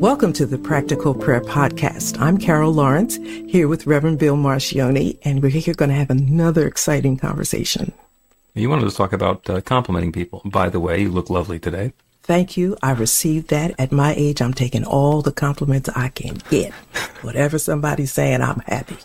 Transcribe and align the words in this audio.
Welcome 0.00 0.32
to 0.32 0.46
the 0.46 0.56
Practical 0.56 1.12
Prayer 1.12 1.42
Podcast. 1.42 2.18
I'm 2.18 2.38
Carol 2.38 2.72
Lawrence 2.72 3.16
here 3.16 3.68
with 3.68 3.86
Reverend 3.86 4.18
Bill 4.18 4.34
Marcione, 4.34 5.18
and 5.24 5.42
we're 5.42 5.50
here 5.50 5.74
going 5.74 5.90
to 5.90 5.94
have 5.94 6.08
another 6.08 6.66
exciting 6.66 7.18
conversation. 7.18 7.92
You 8.54 8.70
wanted 8.70 8.88
to 8.88 8.96
talk 8.96 9.12
about 9.12 9.50
uh, 9.50 9.60
complimenting 9.60 10.10
people. 10.10 10.40
By 10.46 10.70
the 10.70 10.80
way, 10.80 11.02
you 11.02 11.10
look 11.10 11.28
lovely 11.28 11.58
today. 11.58 11.92
Thank 12.22 12.56
you. 12.56 12.78
I 12.82 12.92
received 12.92 13.48
that. 13.48 13.74
At 13.78 13.92
my 13.92 14.14
age, 14.16 14.40
I'm 14.40 14.54
taking 14.54 14.86
all 14.86 15.20
the 15.20 15.32
compliments 15.32 15.90
I 15.90 16.08
can 16.08 16.38
get. 16.48 16.72
Whatever 17.20 17.58
somebody's 17.58 18.10
saying, 18.10 18.40
I'm 18.40 18.60
happy. 18.60 18.96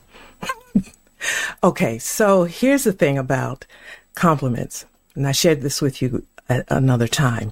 okay, 1.63 1.99
so 1.99 2.45
here's 2.45 2.85
the 2.85 2.93
thing 2.93 3.17
about 3.17 3.65
compliments, 4.13 4.85
and 5.13 5.27
I 5.27 5.33
shared 5.33 5.59
this 5.59 5.81
with 5.81 6.01
you 6.01 6.25
at 6.47 6.63
another 6.71 7.09
time. 7.09 7.51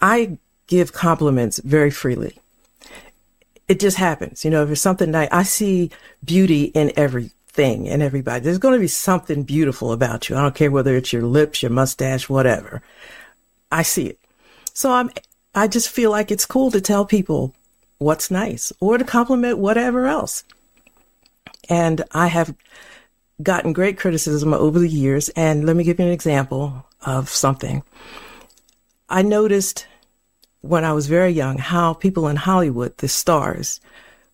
I 0.00 0.38
give 0.70 0.92
compliments 0.92 1.58
very 1.58 1.90
freely. 1.90 2.38
It 3.68 3.80
just 3.80 3.98
happens. 3.98 4.44
You 4.44 4.50
know, 4.50 4.62
if 4.62 4.68
there's 4.68 4.80
something 4.80 5.10
nice, 5.10 5.28
I 5.30 5.42
see 5.42 5.90
beauty 6.24 6.64
in 6.64 6.92
everything 6.96 7.88
and 7.88 8.02
everybody. 8.02 8.42
There's 8.42 8.58
going 8.58 8.74
to 8.74 8.80
be 8.80 8.86
something 8.86 9.42
beautiful 9.42 9.92
about 9.92 10.28
you. 10.28 10.36
I 10.36 10.42
don't 10.42 10.54
care 10.54 10.70
whether 10.70 10.96
it's 10.96 11.12
your 11.12 11.22
lips, 11.22 11.62
your 11.62 11.72
mustache, 11.72 12.28
whatever. 12.28 12.82
I 13.70 13.82
see 13.82 14.06
it. 14.06 14.18
So 14.72 14.92
I'm, 14.92 15.10
I 15.54 15.66
just 15.66 15.88
feel 15.88 16.10
like 16.10 16.30
it's 16.30 16.46
cool 16.46 16.70
to 16.70 16.80
tell 16.80 17.04
people 17.04 17.52
what's 17.98 18.30
nice 18.30 18.72
or 18.80 18.96
to 18.96 19.04
compliment 19.04 19.58
whatever 19.58 20.06
else. 20.06 20.44
And 21.68 22.02
I 22.12 22.28
have 22.28 22.54
gotten 23.42 23.72
great 23.72 23.98
criticism 23.98 24.54
over 24.54 24.78
the 24.78 24.88
years. 24.88 25.30
And 25.30 25.66
let 25.66 25.74
me 25.74 25.84
give 25.84 25.98
you 25.98 26.06
an 26.06 26.12
example 26.12 26.86
of 27.04 27.28
something. 27.28 27.82
I 29.08 29.22
noticed 29.22 29.86
when 30.62 30.84
I 30.84 30.92
was 30.92 31.06
very 31.06 31.30
young 31.30 31.58
how 31.58 31.94
people 31.94 32.28
in 32.28 32.36
Hollywood, 32.36 32.96
the 32.98 33.08
stars, 33.08 33.80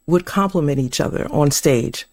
would 0.06 0.24
compliment 0.24 0.78
each 0.78 1.00
other 1.00 1.26
on 1.30 1.50
stage, 1.50 2.06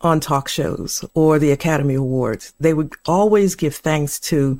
on 0.00 0.20
talk 0.20 0.48
shows, 0.48 1.04
or 1.14 1.38
the 1.38 1.50
Academy 1.50 1.94
Awards. 1.94 2.52
They 2.60 2.74
would 2.74 2.92
always 3.06 3.54
give 3.54 3.74
thanks 3.74 4.20
to 4.20 4.58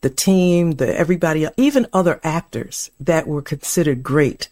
the 0.00 0.10
team, 0.10 0.72
the 0.72 0.96
everybody, 0.98 1.46
even 1.56 1.86
other 1.92 2.20
actors 2.24 2.90
that 3.00 3.26
were 3.26 3.42
considered 3.42 4.02
great. 4.02 4.48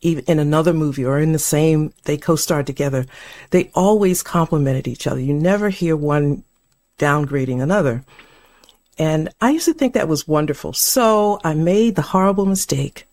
Even 0.00 0.24
in 0.26 0.38
another 0.38 0.72
movie 0.72 1.04
or 1.04 1.18
in 1.18 1.32
the 1.32 1.38
same, 1.38 1.92
they 2.04 2.16
co-starred 2.16 2.66
together. 2.66 3.06
They 3.50 3.70
always 3.74 4.22
complimented 4.22 4.86
each 4.86 5.06
other. 5.06 5.20
You 5.20 5.34
never 5.34 5.70
hear 5.70 5.96
one 5.96 6.44
downgrading 6.98 7.60
another. 7.60 8.04
And 8.98 9.28
I 9.40 9.50
used 9.50 9.66
to 9.66 9.74
think 9.74 9.94
that 9.94 10.08
was 10.08 10.26
wonderful. 10.26 10.72
So 10.72 11.40
I 11.44 11.54
made 11.54 11.94
the 11.94 12.02
horrible 12.02 12.46
mistake 12.46 13.06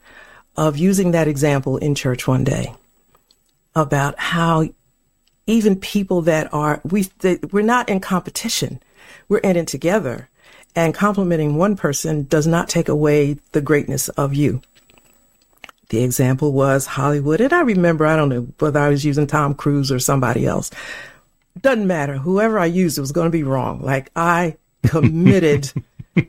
of 0.57 0.77
using 0.77 1.11
that 1.11 1.27
example 1.27 1.77
in 1.77 1.95
church 1.95 2.27
one 2.27 2.43
day 2.43 2.73
about 3.75 4.17
how 4.17 4.67
even 5.47 5.79
people 5.79 6.21
that 6.23 6.51
are, 6.53 6.81
we, 6.83 7.07
we're 7.51 7.61
not 7.61 7.87
in 7.89 7.99
competition. 7.99 8.81
We're 9.29 9.39
in 9.39 9.57
it 9.57 9.67
together 9.67 10.29
and 10.75 10.93
complimenting 10.93 11.55
one 11.55 11.75
person 11.75 12.25
does 12.25 12.47
not 12.47 12.67
take 12.67 12.89
away 12.89 13.37
the 13.53 13.61
greatness 13.61 14.09
of 14.09 14.33
you. 14.33 14.61
The 15.89 16.03
example 16.03 16.51
was 16.51 16.85
Hollywood. 16.85 17.41
And 17.41 17.53
I 17.53 17.61
remember, 17.61 18.05
I 18.05 18.15
don't 18.15 18.29
know 18.29 18.47
whether 18.59 18.79
I 18.79 18.89
was 18.89 19.05
using 19.05 19.27
Tom 19.27 19.53
Cruise 19.53 19.91
or 19.91 19.99
somebody 19.99 20.45
else. 20.45 20.71
Doesn't 21.61 21.87
matter. 21.87 22.17
Whoever 22.17 22.59
I 22.59 22.65
used, 22.65 22.97
it 22.97 23.01
was 23.01 23.11
going 23.11 23.27
to 23.27 23.31
be 23.31 23.43
wrong. 23.43 23.81
Like 23.81 24.09
I 24.15 24.57
committed 24.87 25.71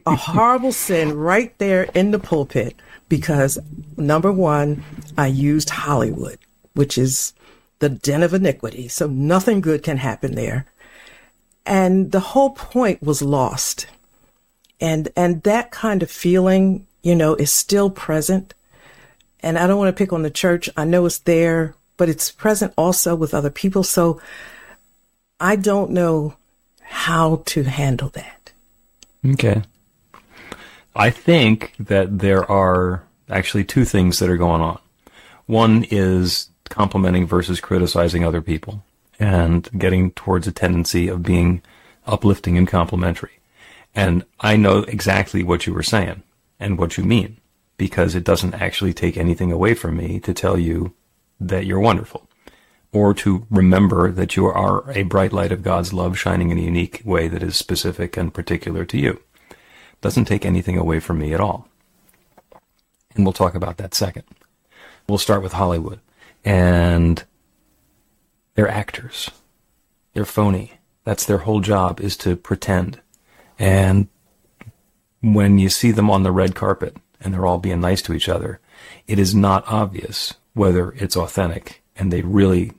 a 0.07 0.17
horrible 0.17 0.73
sin 0.73 1.17
right 1.17 1.57
there 1.59 1.85
in 1.95 2.11
the 2.11 2.19
pulpit 2.19 2.77
because 3.09 3.59
number 3.97 4.33
one, 4.33 4.83
I 5.17 5.29
used 5.29 5.71
Hollywood, 5.71 6.39
which 6.75 6.99
is 6.99 7.33
the 7.79 7.89
den 7.89 8.23
of 8.23 8.35
iniquity. 8.35 8.89
So 8.89 9.07
nothing 9.07 9.61
good 9.61 9.83
can 9.83 9.99
happen 9.99 10.35
there. 10.35 10.67
And 11.65 12.13
the 12.13 12.21
whole 12.21 12.51
point 12.51 13.03
was 13.03 13.23
lost. 13.23 13.87
And, 14.81 15.09
and 15.17 15.43
that 15.43 15.71
kind 15.71 16.03
of 16.03 16.11
feeling, 16.11 16.87
you 17.03 17.15
know, 17.15 17.35
is 17.35 17.53
still 17.53 17.91
present. 17.91 18.55
And 19.41 19.59
I 19.59 19.67
don't 19.67 19.79
want 19.79 19.95
to 19.95 19.99
pick 19.99 20.13
on 20.13 20.23
the 20.23 20.31
church. 20.31 20.69
I 20.77 20.85
know 20.85 21.07
it's 21.07 21.19
there, 21.19 21.75
but 21.97 22.09
it's 22.09 22.31
present 22.31 22.73
also 22.77 23.15
with 23.15 23.35
other 23.35 23.51
people. 23.51 23.83
So 23.83 24.21
I 25.41 25.57
don't 25.57 25.91
know 25.91 26.37
how 26.81 27.43
to 27.47 27.65
handle 27.65 28.09
that. 28.11 28.36
Okay. 29.33 29.63
I 30.95 31.11
think 31.11 31.75
that 31.79 32.21
there 32.21 32.51
are 32.51 33.03
actually 33.29 33.65
two 33.65 33.85
things 33.85 34.19
that 34.19 34.31
are 34.31 34.37
going 34.37 34.63
on. 34.63 34.79
One 35.47 35.85
is 35.91 36.49
complimenting 36.69 37.27
versus 37.27 37.61
criticizing 37.61 38.25
other 38.25 38.41
people 38.41 38.85
and 39.19 39.69
getting 39.79 40.11
towards 40.13 40.47
a 40.47 40.53
tendency 40.53 41.09
of 41.09 41.23
being 41.23 41.63
uplifting 42.07 42.57
and 42.57 42.69
complimentary. 42.69 43.41
And 43.95 44.25
I 44.41 44.57
know 44.57 44.81
exactly 44.81 45.43
what 45.43 45.67
you 45.67 45.73
were 45.73 45.83
saying 45.83 46.23
and 46.61 46.79
what 46.79 46.97
you 46.97 47.05
mean 47.05 47.39
because 47.77 48.15
it 48.15 48.25
doesn't 48.25 48.55
actually 48.55 48.93
take 48.93 49.17
anything 49.17 49.53
away 49.53 49.75
from 49.75 49.97
me 49.97 50.21
to 50.21 50.33
tell 50.33 50.59
you 50.59 50.95
that 51.41 51.67
you're 51.67 51.81
wonderful 51.81 52.29
or 52.93 53.13
to 53.15 53.47
remember 53.51 54.11
that 54.11 54.37
you 54.37 54.47
are 54.47 54.91
a 54.91 55.03
bright 55.03 55.33
light 55.33 55.53
of 55.53 55.63
God's 55.63 55.93
love 55.93 56.19
shining 56.19 56.51
in 56.51 56.59
a 56.59 56.63
unique 56.63 57.03
way 57.05 57.29
that 57.29 57.43
is 57.43 57.57
specific 57.57 58.17
and 58.17 58.33
particular 58.33 58.85
to 58.87 58.99
you. 58.99 59.21
Doesn't 60.01 60.27
take 60.27 60.45
anything 60.45 60.79
away 60.79 61.01
from 61.01 61.19
me 61.19 61.33
at 61.33 61.41
all. 61.41 61.69
And 63.15 63.25
we'll 63.25 63.33
talk 63.33 63.55
about 63.55 63.79
that 63.79 63.95
second. 63.95 64.25
We'll 65.09 65.19
start 65.19 65.43
with 65.43 65.55
Hollywood. 65.55 66.01
And 66.45 67.25
they're 68.55 68.69
actors. 68.69 69.31
They're 70.13 70.25
phony. 70.25 70.75
That's 71.05 71.25
their 71.25 71.39
whole 71.39 71.61
job 71.61 72.01
is 72.01 72.17
to 72.19 72.37
pretend. 72.37 73.01
And 73.59 74.09
when 75.21 75.59
you 75.59 75.69
see 75.69 75.91
them 75.91 76.11
on 76.11 76.23
the 76.23 76.33
red 76.33 76.55
carpet 76.55 76.97
and 77.21 77.33
they're 77.33 77.47
all 77.47 77.59
being 77.59 77.81
nice 77.81 78.03
to 78.03 78.13
each 78.13 78.29
other, 78.29 78.61
it 79.07 79.19
is 79.19 79.35
not 79.35 79.65
obvious 79.67 80.35
whether 80.55 80.93
it's 80.93 81.17
authentic 81.17 81.83
and 81.99 82.13
they 82.13 82.23
really 82.23 82.73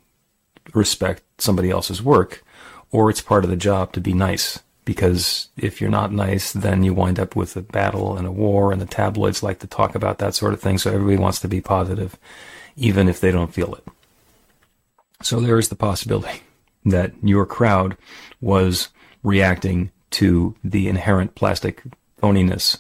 respect 0.74 1.24
somebody 1.38 1.69
else's 1.69 2.02
work, 2.02 2.44
or 2.92 3.10
it's 3.10 3.22
part 3.22 3.44
of 3.44 3.50
the 3.50 3.56
job 3.56 3.94
to 3.94 4.02
be 4.02 4.14
nice. 4.14 4.60
Because 4.86 5.50
if 5.58 5.81
you're 5.81 5.90
not 5.90 6.14
nice, 6.14 6.54
then 6.54 6.84
you 6.84 6.94
wind 6.94 7.19
up 7.19 7.36
with 7.36 7.58
a 7.58 7.62
battle 7.62 8.16
and 8.16 8.25
a 8.25 8.31
war, 8.31 8.72
and 8.72 8.81
the 8.81 8.86
tabloids 8.86 9.44
like 9.44 9.60
to 9.60 9.68
talk 9.68 9.96
about 9.96 10.19
that 10.19 10.34
sort 10.34 10.54
of 10.54 10.62
thing. 10.62 10.78
So 10.78 10.92
everybody 10.92 11.18
wants 11.18 11.40
to 11.42 11.50
be 11.50 11.60
positive, 11.60 12.18
even 12.78 13.10
if 13.10 13.19
they 13.19 13.31
don't 13.31 13.54
feel 13.54 13.75
it. 13.75 13.84
So 15.22 15.40
there 15.40 15.60
is 15.60 15.69
the 15.69 15.75
possibility 15.75 16.42
that 16.86 17.14
your 17.22 17.46
crowd 17.46 17.98
was 18.40 18.90
reacting 19.24 19.92
to 20.12 20.56
the 20.64 20.88
inherent 20.88 21.36
plastic 21.36 21.84
phoniness 22.22 22.78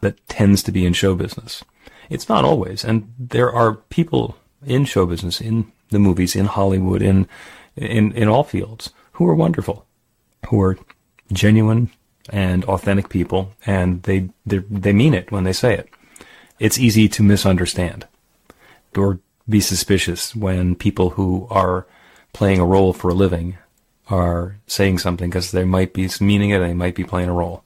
that 0.00 0.26
tends 0.28 0.62
to 0.62 0.72
be 0.72 0.84
in 0.84 0.92
show 0.92 1.14
business. 1.14 1.64
It's 2.10 2.28
not 2.28 2.44
always, 2.44 2.84
and 2.84 3.12
there 3.18 3.50
are 3.50 3.74
people 3.74 4.36
in 4.64 4.84
show 4.84 5.06
business, 5.06 5.40
in 5.40 5.72
the 5.90 5.98
movies 5.98 6.36
in 6.36 6.46
Hollywood, 6.46 7.02
in 7.02 7.28
in 7.76 8.12
in 8.12 8.28
all 8.28 8.44
fields, 8.44 8.90
who 9.12 9.28
are 9.28 9.34
wonderful, 9.34 9.86
who 10.48 10.60
are 10.60 10.78
genuine 11.32 11.90
and 12.30 12.64
authentic 12.64 13.08
people, 13.08 13.52
and 13.64 14.02
they 14.02 14.28
they 14.44 14.92
mean 14.92 15.14
it 15.14 15.30
when 15.30 15.44
they 15.44 15.52
say 15.52 15.74
it. 15.74 15.88
It's 16.58 16.78
easy 16.78 17.08
to 17.08 17.22
misunderstand 17.22 18.06
or 18.96 19.20
be 19.48 19.60
suspicious 19.60 20.34
when 20.34 20.74
people 20.74 21.10
who 21.10 21.46
are 21.50 21.86
playing 22.32 22.60
a 22.60 22.66
role 22.66 22.92
for 22.92 23.10
a 23.10 23.14
living 23.14 23.58
are 24.08 24.56
saying 24.66 24.98
something 24.98 25.30
because 25.30 25.50
they 25.50 25.64
might 25.64 25.92
be 25.92 26.08
meaning 26.20 26.50
it, 26.50 26.60
and 26.60 26.70
they 26.70 26.74
might 26.74 26.94
be 26.94 27.04
playing 27.04 27.28
a 27.28 27.32
role. 27.32 27.62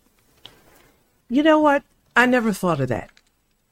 You 1.28 1.42
know 1.42 1.60
what? 1.60 1.82
I 2.16 2.26
never 2.26 2.52
thought 2.52 2.80
of 2.80 2.88
that. 2.88 3.10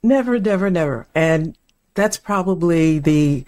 Never, 0.03 0.39
never, 0.39 0.71
never. 0.71 1.07
And 1.15 1.57
that's 1.95 2.17
probably 2.17 2.99
the 2.99 3.45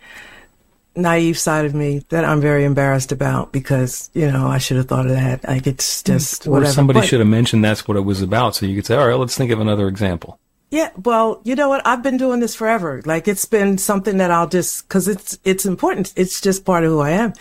naive 0.97 1.39
side 1.39 1.65
of 1.65 1.75
me 1.75 2.05
that 2.09 2.25
I'm 2.25 2.41
very 2.41 2.65
embarrassed 2.65 3.13
about 3.13 3.53
because, 3.53 4.11
you 4.13 4.31
know, 4.31 4.47
I 4.47 4.59
should 4.59 4.77
have 4.77 4.89
thought 4.89 5.07
of 5.07 5.13
that. 5.13 5.45
Like 5.45 5.67
it's 5.67 6.03
hmm. 6.03 6.13
just 6.13 6.47
or 6.47 6.53
whatever. 6.53 6.73
somebody 6.73 7.01
But- 7.01 7.09
should 7.09 7.21
have 7.21 7.29
mentioned 7.29 7.65
that's 7.65 7.87
what 7.87 7.97
it 7.97 8.05
was 8.05 8.23
about 8.23 8.57
so 8.57 8.67
you 8.67 8.77
could 8.77 8.87
say, 8.87 8.97
all 8.97 9.09
right, 9.09 9.19
let's 9.19 9.37
think 9.37 9.51
of 9.51 9.61
another 9.61 9.89
example. 9.89 10.39
Yeah, 10.71 10.91
well, 11.03 11.41
you 11.43 11.57
know 11.57 11.69
what? 11.69 11.85
I've 11.85 12.03
been 12.03 12.17
doing 12.17 12.39
this 12.39 12.55
forever. 12.55 13.03
Like 13.05 13.27
it's 13.27 13.45
been 13.45 13.77
something 13.77 14.19
that 14.19 14.31
I'll 14.31 14.47
just 14.49 14.89
cuz 14.89 15.09
it's 15.09 15.37
it's 15.45 15.67
important. 15.67 16.13
It's 16.15 16.41
just 16.41 16.65
part 16.65 16.85
of 16.85 16.91
who 16.91 17.01
I 17.01 17.11
am. 17.11 17.33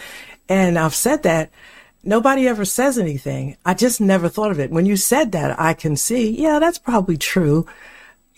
And 0.47 0.79
I've 0.79 0.95
said 0.95 1.21
that 1.23 1.51
nobody 2.03 2.47
ever 2.47 2.65
says 2.65 2.97
anything. 2.97 3.55
I 3.63 3.75
just 3.75 4.01
never 4.01 4.29
thought 4.29 4.49
of 4.49 4.59
it. 4.59 4.71
When 4.71 4.87
you 4.87 4.95
said 4.97 5.31
that, 5.33 5.59
I 5.59 5.75
can 5.75 5.95
see, 5.95 6.41
yeah, 6.41 6.57
that's 6.57 6.79
probably 6.79 7.17
true. 7.17 7.67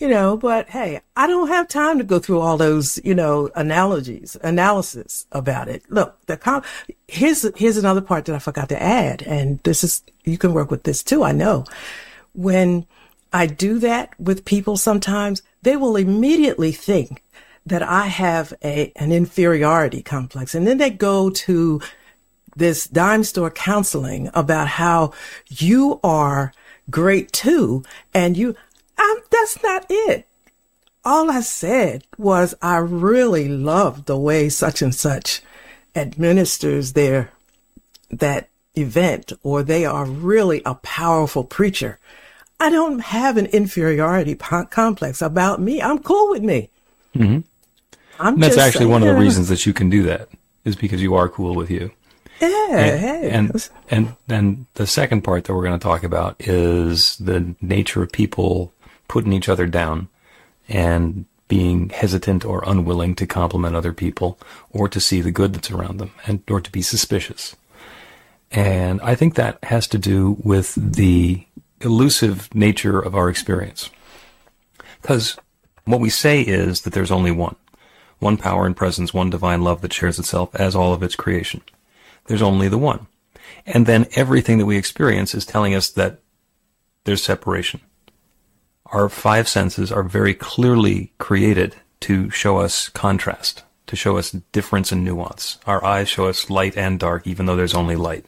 You 0.02 0.08
know, 0.08 0.36
but 0.36 0.68
hey, 0.68 1.00
I 1.16 1.28
don't 1.28 1.46
have 1.46 1.68
time 1.68 1.98
to 1.98 2.02
go 2.02 2.18
through 2.18 2.40
all 2.40 2.56
those, 2.56 2.98
you 3.04 3.14
know, 3.14 3.50
analogies, 3.54 4.36
analysis 4.42 5.26
about 5.30 5.68
it. 5.68 5.84
Look, 5.90 6.18
the 6.26 6.36
com- 6.36 6.64
here's 7.06 7.48
here's 7.56 7.76
another 7.76 8.00
part 8.00 8.24
that 8.24 8.34
I 8.34 8.40
forgot 8.40 8.68
to 8.70 8.82
add, 8.82 9.22
and 9.22 9.60
this 9.60 9.84
is 9.84 10.02
you 10.24 10.38
can 10.38 10.54
work 10.54 10.72
with 10.72 10.82
this 10.82 11.04
too. 11.04 11.22
I 11.22 11.30
know 11.30 11.66
when 12.32 12.84
I 13.32 13.46
do 13.46 13.78
that 13.78 14.18
with 14.18 14.44
people 14.44 14.76
sometimes, 14.76 15.40
they 15.62 15.76
will 15.76 15.94
immediately 15.94 16.72
think 16.72 17.22
that 17.64 17.84
I 17.84 18.06
have 18.06 18.52
a, 18.64 18.90
an 18.96 19.12
inferiority 19.12 20.02
complex. 20.02 20.52
And 20.56 20.66
then 20.66 20.78
they 20.78 20.90
go 20.90 21.30
to 21.30 21.80
this 22.56 22.88
dime 22.88 23.22
store 23.22 23.52
counseling 23.52 24.30
about 24.34 24.66
how 24.66 25.12
you 25.48 26.00
are 26.02 26.52
great 26.90 27.30
too. 27.30 27.84
And 28.12 28.36
you, 28.36 28.56
um, 29.02 29.22
that's 29.30 29.62
not 29.62 29.86
it. 29.88 30.26
All 31.04 31.30
I 31.30 31.40
said 31.40 32.04
was 32.16 32.54
I 32.62 32.76
really 32.76 33.48
love 33.48 34.04
the 34.04 34.16
way 34.16 34.48
such 34.48 34.82
and 34.82 34.94
such 34.94 35.42
administers 35.96 36.92
their, 36.92 37.30
that 38.10 38.48
event 38.74 39.32
or 39.42 39.62
they 39.62 39.84
are 39.84 40.04
really 40.04 40.62
a 40.64 40.76
powerful 40.76 41.44
preacher. 41.44 41.98
I 42.60 42.70
don't 42.70 43.00
have 43.00 43.36
an 43.36 43.46
inferiority 43.46 44.36
po- 44.36 44.66
complex 44.66 45.20
about 45.20 45.60
me. 45.60 45.82
I'm 45.82 45.98
cool 45.98 46.30
with 46.30 46.42
me. 46.42 46.70
I'm 48.20 48.34
And 48.34 48.42
that's 48.42 48.56
actually 48.56 48.86
one 48.86 49.02
of 49.02 49.08
the 49.08 49.20
reasons 49.20 49.48
that 49.48 49.66
you 49.66 49.72
can 49.72 49.90
do 49.90 50.04
that 50.04 50.28
is 50.64 50.76
because 50.76 51.02
you 51.02 51.14
are 51.14 51.28
cool 51.28 51.56
with 51.56 51.70
you. 51.70 51.90
Yeah, 52.40 52.96
hey. 52.96 53.30
and 53.30 53.70
and 53.90 54.16
and 54.28 54.66
the 54.74 54.86
second 54.86 55.22
part 55.22 55.44
that 55.44 55.54
we're 55.54 55.62
going 55.62 55.78
to 55.78 55.82
talk 55.82 56.02
about 56.02 56.36
is 56.40 57.16
the 57.18 57.54
nature 57.60 58.02
of 58.02 58.10
people 58.10 58.71
putting 59.12 59.34
each 59.34 59.50
other 59.50 59.66
down 59.66 60.08
and 60.70 61.26
being 61.46 61.90
hesitant 61.90 62.46
or 62.46 62.64
unwilling 62.66 63.14
to 63.14 63.26
compliment 63.26 63.76
other 63.76 63.92
people 63.92 64.38
or 64.70 64.88
to 64.88 64.98
see 64.98 65.20
the 65.20 65.30
good 65.30 65.52
that's 65.52 65.70
around 65.70 65.98
them 65.98 66.10
and 66.26 66.42
or 66.48 66.62
to 66.62 66.72
be 66.72 66.80
suspicious. 66.80 67.54
And 68.50 69.02
I 69.02 69.14
think 69.14 69.34
that 69.34 69.62
has 69.64 69.86
to 69.88 69.98
do 69.98 70.38
with 70.42 70.74
the 70.76 71.44
elusive 71.82 72.54
nature 72.54 72.98
of 72.98 73.14
our 73.14 73.28
experience. 73.28 73.90
Because 75.02 75.36
what 75.84 76.00
we 76.00 76.08
say 76.08 76.40
is 76.40 76.80
that 76.80 76.94
there's 76.94 77.10
only 77.10 77.32
one. 77.32 77.56
One 78.18 78.38
power 78.38 78.64
and 78.64 78.74
presence, 78.74 79.12
one 79.12 79.28
divine 79.28 79.60
love 79.60 79.82
that 79.82 79.92
shares 79.92 80.18
itself 80.18 80.54
as 80.54 80.74
all 80.74 80.94
of 80.94 81.02
its 81.02 81.16
creation. 81.16 81.60
There's 82.28 82.40
only 82.40 82.68
the 82.68 82.78
one. 82.78 83.08
And 83.66 83.84
then 83.84 84.06
everything 84.16 84.56
that 84.56 84.64
we 84.64 84.78
experience 84.78 85.34
is 85.34 85.44
telling 85.44 85.74
us 85.74 85.90
that 85.90 86.20
there's 87.04 87.22
separation. 87.22 87.82
Our 88.92 89.08
five 89.08 89.48
senses 89.48 89.90
are 89.90 90.02
very 90.02 90.34
clearly 90.34 91.12
created 91.16 91.76
to 92.00 92.28
show 92.28 92.58
us 92.58 92.90
contrast, 92.90 93.62
to 93.86 93.96
show 93.96 94.18
us 94.18 94.32
difference 94.52 94.92
and 94.92 95.02
nuance. 95.02 95.58
Our 95.66 95.82
eyes 95.82 96.10
show 96.10 96.26
us 96.26 96.50
light 96.50 96.76
and 96.76 97.00
dark, 97.00 97.26
even 97.26 97.46
though 97.46 97.56
there's 97.56 97.74
only 97.74 97.96
light. 97.96 98.26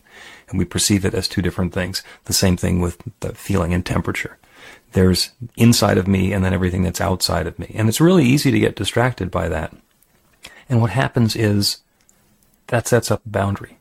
And 0.48 0.58
we 0.58 0.64
perceive 0.64 1.04
it 1.04 1.12
as 1.12 1.28
two 1.28 1.42
different 1.42 1.74
things. 1.74 2.02
The 2.24 2.32
same 2.32 2.56
thing 2.56 2.80
with 2.80 2.98
the 3.20 3.34
feeling 3.34 3.74
and 3.74 3.84
temperature. 3.84 4.38
There's 4.92 5.32
inside 5.56 5.98
of 5.98 6.08
me 6.08 6.32
and 6.32 6.42
then 6.42 6.54
everything 6.54 6.82
that's 6.82 7.00
outside 7.00 7.46
of 7.46 7.58
me. 7.58 7.70
And 7.74 7.86
it's 7.86 8.00
really 8.00 8.24
easy 8.24 8.50
to 8.50 8.58
get 8.58 8.76
distracted 8.76 9.30
by 9.30 9.50
that. 9.50 9.76
And 10.68 10.80
what 10.80 10.90
happens 10.90 11.36
is 11.36 11.78
that 12.68 12.88
sets 12.88 13.10
up 13.10 13.20
a 13.26 13.28
boundary. 13.28 13.78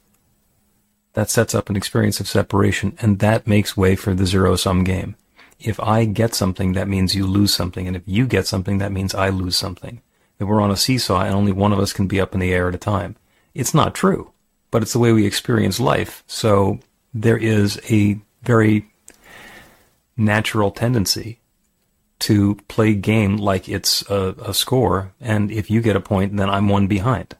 That 1.13 1.29
sets 1.29 1.55
up 1.55 1.69
an 1.69 1.77
experience 1.77 2.19
of 2.19 2.27
separation, 2.27 2.97
and 2.99 3.19
that 3.19 3.47
makes 3.47 3.77
way 3.77 3.95
for 3.95 4.13
the 4.13 4.25
zero 4.25 4.55
sum 4.55 4.83
game. 4.83 5.15
If 5.63 5.79
I 5.79 6.05
get 6.05 6.35
something, 6.35 6.73
that 6.73 6.87
means 6.87 7.15
you 7.15 7.25
lose 7.25 7.53
something, 7.53 7.87
and 7.87 7.95
if 7.95 8.03
you 8.05 8.27
get 8.27 8.47
something, 8.47 8.77
that 8.77 8.91
means 8.91 9.15
I 9.15 9.29
lose 9.29 9.55
something. 9.55 10.01
That 10.37 10.45
we're 10.45 10.61
on 10.61 10.71
a 10.71 10.77
seesaw 10.77 11.21
and 11.21 11.33
only 11.33 11.51
one 11.51 11.71
of 11.71 11.79
us 11.79 11.93
can 11.93 12.07
be 12.07 12.19
up 12.19 12.33
in 12.33 12.39
the 12.39 12.53
air 12.53 12.67
at 12.67 12.75
a 12.75 12.79
time. 12.79 13.15
It's 13.53 13.73
not 13.73 13.95
true, 13.95 14.31
but 14.71 14.81
it's 14.81 14.93
the 14.93 14.99
way 14.99 15.13
we 15.13 15.25
experience 15.25 15.79
life. 15.79 16.23
So 16.27 16.79
there 17.13 17.37
is 17.37 17.79
a 17.89 18.19
very 18.41 18.89
natural 20.17 20.71
tendency 20.71 21.39
to 22.19 22.55
play 22.67 22.93
game 22.93 23.37
like 23.37 23.69
it's 23.69 24.09
a, 24.09 24.35
a 24.43 24.53
score, 24.53 25.13
and 25.21 25.51
if 25.51 25.69
you 25.69 25.81
get 25.81 25.95
a 25.95 26.01
point, 26.01 26.35
then 26.37 26.49
I'm 26.49 26.69
one 26.69 26.87
behind. 26.87 27.35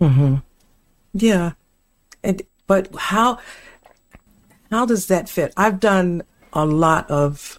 Mm-hmm. 0.00 0.36
Yeah. 1.14 1.52
And 2.22 2.42
but 2.66 2.94
how 2.94 3.38
how 4.70 4.86
does 4.86 5.06
that 5.06 5.28
fit? 5.28 5.52
I've 5.56 5.80
done 5.80 6.22
a 6.54 6.64
lot 6.64 7.10
of 7.10 7.58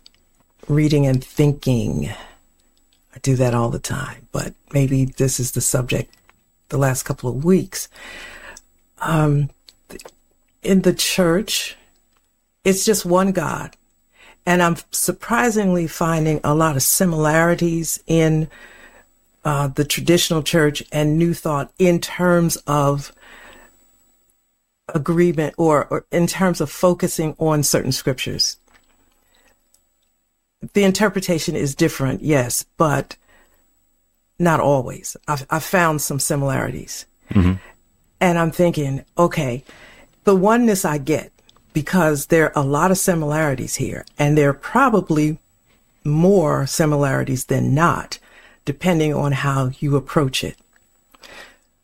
reading 0.68 1.06
and 1.06 1.24
thinking. 1.24 2.09
I 2.09 3.19
do 3.21 3.36
that 3.36 3.53
all 3.53 3.69
the 3.69 3.80
time, 3.80 4.27
but 4.31 4.53
maybe 4.74 5.06
this 5.06 5.39
is 5.39 5.51
the 5.51 5.62
subject 5.62 6.12
the 6.69 6.77
last 6.77 7.03
couple 7.03 7.30
of 7.30 7.45
weeks. 7.45 7.88
Um 9.00 9.50
in 10.63 10.81
the 10.81 10.94
church, 10.94 11.77
it's 12.63 12.83
just 12.83 13.06
one 13.06 13.31
God. 13.31 13.77
And 14.45 14.62
I'm 14.62 14.77
surprisingly 14.92 15.88
finding 15.88 16.42
a 16.44 16.56
lot 16.56 16.75
of 16.75 16.83
similarities 16.83 18.01
in 18.07 18.49
uh, 19.44 19.68
the 19.68 19.85
traditional 19.85 20.42
church 20.42 20.83
and 20.92 21.18
New 21.18 21.33
Thought 21.33 21.71
in 21.78 21.99
terms 21.99 22.57
of 22.68 23.14
agreement 24.94 25.54
or, 25.57 25.85
or 25.87 26.06
in 26.11 26.28
terms 26.28 26.61
of 26.61 26.71
focusing 26.71 27.35
on 27.37 27.64
certain 27.64 27.92
scriptures. 27.92 28.57
The 30.74 30.84
interpretation 30.84 31.56
is 31.56 31.76
different, 31.76 32.22
yes, 32.22 32.66
but 32.78 33.18
not 34.40 34.60
always. 34.60 35.16
I've, 35.28 35.45
I've 35.50 35.64
found 35.64 36.02
some 36.02 36.19
similarities. 36.19 37.06
Mm-hmm. 37.31 37.54
And 38.19 38.40
I'm 38.40 38.52
thinking, 38.52 39.04
okay, 39.18 39.64
the 40.24 40.36
oneness 40.36 40.86
I 40.86 40.98
get 40.98 41.31
because 41.74 42.28
there 42.28 42.57
are 42.57 42.64
a 42.64 42.66
lot 42.66 42.90
of 42.90 42.98
similarities 42.98 43.76
here, 43.76 44.06
and 44.18 44.38
there 44.38 44.50
are 44.50 44.54
probably 44.54 45.38
more 46.06 46.66
similarities 46.66 47.45
than 47.45 47.74
not, 47.76 48.18
depending 48.64 49.14
on 49.14 49.34
how 49.34 49.72
you 49.80 49.98
approach 49.98 50.42
it. 50.44 50.56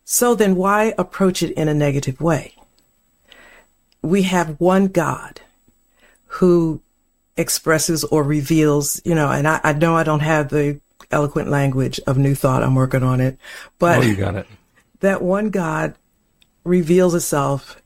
So 0.06 0.34
then 0.34 0.56
why 0.56 0.94
approach 0.98 1.44
it 1.44 1.52
in 1.54 1.68
a 1.68 1.74
negative 1.74 2.22
way? 2.22 2.56
We 4.02 4.24
have 4.24 4.60
one 4.60 4.88
God 4.88 5.42
who 6.28 6.82
expresses 7.38 8.04
or 8.06 8.24
reveals, 8.24 9.02
you 9.06 9.16
know, 9.16 9.30
and 9.30 9.48
I, 9.48 9.60
I 9.64 9.74
know 9.74 9.96
I 9.96 10.04
don't 10.04 10.20
have 10.22 10.50
the 10.50 10.80
eloquent 11.12 11.50
language 11.50 12.00
of 12.08 12.18
New 12.18 12.36
Thought. 12.36 12.64
I'm 12.64 12.76
working 12.76 13.04
on 13.04 13.20
it, 13.22 13.38
but 13.80 14.00
Oh, 14.00 14.02
you 14.02 14.16
got 14.16 14.36
it. 14.36 14.48
that 15.00 15.22
one 15.22 15.50
God 15.50 15.96
reveals 16.64 17.16
itself, 17.16 17.82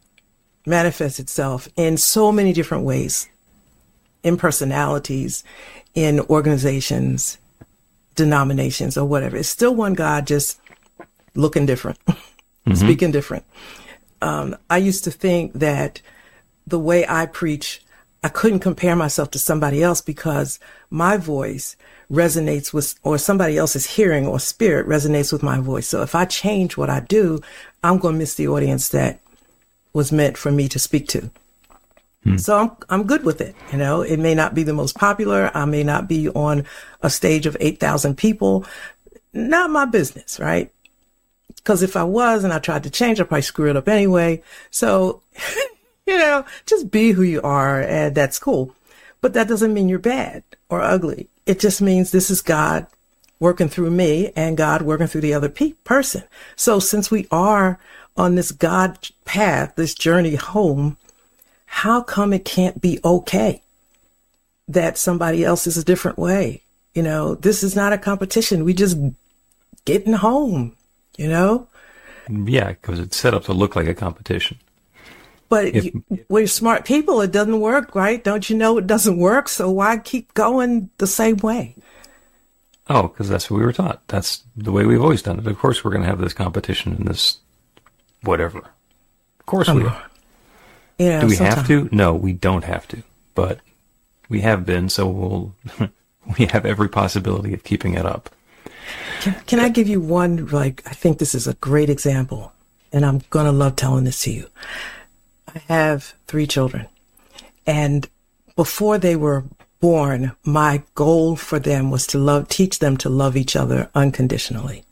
manifests 0.66 1.20
itself 1.20 1.68
in 1.76 1.98
so 1.98 2.32
many 2.32 2.54
different 2.54 2.84
ways, 2.84 3.30
in 4.24 4.38
personalities, 4.38 5.44
in 5.94 6.20
organizations, 6.22 7.38
denominations, 8.16 8.98
or 8.98 9.06
whatever. 9.06 9.38
It's 9.38 9.50
still 9.50 9.76
one 9.76 9.94
God, 9.94 10.28
just 10.28 10.60
looking 11.36 11.66
different, 11.66 12.00
speaking 12.74 13.12
different. 13.12 13.46
Um, 14.22 14.56
I 14.70 14.78
used 14.78 15.04
to 15.04 15.12
think 15.12 15.54
that 15.54 16.02
the 16.66 16.80
way 16.80 17.06
I 17.08 17.28
preach, 17.28 17.84
I 18.26 18.30
couldn't 18.30 18.62
compare 18.62 18.96
myself 18.96 19.30
to 19.32 19.40
somebody 19.40 19.84
else 19.84 20.02
because 20.02 20.60
my 20.90 21.16
voice 21.16 21.76
resonates 22.12 22.74
with, 22.74 22.96
or 23.04 23.20
somebody 23.20 23.56
else's 23.56 23.86
hearing 23.86 24.26
or 24.26 24.40
spirit 24.40 24.88
resonates 24.88 25.32
with 25.32 25.44
my 25.44 25.60
voice. 25.60 25.88
So 25.88 26.02
if 26.02 26.16
I 26.16 26.26
change 26.26 26.76
what 26.76 26.90
I 26.90 27.02
do, 27.02 27.40
I'm 27.84 28.00
going 28.00 28.16
to 28.16 28.18
miss 28.18 28.34
the 28.34 28.48
audience 28.48 28.90
that 28.90 29.20
was 29.94 30.12
meant 30.12 30.40
for 30.40 30.52
me 30.52 30.68
to 30.70 30.80
speak 30.80 31.08
to. 31.10 31.30
Hmm. 32.24 32.38
So 32.38 32.58
I'm 32.58 32.72
I'm 32.90 33.04
good 33.06 33.24
with 33.26 33.42
it. 33.42 33.56
You 33.72 33.78
know, 33.78 34.02
it 34.02 34.18
may 34.18 34.34
not 34.34 34.56
be 34.56 34.64
the 34.64 34.74
most 34.74 34.96
popular. 34.98 35.52
I 35.54 35.66
may 35.66 35.84
not 35.84 36.08
be 36.08 36.28
on 36.30 36.66
a 37.04 37.12
stage 37.12 37.46
of 37.46 37.56
8,000 37.60 38.18
people. 38.18 38.66
Not 39.34 39.70
my 39.70 39.86
business, 39.86 40.40
right? 40.40 40.72
Because 41.58 41.84
if 41.84 41.96
I 41.96 42.06
was 42.06 42.44
and 42.44 42.52
I 42.52 42.58
tried 42.58 42.86
to 42.86 42.90
change, 42.90 43.20
I'd 43.20 43.28
probably 43.28 43.44
screw 43.44 43.70
it 43.70 43.78
up 43.78 43.88
anyway. 43.88 44.42
So, 44.72 45.22
you 46.08 46.18
know, 46.18 46.46
just 46.66 46.92
be 46.92 47.12
who 47.12 47.24
you 47.24 47.42
are 47.42 47.82
and 47.82 48.14
that's 48.14 48.40
cool. 48.40 48.76
But 49.22 49.34
that 49.34 49.48
doesn't 49.48 49.74
mean 49.74 49.90
you're 49.90 50.00
bad 50.00 50.44
or 50.70 50.82
ugly. 50.82 51.28
It 51.46 51.60
just 51.60 51.82
means 51.82 52.12
this 52.12 52.30
is 52.30 52.42
God 52.42 52.86
working 53.40 53.70
through 53.70 53.92
me 53.92 54.32
and 54.36 54.58
God 54.58 54.84
working 54.84 55.08
through 55.08 55.22
the 55.22 55.34
other 55.34 55.50
pe- 55.50 55.74
person. 55.84 56.24
So 56.56 56.80
since 56.80 57.10
we 57.10 57.28
are 57.32 57.80
on 58.16 58.36
this 58.36 58.52
God 58.52 59.10
path, 59.26 59.74
this 59.76 59.96
journey 59.96 60.36
home, 60.36 60.98
how 61.66 62.02
come 62.02 62.34
it 62.34 62.46
can't 62.46 62.80
be 62.80 63.00
okay 63.04 63.62
that 64.68 64.98
somebody 64.98 65.44
else 65.44 65.68
is 65.68 65.78
a 65.78 65.84
different 65.84 66.18
way? 66.18 66.62
You 66.94 67.04
know, 67.04 67.36
this 67.36 67.64
is 67.64 67.76
not 67.76 67.94
a 67.94 67.98
competition. 67.98 68.64
We 68.64 68.74
just 68.74 68.98
getting 69.84 70.14
home, 70.14 70.76
you 71.18 71.28
know? 71.28 71.68
Yeah, 72.30 72.70
because 72.70 73.00
it's 73.00 73.18
set 73.18 73.34
up 73.34 73.44
to 73.46 73.54
look 73.54 73.76
like 73.76 73.88
a 73.88 73.94
competition. 73.94 74.60
But 75.48 75.66
if, 75.68 75.86
you, 75.86 76.04
we're 76.28 76.48
smart 76.48 76.86
people. 76.86 77.22
It 77.22 77.32
doesn't 77.32 77.60
work, 77.60 77.94
right? 77.96 78.24
Don't 78.24 78.50
you 78.50 78.58
know 78.58 78.78
it 78.78 78.88
doesn't 78.88 79.18
work? 79.18 79.48
So 79.48 79.70
why 79.70 79.98
keep 79.98 80.34
going 80.34 80.90
the 80.98 81.08
same 81.08 81.38
way? 81.38 81.76
Oh, 82.90 83.04
because 83.04 83.30
that's 83.30 83.50
what 83.50 83.58
we 83.58 83.66
were 83.66 83.74
taught. 83.74 84.08
That's 84.08 84.44
the 84.56 84.72
way 84.72 84.86
we've 84.86 85.02
always 85.02 85.22
done 85.22 85.40
it. 85.40 85.48
Of 85.48 85.58
course, 85.58 85.84
we're 85.84 85.92
going 85.92 86.04
to 86.04 86.10
have 86.10 86.20
this 86.20 86.34
competition 86.34 86.94
and 86.94 87.08
this 87.08 87.40
whatever. 88.24 88.60
Of 88.60 89.46
course 89.46 89.70
we 89.70 89.84
are. 89.84 90.10
Know, 91.00 91.22
Do 91.22 91.28
we 91.28 91.36
sometimes- 91.36 91.56
have 91.56 91.68
to? 91.68 91.90
No, 91.92 92.14
we 92.14 92.34
don't 92.34 92.64
have 92.64 92.88
to. 92.90 93.04
But 93.34 93.60
we 94.30 94.42
have 94.42 94.66
been, 94.66 94.90
so 94.90 95.08
we'll 95.08 95.56
we 96.40 96.46
have 96.48 96.66
every 96.66 96.90
possibility 96.90 97.54
of 97.54 97.64
keeping 97.64 97.94
it 97.96 98.06
up. 98.06 98.30
Can, 99.22 99.36
can 99.48 99.60
I 99.60 99.70
give 99.70 99.88
you 99.88 100.00
one? 100.00 100.48
Like, 100.48 100.84
I 100.86 100.92
think 100.94 101.18
this 101.18 101.36
is 101.36 101.48
a 101.48 101.54
great 101.56 101.90
example, 101.90 102.54
and 102.94 103.06
I'm 103.06 103.22
gonna 103.30 103.52
love 103.52 103.76
telling 103.76 104.04
this 104.06 104.22
to 104.24 104.32
you. 104.32 104.48
I 105.54 105.60
have 105.68 106.14
three 106.28 106.48
children, 106.48 106.88
and 107.66 108.10
before 108.56 108.98
they 108.98 109.16
were 109.16 109.44
born, 109.80 110.32
my 110.44 110.82
goal 110.96 111.36
for 111.36 111.60
them 111.60 111.92
was 111.92 112.08
to 112.08 112.18
love, 112.18 112.48
teach 112.48 112.80
them 112.80 112.98
to 112.98 113.10
love 113.10 113.38
each 113.38 113.56
other 113.56 113.90
unconditionally. 113.94 114.84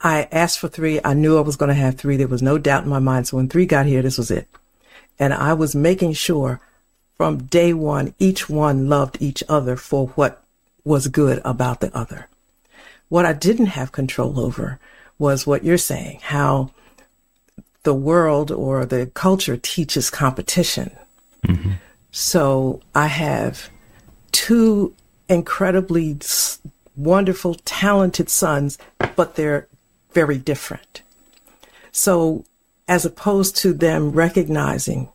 I 0.00 0.28
asked 0.32 0.58
for 0.58 0.68
three. 0.68 1.00
I 1.04 1.14
knew 1.14 1.38
I 1.38 1.42
was 1.42 1.56
going 1.56 1.68
to 1.70 1.74
have 1.74 1.96
three. 1.96 2.16
There 2.16 2.28
was 2.28 2.42
no 2.42 2.58
doubt 2.58 2.84
in 2.84 2.90
my 2.90 2.98
mind. 2.98 3.26
So 3.26 3.38
when 3.38 3.48
three 3.48 3.66
got 3.66 3.86
here, 3.86 4.02
this 4.02 4.18
was 4.18 4.30
it. 4.30 4.48
And 5.18 5.32
I 5.32 5.54
was 5.54 5.74
making 5.74 6.12
sure 6.12 6.60
from 7.16 7.44
day 7.44 7.72
one, 7.72 8.14
each 8.18 8.48
one 8.48 8.88
loved 8.88 9.16
each 9.20 9.42
other 9.48 9.76
for 9.76 10.08
what 10.08 10.44
was 10.84 11.08
good 11.08 11.40
about 11.44 11.80
the 11.80 11.96
other. 11.96 12.28
What 13.08 13.24
I 13.24 13.32
didn't 13.32 13.66
have 13.66 13.92
control 13.92 14.38
over 14.40 14.78
was 15.18 15.46
what 15.46 15.64
you're 15.64 15.78
saying, 15.78 16.18
how 16.22 16.70
the 17.84 17.94
world 17.94 18.50
or 18.50 18.84
the 18.84 19.06
culture 19.06 19.56
teaches 19.56 20.10
competition. 20.10 20.90
Mm-hmm. 21.46 21.72
So 22.10 22.80
I 22.94 23.06
have 23.06 23.70
two 24.32 24.94
incredibly 25.28 26.18
wonderful, 26.96 27.54
talented 27.64 28.28
sons, 28.28 28.78
but 29.16 29.36
they're 29.36 29.68
very 30.12 30.38
different. 30.38 31.02
So 31.92 32.44
as 32.88 33.04
opposed 33.04 33.56
to 33.56 33.72
them 33.72 34.12
recognizing 34.12 35.08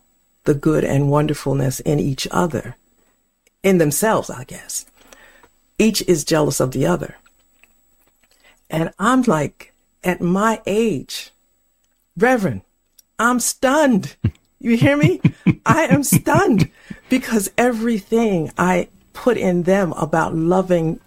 the 0.44 0.54
good 0.54 0.84
and 0.84 1.10
wonderfulness 1.10 1.80
in 1.80 1.98
each 2.00 2.26
other, 2.30 2.76
in 3.62 3.78
themselves, 3.78 4.30
I 4.30 4.44
guess, 4.44 4.86
each 5.78 6.02
is 6.02 6.24
jealous 6.24 6.60
of 6.60 6.72
the 6.72 6.86
other. 6.86 7.16
And 8.68 8.92
I'm 8.98 9.22
like, 9.22 9.72
at 10.02 10.20
my 10.20 10.60
age, 10.66 11.30
Reverend, 12.20 12.62
I'm 13.18 13.40
stunned. 13.40 14.16
You 14.58 14.76
hear 14.76 14.96
me? 14.96 15.20
I 15.66 15.84
am 15.84 16.02
stunned 16.02 16.70
because 17.08 17.50
everything 17.56 18.52
I 18.58 18.88
put 19.14 19.36
in 19.36 19.62
them 19.62 19.92
about 19.94 20.34
loving 20.34 21.00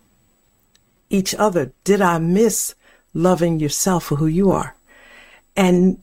each 1.10 1.36
other, 1.36 1.72
did 1.84 2.02
I 2.02 2.18
miss 2.18 2.74
loving 3.14 3.60
yourself 3.60 4.06
for 4.06 4.16
who 4.16 4.26
you 4.26 4.50
are? 4.50 4.76
And 5.56 6.02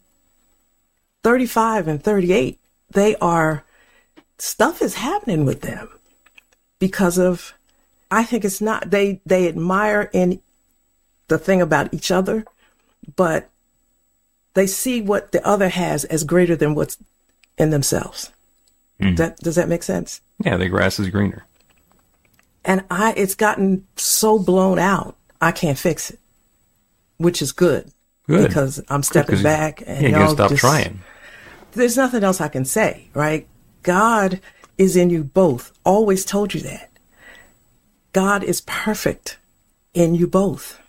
35 1.24 1.88
and 1.88 2.02
38, 2.02 2.58
they 2.92 3.16
are, 3.16 3.64
stuff 4.38 4.80
is 4.80 4.94
happening 4.94 5.44
with 5.44 5.62
them 5.62 5.88
because 6.78 7.18
of, 7.18 7.54
I 8.10 8.22
think 8.22 8.44
it's 8.44 8.60
not, 8.60 8.90
they, 8.90 9.20
they 9.26 9.48
admire 9.48 10.08
in 10.12 10.40
the 11.26 11.38
thing 11.38 11.60
about 11.60 11.92
each 11.92 12.12
other, 12.12 12.44
but 13.16 13.49
they 14.54 14.66
see 14.66 15.00
what 15.00 15.32
the 15.32 15.46
other 15.46 15.68
has 15.68 16.04
as 16.06 16.24
greater 16.24 16.56
than 16.56 16.74
what's 16.74 16.96
in 17.58 17.70
themselves. 17.70 18.30
Hmm. 19.00 19.14
That, 19.14 19.38
does 19.38 19.56
that 19.56 19.68
make 19.68 19.82
sense? 19.82 20.20
Yeah, 20.44 20.56
the 20.56 20.68
grass 20.68 20.98
is 20.98 21.08
greener. 21.08 21.46
And 22.64 22.84
I, 22.90 23.12
it's 23.16 23.34
gotten 23.34 23.86
so 23.96 24.38
blown 24.38 24.78
out, 24.78 25.16
I 25.40 25.52
can't 25.52 25.78
fix 25.78 26.10
it, 26.10 26.18
which 27.16 27.40
is 27.40 27.52
good. 27.52 27.90
Good. 28.26 28.46
Because 28.48 28.82
I'm 28.88 29.02
stepping 29.02 29.36
'cause 29.36 29.42
back 29.42 29.82
and 29.86 30.02
Yeah, 30.02 30.08
you 30.08 30.14
gotta 30.14 30.32
stop 30.32 30.50
just- 30.50 30.60
trying. 30.60 31.00
There's 31.72 31.96
nothing 31.96 32.24
else 32.24 32.40
I 32.40 32.48
can 32.48 32.64
say, 32.64 33.08
right? 33.14 33.46
God 33.84 34.40
is 34.76 34.96
in 34.96 35.08
you 35.08 35.22
both. 35.24 35.72
Always 35.84 36.24
told 36.24 36.52
you 36.52 36.60
that. 36.62 36.90
God 38.12 38.42
is 38.42 38.60
perfect 38.62 39.38
in 39.94 40.14
you 40.16 40.26
both. 40.26 40.79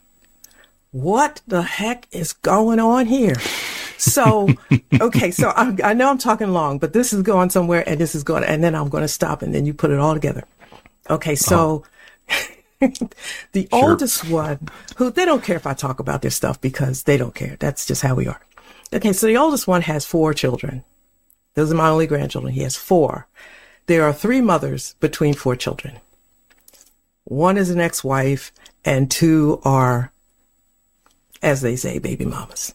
What 0.91 1.41
the 1.47 1.61
heck 1.61 2.07
is 2.11 2.33
going 2.33 2.79
on 2.79 3.05
here? 3.05 3.35
So, 3.97 4.49
okay, 5.01 5.31
so 5.31 5.49
I, 5.49 5.75
I 5.83 5.93
know 5.93 6.09
I'm 6.09 6.17
talking 6.17 6.51
long, 6.51 6.79
but 6.79 6.93
this 6.93 7.13
is 7.13 7.21
going 7.21 7.49
somewhere 7.49 7.87
and 7.87 7.99
this 7.99 8.15
is 8.15 8.23
going, 8.23 8.43
and 8.43 8.63
then 8.63 8.75
I'm 8.75 8.89
going 8.89 9.03
to 9.03 9.07
stop 9.07 9.41
and 9.41 9.53
then 9.53 9.65
you 9.65 9.73
put 9.73 9.91
it 9.91 9.99
all 9.99 10.13
together. 10.13 10.43
Okay, 11.09 11.35
so 11.35 11.83
uh-huh. 12.29 12.89
the 13.51 13.67
oldest 13.71 14.29
one, 14.29 14.59
who 14.95 15.11
they 15.11 15.25
don't 15.25 15.43
care 15.43 15.55
if 15.55 15.67
I 15.67 15.73
talk 15.73 15.99
about 15.99 16.21
their 16.21 16.31
stuff 16.31 16.59
because 16.59 17.03
they 17.03 17.17
don't 17.17 17.35
care. 17.35 17.57
That's 17.59 17.85
just 17.85 18.01
how 18.01 18.15
we 18.15 18.27
are. 18.27 18.41
Okay, 18.93 19.13
so 19.13 19.27
the 19.27 19.37
oldest 19.37 19.67
one 19.67 19.83
has 19.83 20.05
four 20.05 20.33
children. 20.33 20.83
Those 21.53 21.71
are 21.71 21.75
my 21.75 21.89
only 21.89 22.07
grandchildren. 22.07 22.53
He 22.53 22.61
has 22.61 22.75
four. 22.75 23.27
There 23.87 24.03
are 24.03 24.13
three 24.13 24.41
mothers 24.41 24.95
between 24.99 25.33
four 25.33 25.55
children. 25.55 25.99
One 27.25 27.57
is 27.57 27.69
an 27.69 27.79
ex-wife 27.79 28.51
and 28.83 29.09
two 29.11 29.61
are, 29.63 30.10
as 31.41 31.61
they 31.61 31.75
say, 31.75 31.99
baby 31.99 32.25
mamas. 32.25 32.73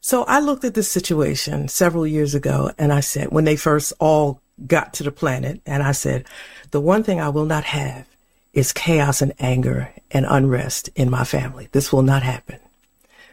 So 0.00 0.24
I 0.24 0.40
looked 0.40 0.64
at 0.64 0.74
this 0.74 0.90
situation 0.90 1.68
several 1.68 2.06
years 2.06 2.34
ago 2.34 2.72
and 2.76 2.92
I 2.92 3.00
said, 3.00 3.30
when 3.30 3.44
they 3.44 3.56
first 3.56 3.92
all 4.00 4.40
got 4.66 4.94
to 4.94 5.04
the 5.04 5.12
planet, 5.12 5.60
and 5.64 5.82
I 5.82 5.92
said, 5.92 6.26
the 6.72 6.80
one 6.80 7.02
thing 7.02 7.20
I 7.20 7.28
will 7.28 7.44
not 7.44 7.64
have 7.64 8.06
is 8.52 8.72
chaos 8.72 9.22
and 9.22 9.32
anger 9.38 9.92
and 10.10 10.26
unrest 10.28 10.90
in 10.94 11.08
my 11.08 11.24
family. 11.24 11.68
This 11.72 11.92
will 11.92 12.02
not 12.02 12.22
happen. 12.22 12.58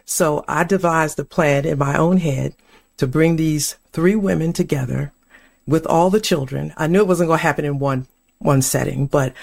So 0.06 0.46
I 0.48 0.63
devised 0.63 1.20
a 1.20 1.25
plan 1.25 1.66
in 1.66 1.78
my 1.78 1.98
own 1.98 2.18
head 2.18 2.54
to 2.98 3.08
bring 3.08 3.36
these 3.36 3.75
three 3.92 4.16
women 4.16 4.54
together 4.54 5.12
with 5.68 5.86
all 5.86 6.10
the 6.10 6.22
children. 6.22 6.74
I 6.78 6.88
knew 6.88 7.00
it 7.00 7.08
wasn't 7.08 7.28
going 7.28 7.39
to 7.39 7.44
happen 7.44 7.66
in 7.66 7.80
one, 7.80 8.08
one 8.39 8.62
setting, 8.62 9.08
but 9.08 9.34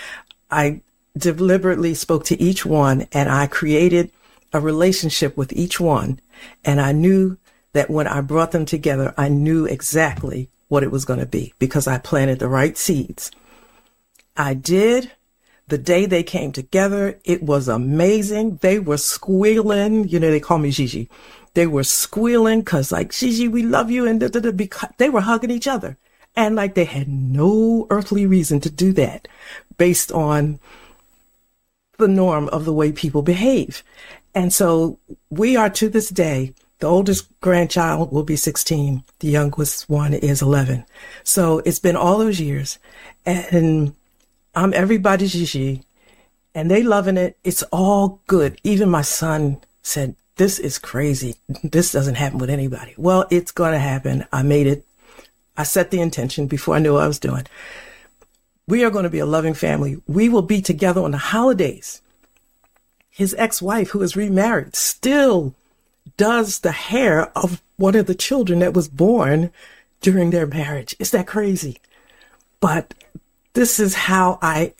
I 0.51 0.81
deliberately 1.17 1.95
spoke 1.95 2.25
to 2.27 2.41
each 2.41 2.67
one 2.67 3.07
and 3.13 3.31
I 3.31 3.47
created 3.47 4.11
a 4.57 4.61
relationship 4.61 5.37
with 5.37 5.53
each 5.53 5.79
one. 5.79 6.21
And 6.65 6.81
I 6.81 6.93
knew 6.93 7.39
that 7.73 7.91
when 7.91 8.07
I 8.07 8.21
brought 8.23 8.53
them 8.53 8.65
together, 8.65 9.15
I 9.17 9.29
knew 9.29 9.67
exactly 9.67 10.49
what 10.69 10.83
it 10.83 10.91
was 10.91 11.05
going 11.05 11.21
to 11.21 11.27
be 11.27 11.55
because 11.59 11.87
I 11.87 11.99
planted 11.99 12.39
the 12.39 12.49
right 12.49 12.77
seeds. 12.77 13.31
I 14.37 14.55
did. 14.55 15.13
The 15.69 15.79
day 15.79 16.07
they 16.07 16.23
came 16.23 16.53
together, 16.53 17.19
it 17.25 17.43
was 17.43 17.69
amazing. 17.69 18.59
They 18.63 18.79
were 18.79 18.99
squealing. 18.99 20.09
You 20.09 20.21
know, 20.21 20.31
they 20.31 20.41
call 20.41 20.59
me 20.59 20.71
Gigi. 20.71 21.09
They 21.55 21.67
were 21.67 21.85
squealing 21.85 22.61
because 22.61 22.93
like, 22.93 23.13
Gigi, 23.13 23.49
we 23.49 23.63
love 23.63 23.91
you. 23.91 24.07
And 24.07 24.21
da, 24.21 24.29
da, 24.29 24.41
da, 24.41 24.53
because 24.53 24.91
they 24.99 25.11
were 25.11 25.23
hugging 25.23 25.51
each 25.51 25.67
other. 25.67 25.97
And 26.37 26.55
like 26.55 26.75
they 26.75 26.85
had 26.85 27.09
no 27.09 27.87
earthly 27.91 28.27
reason 28.27 28.61
to 28.61 28.71
do 28.71 28.93
that 28.93 29.27
based 29.77 30.13
on 30.13 30.61
the 31.99 32.09
norm 32.09 32.49
of 32.49 32.65
the 32.65 32.73
way 32.73 32.93
people 32.93 33.23
behave. 33.23 33.83
And 34.37 34.53
so 34.53 34.99
we 35.31 35.57
are 35.57 35.71
to 35.71 35.89
this 35.89 36.11
day, 36.11 36.53
the 36.81 36.87
oldest 36.87 37.29
grandchild 37.41 38.13
will 38.13 38.23
be 38.23 38.37
16. 38.37 39.03
The 39.21 39.29
youngest 39.29 39.89
one 39.89 40.13
is 40.13 40.43
11. 40.43 40.85
So 41.25 41.63
it's 41.65 41.79
been 41.79 41.97
all 41.97 42.19
those 42.19 42.39
years 42.39 42.79
and 43.25 43.95
I'm 44.55 44.75
everybody's 44.75 45.33
Gigi 45.33 45.83
and 46.55 46.71
they 46.71 46.83
loving 46.83 47.17
it. 47.17 47.39
It's 47.45 47.63
all 47.73 48.21
good. 48.27 48.61
Even 48.63 48.91
my 48.91 49.01
son 49.01 49.59
said, 49.83 50.15
this 50.37 50.59
is 50.59 50.79
crazy. 50.79 51.37
This 51.65 51.91
doesn't 51.93 52.17
happen 52.17 52.39
with 52.39 52.51
anybody. 52.51 52.93
Well, 52.99 53.27
it's 53.31 53.53
going 53.53 53.73
to 53.73 53.79
happen. 53.79 54.27
I 54.33 54.43
made 54.43 54.67
it 54.67 54.87
I 55.57 55.63
set 55.63 55.91
the 55.91 56.01
intention 56.03 56.47
before 56.47 56.75
I 56.75 56.79
knew 56.79 56.93
what 56.93 57.05
I 57.05 57.09
was 57.09 57.19
doing. 57.19 57.47
We 58.69 58.85
are 58.85 58.91
going 58.91 59.05
to 59.05 59.11
be 59.11 59.21
a 59.21 59.27
loving 59.27 59.55
family. 59.55 60.03
We 60.07 60.29
will 60.29 60.43
be 60.43 60.61
together 60.61 61.01
on 61.01 61.13
the 61.13 61.19
holidays. 61.19 62.03
His 63.17 63.35
ex-wife, 63.39 63.91
who 63.91 64.03
is 64.03 64.15
remarried, 64.15 64.77
still 64.77 65.55
does 66.19 66.61
the 66.61 66.73
hair 66.73 67.33
of 67.35 67.63
one 67.79 67.95
of 67.95 68.05
the 68.05 68.15
children 68.15 68.59
that 68.59 68.75
was 68.75 68.89
born 68.89 69.51
during 70.03 70.29
their 70.29 70.47
marriage. 70.47 70.95
Is 70.99 71.13
that 71.13 71.27
crazy? 71.27 71.81
But 72.61 72.93
this 73.55 73.81
is 73.81 73.95
how 73.95 74.39
I, 74.43 74.75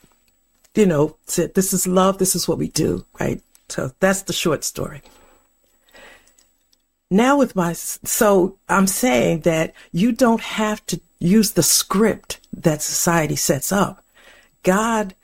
you 0.75 0.85
know, 0.85 1.17
said, 1.25 1.55
this 1.55 1.73
is 1.73 1.87
love. 1.87 2.19
This 2.19 2.37
is 2.37 2.47
what 2.47 2.59
we 2.59 2.69
do, 2.69 3.07
right? 3.19 3.41
So 3.71 3.93
that's 4.01 4.21
the 4.21 4.35
short 4.35 4.65
story. 4.65 5.01
Now 7.11 7.39
with 7.39 7.57
my, 7.57 7.73
so 7.73 8.59
I'm 8.69 8.87
saying 8.87 9.41
that 9.41 9.73
you 9.93 10.13
don't 10.13 10.43
have 10.43 10.85
to 10.89 11.01
use 11.19 11.53
the 11.53 11.63
script 11.63 12.39
that 12.53 12.83
society 12.83 13.37
sets 13.37 13.73
up. 13.73 14.05
God 14.63 15.15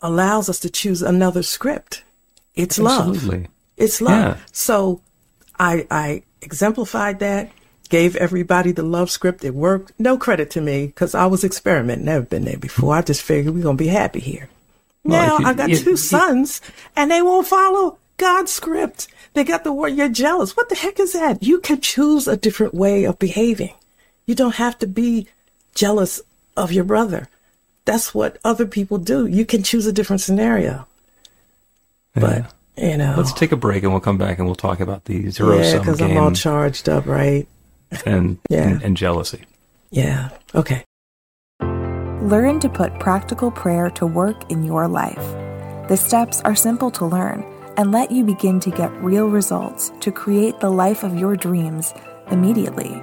allows 0.00 0.48
us 0.48 0.60
to 0.60 0.70
choose 0.70 1.02
another 1.02 1.42
script. 1.42 2.02
It's 2.54 2.78
Absolutely. 2.78 3.38
love. 3.38 3.46
It's 3.76 4.00
love. 4.00 4.36
Yeah. 4.36 4.44
So 4.52 5.00
I, 5.58 5.86
I 5.90 6.22
exemplified 6.42 7.20
that, 7.20 7.50
gave 7.88 8.16
everybody 8.16 8.72
the 8.72 8.82
love 8.82 9.10
script. 9.10 9.44
It 9.44 9.54
worked. 9.54 9.92
No 9.98 10.18
credit 10.18 10.50
to 10.52 10.60
me 10.60 10.86
because 10.86 11.14
I 11.14 11.26
was 11.26 11.44
experimenting. 11.44 12.04
Never 12.06 12.24
been 12.24 12.44
there 12.44 12.58
before. 12.58 12.94
I 12.94 13.02
just 13.02 13.22
figured 13.22 13.54
we're 13.54 13.62
going 13.62 13.76
to 13.76 13.82
be 13.84 13.88
happy 13.88 14.20
here. 14.20 14.48
Well, 15.04 15.26
now 15.26 15.38
you- 15.38 15.46
I 15.46 15.54
got 15.54 15.70
two 15.70 15.96
sons 15.96 16.60
and 16.96 17.10
they 17.10 17.22
won't 17.22 17.46
follow 17.46 17.98
God's 18.16 18.52
script. 18.52 19.08
They 19.34 19.44
got 19.44 19.62
the 19.62 19.72
word, 19.72 19.90
you're 19.94 20.08
jealous. 20.08 20.56
What 20.56 20.68
the 20.68 20.74
heck 20.74 20.98
is 20.98 21.12
that? 21.12 21.42
You 21.42 21.60
can 21.60 21.80
choose 21.80 22.26
a 22.26 22.36
different 22.36 22.74
way 22.74 23.04
of 23.04 23.18
behaving. 23.18 23.74
You 24.26 24.34
don't 24.34 24.56
have 24.56 24.78
to 24.80 24.86
be 24.86 25.28
jealous 25.74 26.20
of 26.56 26.72
your 26.72 26.84
brother. 26.84 27.28
That's 27.88 28.12
what 28.12 28.36
other 28.44 28.66
people 28.66 28.98
do. 28.98 29.24
You 29.24 29.46
can 29.46 29.62
choose 29.62 29.86
a 29.86 29.94
different 29.94 30.20
scenario. 30.20 30.86
But, 32.14 32.52
you 32.76 32.98
know. 32.98 33.14
Let's 33.16 33.32
take 33.32 33.50
a 33.50 33.56
break 33.56 33.82
and 33.82 33.92
we'll 33.92 34.02
come 34.02 34.18
back 34.18 34.36
and 34.36 34.46
we'll 34.46 34.56
talk 34.56 34.80
about 34.80 35.06
the 35.06 35.30
zero 35.30 35.56
yeah, 35.56 35.72
sum 35.72 35.78
because 35.80 36.02
I'm 36.02 36.18
all 36.18 36.32
charged 36.32 36.90
up, 36.90 37.06
right? 37.06 37.48
and, 38.04 38.36
Yeah. 38.50 38.68
and 38.68 38.82
and 38.82 38.94
jealousy. 38.94 39.44
Yeah. 39.90 40.28
Okay. 40.54 40.84
Learn 41.62 42.60
to 42.60 42.68
put 42.68 43.00
practical 43.00 43.50
prayer 43.50 43.88
to 43.92 44.06
work 44.06 44.50
in 44.50 44.64
your 44.64 44.86
life. 44.86 45.24
The 45.88 45.96
steps 45.96 46.42
are 46.42 46.54
simple 46.54 46.90
to 46.90 47.06
learn 47.06 47.42
and 47.78 47.90
let 47.90 48.10
you 48.10 48.22
begin 48.22 48.60
to 48.60 48.70
get 48.70 48.92
real 49.02 49.30
results 49.30 49.90
to 50.00 50.12
create 50.12 50.60
the 50.60 50.68
life 50.68 51.04
of 51.04 51.16
your 51.16 51.36
dreams 51.36 51.94
immediately. 52.30 53.02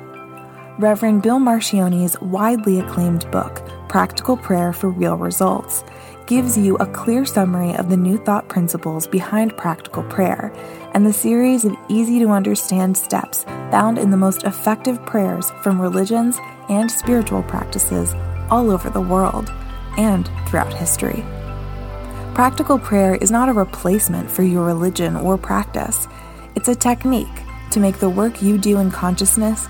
Reverend 0.78 1.22
Bill 1.22 1.40
Marcione's 1.40 2.20
widely 2.20 2.82
acclaimed 2.82 3.32
book, 3.32 3.66
Practical 3.88 4.36
Prayer 4.36 4.74
for 4.74 4.90
Real 4.90 5.16
Results, 5.16 5.86
gives 6.28 6.58
you 6.58 6.76
a 6.78 6.86
clear 6.86 7.24
summary 7.24 7.74
of 7.76 7.88
the 7.88 7.96
new 7.96 8.18
thought 8.18 8.50
principles 8.50 9.08
behind 9.08 9.56
practical 9.56 10.04
prayer 10.04 10.52
and 10.94 11.06
the 11.06 11.14
series 11.14 11.64
of 11.64 11.78
easy 11.88 12.20
to 12.20 12.28
understand 12.28 12.98
steps 12.98 13.46
found 13.72 13.98
in 13.98 14.12
the 14.12 14.18
most 14.18 14.44
effective 14.44 15.02
prayers 15.06 15.50
from 15.64 15.80
religions 15.80 16.40
and 16.68 16.92
spiritual 16.92 17.44
practices 17.44 18.14
all 18.52 18.70
over 18.70 18.90
the 18.90 19.00
world 19.00 19.50
and 19.98 20.30
throughout 20.46 20.74
history. 20.74 21.24
Practical 22.34 22.78
prayer 22.78 23.16
is 23.16 23.32
not 23.32 23.48
a 23.48 23.54
replacement 23.54 24.30
for 24.30 24.44
your 24.44 24.66
religion 24.66 25.16
or 25.16 25.38
practice. 25.38 26.06
It's 26.54 26.68
a 26.68 26.76
technique 26.76 27.44
to 27.72 27.80
make 27.80 28.00
the 28.00 28.10
work 28.10 28.42
you 28.42 28.58
do 28.58 28.80
in 28.80 28.92
consciousness 28.92 29.70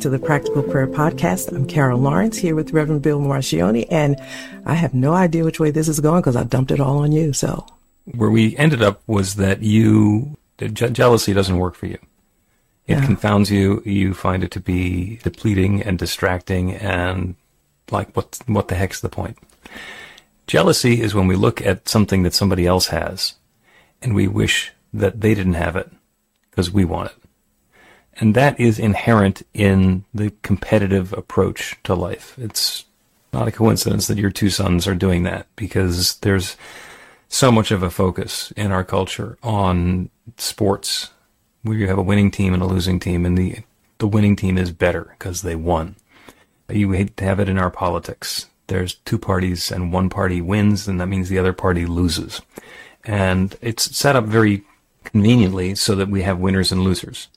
to 0.00 0.08
the 0.08 0.18
Practical 0.18 0.62
Prayer 0.62 0.86
Podcast. 0.86 1.52
I'm 1.54 1.66
Carol 1.66 2.00
Lawrence 2.00 2.38
here 2.38 2.54
with 2.54 2.72
Reverend 2.72 3.02
Bill 3.02 3.20
Marcione, 3.20 3.86
and 3.90 4.16
I 4.64 4.72
have 4.72 4.94
no 4.94 5.12
idea 5.12 5.44
which 5.44 5.60
way 5.60 5.70
this 5.70 5.88
is 5.88 6.00
going 6.00 6.22
because 6.22 6.36
I 6.36 6.44
dumped 6.44 6.70
it 6.70 6.80
all 6.80 6.98
on 7.00 7.12
you. 7.12 7.34
So, 7.34 7.66
Where 8.14 8.30
we 8.30 8.56
ended 8.56 8.80
up 8.82 9.02
was 9.06 9.34
that 9.34 9.62
you 9.62 10.38
je- 10.58 10.88
jealousy 10.90 11.34
doesn't 11.34 11.58
work 11.58 11.74
for 11.74 11.84
you. 11.86 11.98
It 12.86 12.94
Yeah. 12.94 13.04
confounds 13.04 13.50
you. 13.50 13.82
You 13.84 14.14
find 14.14 14.42
it 14.42 14.50
to 14.52 14.60
be 14.60 15.18
depleting 15.22 15.82
and 15.82 15.98
distracting, 15.98 16.72
and 16.72 17.34
like 17.90 18.16
what 18.16 18.38
what 18.46 18.68
the 18.68 18.76
heck's 18.76 19.00
the 19.00 19.10
point? 19.10 19.36
Jealousy 20.46 21.02
is 21.02 21.14
when 21.14 21.26
we 21.26 21.36
look 21.36 21.60
at 21.60 21.88
something 21.90 22.22
that 22.22 22.32
somebody 22.34 22.66
else 22.66 22.86
has, 22.86 23.34
and 24.00 24.14
we 24.14 24.26
wish 24.28 24.72
that 24.94 25.20
they 25.20 25.34
didn't 25.34 25.54
have 25.54 25.76
it 25.76 25.90
because 26.50 26.70
we 26.72 26.86
want 26.86 27.10
it. 27.10 27.16
And 28.20 28.34
that 28.34 28.60
is 28.60 28.78
inherent 28.78 29.42
in 29.54 30.04
the 30.12 30.32
competitive 30.42 31.14
approach 31.14 31.78
to 31.84 31.94
life. 31.94 32.34
It's 32.38 32.84
not 33.32 33.48
a 33.48 33.52
coincidence 33.52 34.06
that 34.08 34.18
your 34.18 34.30
two 34.30 34.50
sons 34.50 34.86
are 34.86 34.94
doing 34.94 35.22
that 35.22 35.46
because 35.56 36.16
there's 36.16 36.56
so 37.28 37.50
much 37.50 37.70
of 37.70 37.82
a 37.82 37.90
focus 37.90 38.52
in 38.56 38.72
our 38.72 38.84
culture 38.84 39.38
on 39.42 40.10
sports 40.36 41.10
where 41.62 41.76
you 41.76 41.86
have 41.86 41.98
a 41.98 42.02
winning 42.02 42.30
team 42.30 42.52
and 42.52 42.62
a 42.62 42.66
losing 42.66 43.00
team 43.00 43.24
and 43.24 43.38
the 43.38 43.58
the 43.98 44.08
winning 44.08 44.34
team 44.34 44.56
is 44.56 44.72
better 44.72 45.14
because 45.18 45.42
they 45.42 45.54
won. 45.54 45.94
You 46.68 46.92
have 47.18 47.40
it 47.40 47.48
in 47.48 47.58
our 47.58 47.70
politics. 47.70 48.46
There's 48.66 48.94
two 48.94 49.18
parties 49.18 49.70
and 49.70 49.92
one 49.92 50.08
party 50.08 50.40
wins 50.40 50.88
and 50.88 51.00
that 51.00 51.06
means 51.06 51.28
the 51.28 51.38
other 51.38 51.52
party 51.52 51.86
loses. 51.86 52.40
And 53.04 53.56
it's 53.60 53.96
set 53.96 54.16
up 54.16 54.24
very 54.24 54.64
conveniently 55.04 55.74
so 55.74 55.94
that 55.94 56.08
we 56.08 56.22
have 56.22 56.38
winners 56.38 56.72
and 56.72 56.82
losers. 56.82 57.28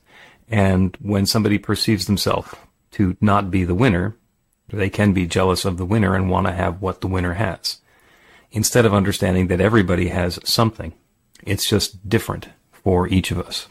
And 0.48 0.96
when 1.00 1.26
somebody 1.26 1.58
perceives 1.58 2.06
themselves 2.06 2.54
to 2.92 3.16
not 3.20 3.50
be 3.50 3.64
the 3.64 3.74
winner, 3.74 4.16
they 4.68 4.90
can 4.90 5.12
be 5.12 5.26
jealous 5.26 5.64
of 5.64 5.76
the 5.76 5.86
winner 5.86 6.14
and 6.14 6.30
want 6.30 6.46
to 6.46 6.52
have 6.52 6.80
what 6.80 7.00
the 7.00 7.06
winner 7.06 7.34
has. 7.34 7.80
Instead 8.52 8.86
of 8.86 8.94
understanding 8.94 9.48
that 9.48 9.60
everybody 9.60 10.08
has 10.08 10.38
something, 10.44 10.92
it's 11.44 11.68
just 11.68 12.08
different 12.08 12.48
for 12.72 13.08
each 13.08 13.30
of 13.30 13.38
us. 13.38 13.66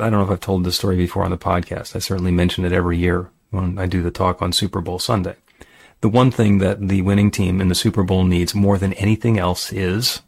I 0.00 0.10
don't 0.10 0.12
know 0.12 0.22
if 0.22 0.30
I've 0.30 0.40
told 0.40 0.64
this 0.64 0.76
story 0.76 0.96
before 0.96 1.24
on 1.24 1.30
the 1.30 1.38
podcast. 1.38 1.96
I 1.96 1.98
certainly 1.98 2.30
mention 2.30 2.64
it 2.64 2.72
every 2.72 2.98
year 2.98 3.30
when 3.50 3.78
I 3.78 3.86
do 3.86 4.02
the 4.02 4.10
talk 4.10 4.40
on 4.40 4.52
Super 4.52 4.80
Bowl 4.80 4.98
Sunday. 4.98 5.36
The 6.00 6.08
one 6.08 6.30
thing 6.30 6.58
that 6.58 6.86
the 6.86 7.02
winning 7.02 7.32
team 7.32 7.60
in 7.60 7.68
the 7.68 7.74
Super 7.74 8.04
Bowl 8.04 8.24
needs 8.24 8.54
more 8.54 8.78
than 8.78 8.92
anything 8.94 9.38
else 9.38 9.72
is 9.72 10.22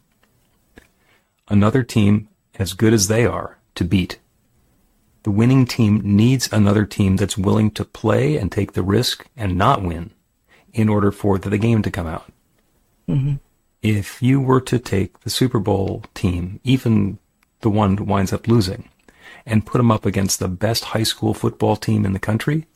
another 1.48 1.84
team 1.84 2.28
as 2.58 2.72
good 2.72 2.92
as 2.92 3.06
they 3.06 3.24
are 3.24 3.58
to 3.76 3.84
beat. 3.84 4.18
The 5.22 5.30
winning 5.30 5.66
team 5.66 6.00
needs 6.02 6.50
another 6.52 6.86
team 6.86 7.16
that's 7.16 7.36
willing 7.36 7.70
to 7.72 7.84
play 7.84 8.36
and 8.36 8.50
take 8.50 8.72
the 8.72 8.82
risk 8.82 9.26
and 9.36 9.56
not 9.56 9.82
win 9.82 10.12
in 10.72 10.88
order 10.88 11.12
for 11.12 11.38
the 11.38 11.58
game 11.58 11.82
to 11.82 11.90
come 11.90 12.06
out. 12.06 12.32
Mm-hmm. 13.08 13.34
If 13.82 14.22
you 14.22 14.40
were 14.40 14.60
to 14.62 14.78
take 14.78 15.20
the 15.20 15.30
Super 15.30 15.58
Bowl 15.58 16.04
team, 16.14 16.60
even 16.64 17.18
the 17.60 17.70
one 17.70 17.96
who 17.96 18.04
winds 18.04 18.32
up 18.32 18.46
losing, 18.46 18.88
and 19.44 19.66
put 19.66 19.78
them 19.78 19.90
up 19.90 20.06
against 20.06 20.38
the 20.38 20.48
best 20.48 20.84
high 20.84 21.02
school 21.02 21.34
football 21.34 21.76
team 21.76 22.04
in 22.04 22.12
the 22.12 22.18
country, 22.18 22.66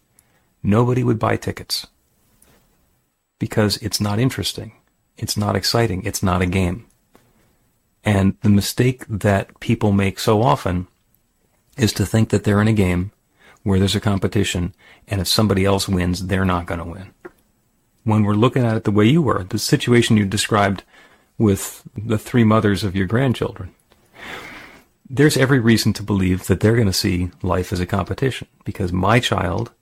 nobody 0.62 1.02
would 1.04 1.18
buy 1.18 1.36
tickets. 1.36 1.86
Because 3.38 3.76
it's 3.78 4.00
not 4.00 4.18
interesting. 4.18 4.72
It's 5.16 5.36
not 5.36 5.56
exciting. 5.56 6.04
It's 6.04 6.22
not 6.22 6.42
a 6.42 6.46
game. 6.46 6.86
And 8.04 8.36
the 8.42 8.50
mistake 8.50 9.04
that 9.08 9.60
people 9.60 9.92
make 9.92 10.18
so 10.18 10.42
often 10.42 10.88
is 11.76 11.92
to 11.94 12.06
think 12.06 12.30
that 12.30 12.44
they're 12.44 12.60
in 12.60 12.68
a 12.68 12.72
game 12.72 13.12
where 13.62 13.78
there's 13.78 13.96
a 13.96 14.00
competition 14.00 14.74
and 15.08 15.20
if 15.20 15.28
somebody 15.28 15.64
else 15.64 15.88
wins, 15.88 16.26
they're 16.26 16.44
not 16.44 16.66
going 16.66 16.78
to 16.80 16.84
win. 16.84 17.12
When 18.04 18.22
we're 18.22 18.34
looking 18.34 18.64
at 18.64 18.76
it 18.76 18.84
the 18.84 18.90
way 18.90 19.06
you 19.06 19.22
were, 19.22 19.44
the 19.44 19.58
situation 19.58 20.16
you 20.16 20.26
described 20.26 20.82
with 21.38 21.82
the 21.96 22.18
three 22.18 22.44
mothers 22.44 22.84
of 22.84 22.94
your 22.94 23.06
grandchildren, 23.06 23.74
there's 25.08 25.36
every 25.36 25.60
reason 25.60 25.92
to 25.94 26.02
believe 26.02 26.46
that 26.46 26.60
they're 26.60 26.74
going 26.74 26.86
to 26.86 26.92
see 26.92 27.30
life 27.42 27.72
as 27.72 27.80
a 27.80 27.86
competition 27.86 28.48
because 28.64 28.92
my 28.92 29.20
child 29.20 29.72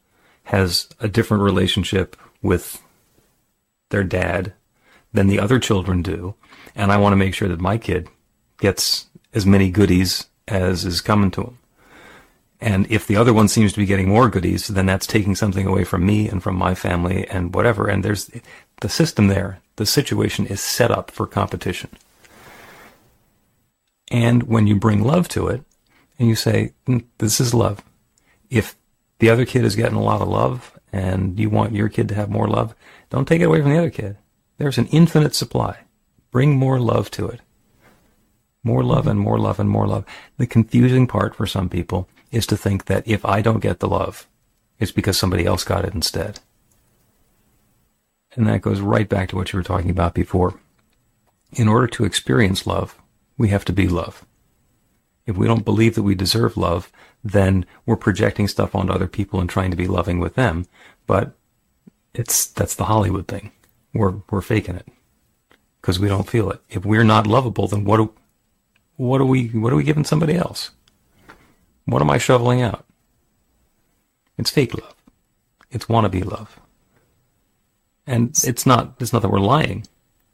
has 0.45 0.89
a 1.01 1.09
different 1.09 1.43
relationship 1.43 2.17
with 2.43 2.83
their 3.91 4.05
dad 4.05 4.53
than 5.13 5.27
the 5.27 5.39
other 5.39 5.59
children 5.59 6.03
do, 6.03 6.35
and 6.75 6.91
I 6.91 6.97
want 6.97 7.13
to 7.13 7.17
make 7.17 7.35
sure 7.35 7.49
that 7.49 7.61
my 7.61 7.79
kid 7.79 8.09
gets 8.59 9.07
as 9.35 9.47
many 9.47 9.71
goodies 9.71 10.27
as 10.49 10.85
is 10.85 11.01
coming 11.01 11.31
to 11.33 11.43
him. 11.43 11.59
And 12.63 12.89
if 12.89 13.09
the 13.09 13.17
other 13.17 13.35
one 13.35 13.49
seems 13.49 13.73
to 13.73 13.81
be 13.81 13.87
getting 13.87 14.09
more 14.09 14.31
goodies, 14.31 14.69
then 14.69 14.87
that's 14.87 15.05
taking 15.05 15.35
something 15.35 15.67
away 15.67 15.83
from 15.83 16.07
me 16.07 16.29
and 16.29 16.41
from 16.41 16.55
my 16.55 16.77
family 16.77 17.27
and 17.27 17.53
whatever. 17.53 17.89
And 17.89 18.05
there's 18.05 18.31
the 18.81 18.89
system 18.89 19.27
there, 19.27 19.59
the 19.77 19.85
situation 19.85 20.47
is 20.47 20.61
set 20.61 20.93
up 20.93 21.11
for 21.11 21.27
competition. 21.27 21.91
And 24.13 24.45
when 24.45 24.69
you 24.69 24.77
bring 24.77 25.03
love 25.03 25.29
to 25.31 25.49
it 25.49 25.65
and 26.21 26.29
you 26.29 26.37
say, 26.37 26.73
mm, 26.87 27.05
this 27.19 27.41
is 27.41 27.53
love. 27.53 27.83
If 28.49 28.77
the 29.19 29.29
other 29.29 29.45
kid 29.45 29.65
is 29.65 29.75
getting 29.75 29.99
a 29.99 30.03
lot 30.03 30.21
of 30.21 30.29
love 30.29 30.79
and 30.93 31.41
you 31.41 31.51
want 31.51 31.75
your 31.75 31.89
kid 31.89 32.09
to 32.11 32.15
have 32.15 32.31
more 32.31 32.47
love, 32.47 32.77
don't 33.11 33.27
take 33.27 33.41
it 33.41 33.47
away 33.47 33.61
from 33.61 33.73
the 33.73 33.79
other 33.79 33.91
kid. 33.91 34.19
There's 34.59 34.79
an 34.79 34.87
infinite 34.93 35.35
supply. 35.35 35.79
Bring 36.31 36.57
more 36.57 36.79
love 36.79 37.11
to 37.13 37.27
it. 37.27 37.41
More 38.63 38.85
love 38.85 39.09
and 39.09 39.19
more 39.19 39.41
love 39.41 39.59
and 39.59 39.69
more 39.69 39.89
love. 39.89 40.05
The 40.39 40.47
confusing 40.47 41.09
part 41.09 41.35
for 41.35 41.49
some 41.49 41.69
people 41.69 42.09
is 42.33 42.47
to 42.47 42.57
think 42.57 42.87
that 42.87 43.07
if 43.07 43.25
I 43.25 43.43
don't 43.43 43.61
get 43.61 43.79
the 43.79 43.89
love, 43.89 44.27
it's 44.81 44.91
because 44.91 45.17
somebody 45.19 45.45
else 45.45 45.63
got 45.63 45.85
it 45.85 45.95
instead. 45.95 46.41
And 48.35 48.47
that 48.47 48.63
goes 48.63 48.81
right 48.81 49.09
back 49.09 49.29
to 49.29 49.37
what 49.37 49.53
you 49.53 49.59
were 49.59 49.63
talking 49.63 49.91
about 49.91 50.15
before. 50.15 50.59
In 51.53 51.69
order 51.69 51.87
to 51.89 52.05
experience 52.05 52.67
love, 52.67 52.99
we 53.37 53.49
have 53.49 53.65
to 53.67 53.73
be 53.73 53.87
love. 53.87 54.25
If 55.27 55.37
we 55.37 55.47
don't 55.47 55.65
believe 55.65 55.95
that 55.95 56.03
we 56.03 56.15
deserve 56.15 56.57
love, 56.57 56.91
then 57.23 57.67
we're 57.87 57.97
projecting 57.97 58.49
stuff 58.49 58.75
onto 58.75 58.93
other 58.93 59.07
people 59.07 59.39
and 59.39 59.49
trying 59.49 59.71
to 59.71 59.77
be 59.77 59.87
loving 59.87 60.19
with 60.19 60.35
them. 60.35 60.67
But 61.07 61.37
it's, 62.15 62.47
that's 62.47 62.75
the 62.75 62.87
Hollywood 62.87 63.29
thing. 63.29 63.53
We're, 63.93 64.15
we're 64.31 64.41
faking 64.41 64.77
it 64.77 64.89
because 65.81 66.01
we 66.01 66.09
don't 66.09 66.29
feel 66.29 66.51
it. 66.51 66.61
If 66.71 66.87
we're 66.87 67.05
not 67.05 67.27
lovable, 67.27 67.69
then 67.69 67.85
what 67.85 67.99
do, 67.99 68.15
what 68.97 69.21
are 69.21 69.27
we, 69.27 69.49
what 69.49 69.73
are 69.73 69.77
we 69.77 69.85
giving 69.85 70.05
somebody 70.05 70.35
else? 70.35 70.71
What 71.85 72.03
am 72.03 72.11
I 72.11 72.19
shoveling 72.19 72.63
out? 72.63 72.85
It's 74.39 74.51
fake 74.51 74.75
love. 74.75 74.95
It's 75.71 75.87
wannabe 75.87 76.25
love. 76.25 76.59
And 78.07 78.31
it's 78.45 78.67
not, 78.67 78.95
it's 79.01 79.13
not 79.13 79.23
that 79.23 79.31
we're 79.31 79.41
lying. 79.41 79.87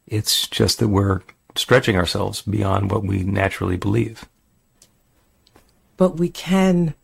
It's 0.06 0.46
just 0.48 0.78
that 0.78 0.88
we're 0.88 1.20
stretching 1.54 1.96
ourselves 1.96 2.42
beyond 2.42 2.90
what 2.90 3.04
we 3.04 3.22
naturally 3.22 3.76
believe. 3.76 4.26
But 5.96 6.16
we 6.16 6.28
can 6.28 6.94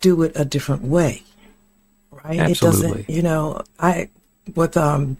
do 0.00 0.22
it 0.22 0.32
a 0.34 0.44
different 0.44 0.82
way, 0.82 1.22
right? 2.10 2.40
Absolutely. 2.40 2.50
It 2.50 3.06
doesn't, 3.06 3.10
you 3.10 3.22
know, 3.22 3.62
I, 3.78 4.08
with, 4.54 4.76
um, 4.76 5.18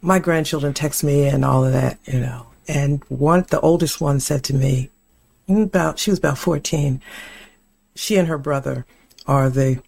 my 0.00 0.18
grandchildren 0.18 0.74
text 0.74 1.02
me 1.02 1.26
and 1.26 1.44
all 1.44 1.64
of 1.64 1.72
that, 1.72 1.98
you 2.04 2.20
know, 2.20 2.46
and 2.68 3.02
one, 3.08 3.46
the 3.48 3.60
oldest 3.60 4.00
one 4.00 4.20
said 4.20 4.44
to 4.44 4.54
me, 4.54 4.90
about, 5.48 5.98
she 5.98 6.10
was 6.10 6.18
about 6.18 6.38
14. 6.38 7.00
She 7.98 8.14
and 8.16 8.28
her 8.28 8.38
brother 8.38 8.86
are 9.26 9.50
the, 9.50 9.82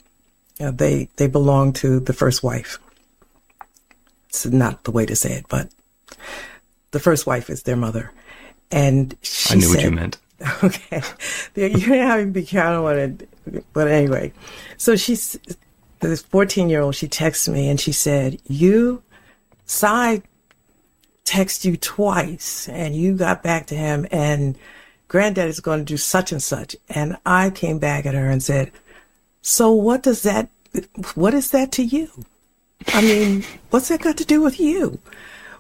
know, 0.59 0.73
they, 0.73 1.09
they 1.14 1.29
belong 1.29 1.73
to 1.75 2.01
the 2.01 2.12
first 2.12 2.42
wife. 2.42 2.81
It's 4.29 4.44
not 4.46 4.83
the 4.83 4.90
way 4.90 5.07
to 5.07 5.14
say 5.14 5.35
it, 5.35 5.46
but 5.49 5.68
the 6.90 6.99
first 6.99 7.25
wife 7.25 7.49
is 7.49 7.62
their 7.62 7.77
mother. 7.77 8.11
And 8.73 9.16
she 9.23 9.55
I 9.55 9.59
knew 9.59 9.66
said, 9.66 9.77
what 9.77 9.85
you 9.85 9.90
meant. 9.92 10.18
Okay. 10.64 11.03
You 11.55 11.92
have 12.01 12.20
to 12.20 12.27
be 12.27 12.59
on 12.59 12.99
it. 12.99 13.29
But 13.73 13.87
anyway, 13.87 14.33
so 14.77 14.96
she's, 14.96 15.38
this 16.01 16.23
14 16.23 16.68
year 16.68 16.81
old, 16.81 16.96
she 16.96 17.07
texted 17.07 17.53
me 17.53 17.68
and 17.68 17.79
she 17.79 17.92
said, 17.92 18.40
you, 18.49 19.05
side 19.66 20.25
text 21.25 21.64
you 21.64 21.77
twice 21.77 22.68
and 22.68 22.96
you 22.96 23.14
got 23.14 23.44
back 23.44 23.66
to 23.66 23.77
him 23.77 24.05
and 24.11 24.59
granddad 25.11 25.49
is 25.49 25.59
going 25.59 25.81
to 25.81 25.85
do 25.85 25.96
such 25.96 26.31
and 26.31 26.40
such. 26.40 26.77
And 26.88 27.16
I 27.27 27.51
came 27.51 27.81
back 27.81 28.07
at 28.07 28.14
her 28.14 28.31
and 28.31 28.40
said, 28.40 28.70
so 29.42 29.73
what 29.73 30.05
does 30.05 30.23
that, 30.23 30.49
what 31.16 31.35
is 31.35 31.51
that 31.51 31.73
to 31.73 31.83
you? 31.83 32.09
I 32.94 33.03
mean, 33.03 33.44
what's 33.70 33.88
that 33.88 34.03
got 34.03 34.16
to 34.18 34.25
do 34.25 34.40
with 34.40 34.61
you? 34.61 35.01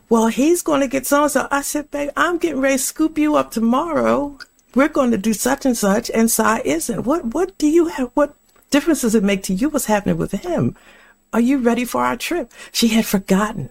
Well, 0.08 0.28
he's 0.28 0.62
going 0.62 0.82
to 0.82 0.86
get 0.86 1.04
so 1.04 1.24
and 1.24 1.32
so. 1.32 1.48
I 1.50 1.62
said, 1.62 1.90
babe, 1.90 2.10
I'm 2.16 2.38
getting 2.38 2.60
ready 2.60 2.76
to 2.76 2.82
scoop 2.82 3.18
you 3.18 3.34
up 3.34 3.50
tomorrow. 3.50 4.38
We're 4.76 4.88
going 4.88 5.10
to 5.10 5.18
do 5.18 5.32
such 5.32 5.66
and 5.66 5.76
such, 5.76 6.10
and 6.10 6.30
Sai 6.30 6.62
isn't. 6.64 7.02
What, 7.02 7.26
what 7.34 7.58
do 7.58 7.66
you 7.66 7.88
have? 7.88 8.12
What 8.14 8.36
difference 8.70 9.00
does 9.00 9.16
it 9.16 9.24
make 9.24 9.42
to 9.44 9.54
you 9.54 9.68
what's 9.68 9.86
happening 9.86 10.16
with 10.16 10.30
him? 10.30 10.76
Are 11.32 11.40
you 11.40 11.58
ready 11.58 11.84
for 11.84 12.04
our 12.04 12.16
trip? 12.16 12.52
She 12.70 12.88
had 12.88 13.04
forgotten 13.04 13.70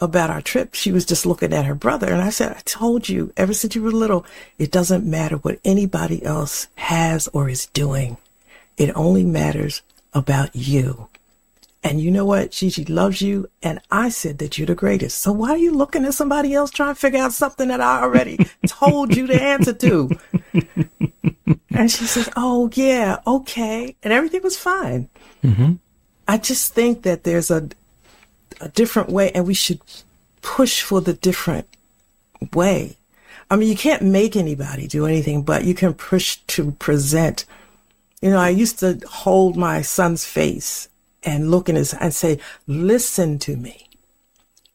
about 0.00 0.30
our 0.30 0.40
trip. 0.40 0.74
She 0.74 0.92
was 0.92 1.04
just 1.04 1.26
looking 1.26 1.52
at 1.52 1.64
her 1.64 1.74
brother. 1.74 2.12
And 2.12 2.22
I 2.22 2.30
said, 2.30 2.52
I 2.52 2.60
told 2.64 3.08
you 3.08 3.32
ever 3.36 3.52
since 3.52 3.74
you 3.74 3.82
were 3.82 3.90
little, 3.90 4.24
it 4.58 4.70
doesn't 4.70 5.04
matter 5.04 5.36
what 5.36 5.60
anybody 5.64 6.24
else 6.24 6.68
has 6.76 7.28
or 7.28 7.48
is 7.48 7.66
doing. 7.66 8.16
It 8.76 8.96
only 8.96 9.24
matters 9.24 9.82
about 10.14 10.54
you. 10.54 11.08
And 11.82 12.00
you 12.00 12.10
know 12.10 12.24
what? 12.24 12.50
Gigi 12.50 12.84
loves 12.84 13.22
you. 13.22 13.48
And 13.62 13.80
I 13.90 14.08
said 14.08 14.38
that 14.38 14.58
you're 14.58 14.66
the 14.66 14.74
greatest. 14.74 15.18
So 15.18 15.32
why 15.32 15.50
are 15.50 15.58
you 15.58 15.72
looking 15.72 16.04
at 16.04 16.14
somebody 16.14 16.54
else 16.54 16.70
trying 16.70 16.94
to 16.94 17.00
figure 17.00 17.20
out 17.20 17.32
something 17.32 17.68
that 17.68 17.80
I 17.80 18.02
already 18.02 18.38
told 18.66 19.16
you 19.16 19.26
the 19.26 19.40
answer 19.40 19.72
to? 19.72 20.10
and 21.70 21.90
she 21.90 22.04
says, 22.04 22.28
Oh, 22.36 22.70
yeah, 22.74 23.18
okay. 23.26 23.96
And 24.02 24.12
everything 24.12 24.42
was 24.42 24.58
fine. 24.58 25.08
Mm-hmm. 25.44 25.74
I 26.26 26.36
just 26.36 26.74
think 26.74 27.02
that 27.02 27.24
there's 27.24 27.50
a, 27.50 27.68
a 28.60 28.68
different 28.68 29.08
way 29.10 29.30
and 29.32 29.46
we 29.46 29.54
should 29.54 29.80
push 30.42 30.82
for 30.82 31.00
the 31.00 31.12
different 31.12 31.66
way. 32.52 32.96
I 33.50 33.56
mean, 33.56 33.68
you 33.68 33.76
can't 33.76 34.02
make 34.02 34.36
anybody 34.36 34.86
do 34.86 35.06
anything, 35.06 35.42
but 35.42 35.64
you 35.64 35.74
can 35.74 35.94
push 35.94 36.36
to 36.48 36.72
present. 36.72 37.44
You 38.20 38.30
know, 38.30 38.38
I 38.38 38.50
used 38.50 38.78
to 38.80 39.00
hold 39.08 39.56
my 39.56 39.80
son's 39.82 40.24
face 40.24 40.88
and 41.22 41.50
look 41.50 41.68
in 41.68 41.76
his 41.76 41.94
and 41.94 42.14
say, 42.14 42.38
listen 42.66 43.38
to 43.40 43.56
me. 43.56 43.88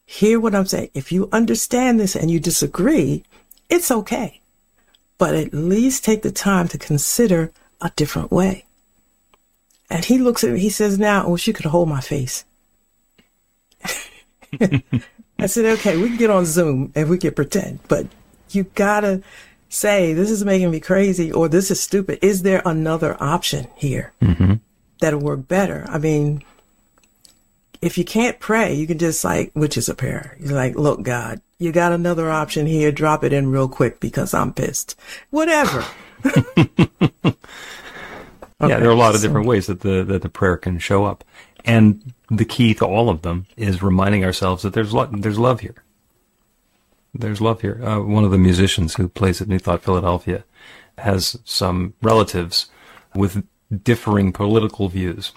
Hear 0.06 0.40
what 0.40 0.56
I'm 0.56 0.66
saying. 0.66 0.90
If 0.94 1.12
you 1.12 1.30
understand 1.32 2.00
this 2.00 2.16
and 2.16 2.30
you 2.30 2.40
disagree, 2.40 3.24
it's 3.70 3.92
okay. 3.92 4.42
But 5.18 5.36
at 5.36 5.54
least 5.54 6.04
take 6.04 6.22
the 6.22 6.32
time 6.32 6.68
to 6.70 6.78
consider 6.78 7.52
a 7.82 7.92
different 7.96 8.32
way. 8.32 8.66
And 9.90 10.06
he 10.06 10.18
looks 10.18 10.44
at 10.44 10.52
me, 10.52 10.60
he 10.60 10.70
says, 10.70 10.98
now, 10.98 11.26
I 11.26 11.30
wish 11.30 11.48
you 11.48 11.54
could 11.54 11.66
hold 11.66 11.90
my 11.90 12.02
face. 12.02 12.46
I 15.40 15.46
said, 15.48 15.66
okay, 15.80 15.98
we 15.98 16.08
can 16.10 16.18
get 16.18 16.30
on 16.30 16.46
Zoom 16.46 16.92
and 16.96 17.10
we 17.10 17.18
can 17.18 17.34
pretend, 17.34 17.80
but 17.88 18.08
you 18.52 18.64
gotta 18.76 19.22
say, 19.70 20.14
this 20.14 20.30
is 20.30 20.46
making 20.46 20.70
me 20.72 20.80
crazy 20.80 21.32
or 21.32 21.50
this 21.50 21.72
is 21.72 21.80
stupid. 21.82 22.20
Is 22.22 22.44
there 22.44 22.62
another 22.66 23.18
option 23.22 23.68
here 23.76 24.14
Mm-hmm. 24.22 24.54
that'll 25.02 25.20
work 25.20 25.48
better? 25.48 25.86
I 25.90 25.98
mean, 25.98 26.44
if 27.82 27.98
you 27.98 28.06
can't 28.06 28.40
pray, 28.40 28.74
you 28.74 28.86
can 28.88 29.00
just 29.00 29.24
like, 29.24 29.52
which 29.54 29.76
is 29.76 29.90
a 29.90 29.96
prayer. 29.96 30.38
You're 30.40 30.54
like, 30.54 30.76
look, 30.76 31.02
God, 31.04 31.42
you 31.58 31.72
got 31.72 31.92
another 31.92 32.30
option 32.30 32.66
here. 32.68 32.92
Drop 32.92 33.24
it 33.24 33.34
in 33.34 33.50
real 33.52 33.68
quick 33.68 34.00
because 34.00 34.34
I'm 34.34 34.54
pissed. 34.54 34.96
Whatever. 35.32 35.84
yeah, 37.26 37.34
there 38.60 38.88
are 38.88 38.92
a 38.92 38.96
lot 38.96 39.16
of 39.16 39.22
so- 39.22 39.28
different 39.28 39.48
ways 39.48 39.68
that 39.68 39.82
the 39.82 40.04
that 40.06 40.22
the 40.22 40.30
prayer 40.30 40.56
can 40.58 40.80
show 40.80 41.04
up, 41.06 41.24
and 41.66 42.13
the 42.38 42.46
key 42.46 42.74
to 42.76 42.86
all 42.86 43.10
of 43.10 43.22
them 43.22 43.46
is 43.58 43.84
reminding 43.84 44.26
ourselves 44.26 44.64
that 44.64 44.74
there's 44.74 44.94
lo- 44.94 45.10
there's 45.12 45.40
love 45.40 45.60
here. 45.62 45.84
There's 47.14 47.42
love 47.42 47.62
here. 47.62 47.80
Uh, 47.84 48.00
one 48.00 48.24
of 48.24 48.32
the 48.32 48.38
musicians 48.38 48.96
who 48.96 49.08
plays 49.08 49.42
at 49.42 49.48
New 49.48 49.60
Thought 49.60 49.84
Philadelphia 49.84 50.44
has 50.98 51.38
some 51.46 51.94
relatives 52.02 52.70
with 53.14 53.46
differing 53.84 54.32
political 54.32 54.90
views, 54.90 55.32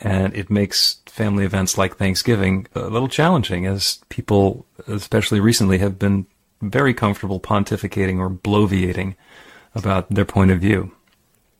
and 0.00 0.34
it 0.34 0.50
makes 0.50 1.00
family 1.06 1.44
events 1.44 1.76
like 1.76 1.96
Thanksgiving 1.96 2.66
a 2.74 2.82
little 2.82 3.08
challenging, 3.08 3.66
as 3.66 4.00
people, 4.08 4.66
especially 4.86 5.40
recently, 5.40 5.78
have 5.78 5.98
been 5.98 6.26
very 6.60 6.94
comfortable 6.94 7.40
pontificating 7.40 8.18
or 8.18 8.30
bloviating 8.30 9.16
about 9.74 10.08
their 10.10 10.24
point 10.24 10.50
of 10.50 10.60
view. 10.60 10.92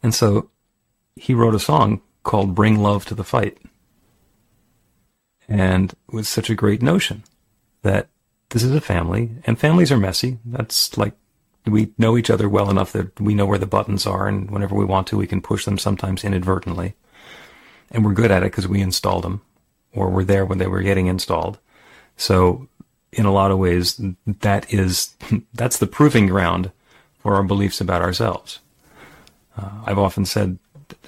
And 0.02 0.14
so 0.14 0.50
he 1.16 1.34
wrote 1.34 1.54
a 1.54 1.60
song 1.60 2.00
called 2.22 2.54
Bring 2.54 2.78
Love 2.78 3.04
to 3.06 3.14
the 3.14 3.24
Fight. 3.24 3.58
And 5.48 5.92
it 5.92 6.14
was 6.14 6.28
such 6.28 6.50
a 6.50 6.54
great 6.54 6.82
notion 6.82 7.24
that 7.82 8.08
this 8.50 8.62
is 8.62 8.74
a 8.74 8.80
family, 8.80 9.30
and 9.44 9.58
families 9.58 9.92
are 9.92 9.98
messy. 9.98 10.38
That's 10.44 10.96
like 10.96 11.14
we 11.66 11.92
know 11.98 12.16
each 12.16 12.30
other 12.30 12.48
well 12.48 12.70
enough 12.70 12.92
that 12.92 13.18
we 13.20 13.34
know 13.34 13.46
where 13.46 13.58
the 13.58 13.66
buttons 13.66 14.06
are, 14.06 14.26
and 14.26 14.50
whenever 14.50 14.74
we 14.74 14.84
want 14.84 15.06
to, 15.08 15.16
we 15.16 15.26
can 15.26 15.40
push 15.40 15.64
them 15.64 15.78
sometimes 15.78 16.24
inadvertently. 16.24 16.94
And 17.90 18.04
we're 18.04 18.14
good 18.14 18.30
at 18.30 18.42
it 18.42 18.52
because 18.52 18.68
we 18.68 18.80
installed 18.80 19.24
them, 19.24 19.42
or 19.92 20.10
we're 20.10 20.24
there 20.24 20.44
when 20.44 20.58
they 20.58 20.66
were 20.66 20.82
getting 20.82 21.06
installed. 21.06 21.58
So, 22.16 22.68
in 23.12 23.26
a 23.26 23.32
lot 23.32 23.50
of 23.50 23.58
ways, 23.58 24.00
that 24.26 24.72
is 24.72 25.14
that's 25.54 25.78
the 25.78 25.86
proving 25.86 26.26
ground 26.26 26.70
for 27.18 27.34
our 27.34 27.42
beliefs 27.42 27.80
about 27.80 28.02
ourselves. 28.02 28.60
Uh, 29.56 29.70
I've 29.86 29.98
often 29.98 30.24
said, 30.24 30.58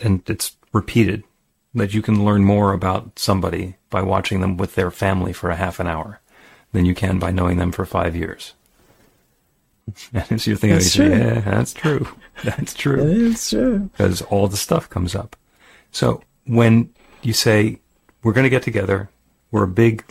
and 0.03 0.23
it's 0.29 0.57
repeated, 0.73 1.25
that 1.75 1.95
you 1.95 2.03
can 2.03 2.25
learn 2.25 2.45
more 2.45 2.73
about 2.73 3.19
somebody 3.19 3.77
by 3.91 4.03
watching 4.03 4.41
them 4.41 4.57
with 4.57 4.75
their 4.75 4.91
family 4.91 5.33
for 5.33 5.51
a 5.51 5.57
half 5.57 5.79
an 5.81 5.87
hour 5.87 6.21
than 6.73 6.85
you 6.85 6.95
can 6.95 7.19
by 7.19 7.31
knowing 7.31 7.59
them 7.59 7.73
for 7.73 7.85
five 7.85 8.15
years. 8.17 8.55
And 10.13 10.41
so 10.41 10.51
you're 10.53 10.59
thinking, 10.59 10.77
That's 10.79 10.93
say, 10.93 11.09
true. 11.09 11.17
yeah, 11.19 11.41
that's 11.41 11.73
true. 11.75 12.09
That's 12.45 12.75
true. 12.75 13.03
Is 13.03 13.51
true. 13.51 13.91
because 13.93 14.23
all 14.23 14.47
the 14.49 14.57
stuff 14.57 14.89
comes 14.89 15.15
up. 15.15 15.37
So 15.91 16.23
when 16.47 16.91
you 17.23 17.33
say 17.33 17.81
we're 18.23 18.33
going 18.33 18.45
to 18.45 18.51
get 18.51 18.63
together, 18.63 19.11
we're 19.51 19.65
a 19.65 19.69
big, 19.69 20.05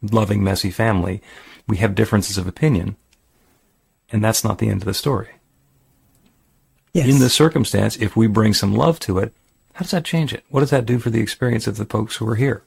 loving, 0.00 0.42
messy 0.44 0.70
family, 0.70 1.20
we 1.66 1.78
have 1.78 1.94
differences 1.96 2.38
of 2.38 2.46
opinion, 2.46 2.96
and 4.10 4.22
that's 4.24 4.44
not 4.44 4.58
the 4.58 4.68
end 4.68 4.82
of 4.82 4.86
the 4.86 4.94
story. 4.94 5.28
Yes. 6.94 7.08
In 7.08 7.18
this 7.18 7.34
circumstance, 7.34 7.96
if 7.96 8.16
we 8.16 8.26
bring 8.26 8.54
some 8.54 8.74
love 8.74 8.98
to 9.00 9.18
it, 9.18 9.34
how 9.76 9.82
does 9.82 9.90
that 9.90 10.06
change 10.06 10.32
it? 10.32 10.42
What 10.48 10.60
does 10.60 10.70
that 10.70 10.86
do 10.86 10.98
for 10.98 11.10
the 11.10 11.20
experience 11.20 11.66
of 11.66 11.76
the 11.76 11.84
folks 11.84 12.16
who 12.16 12.26
are 12.26 12.36
here? 12.36 12.62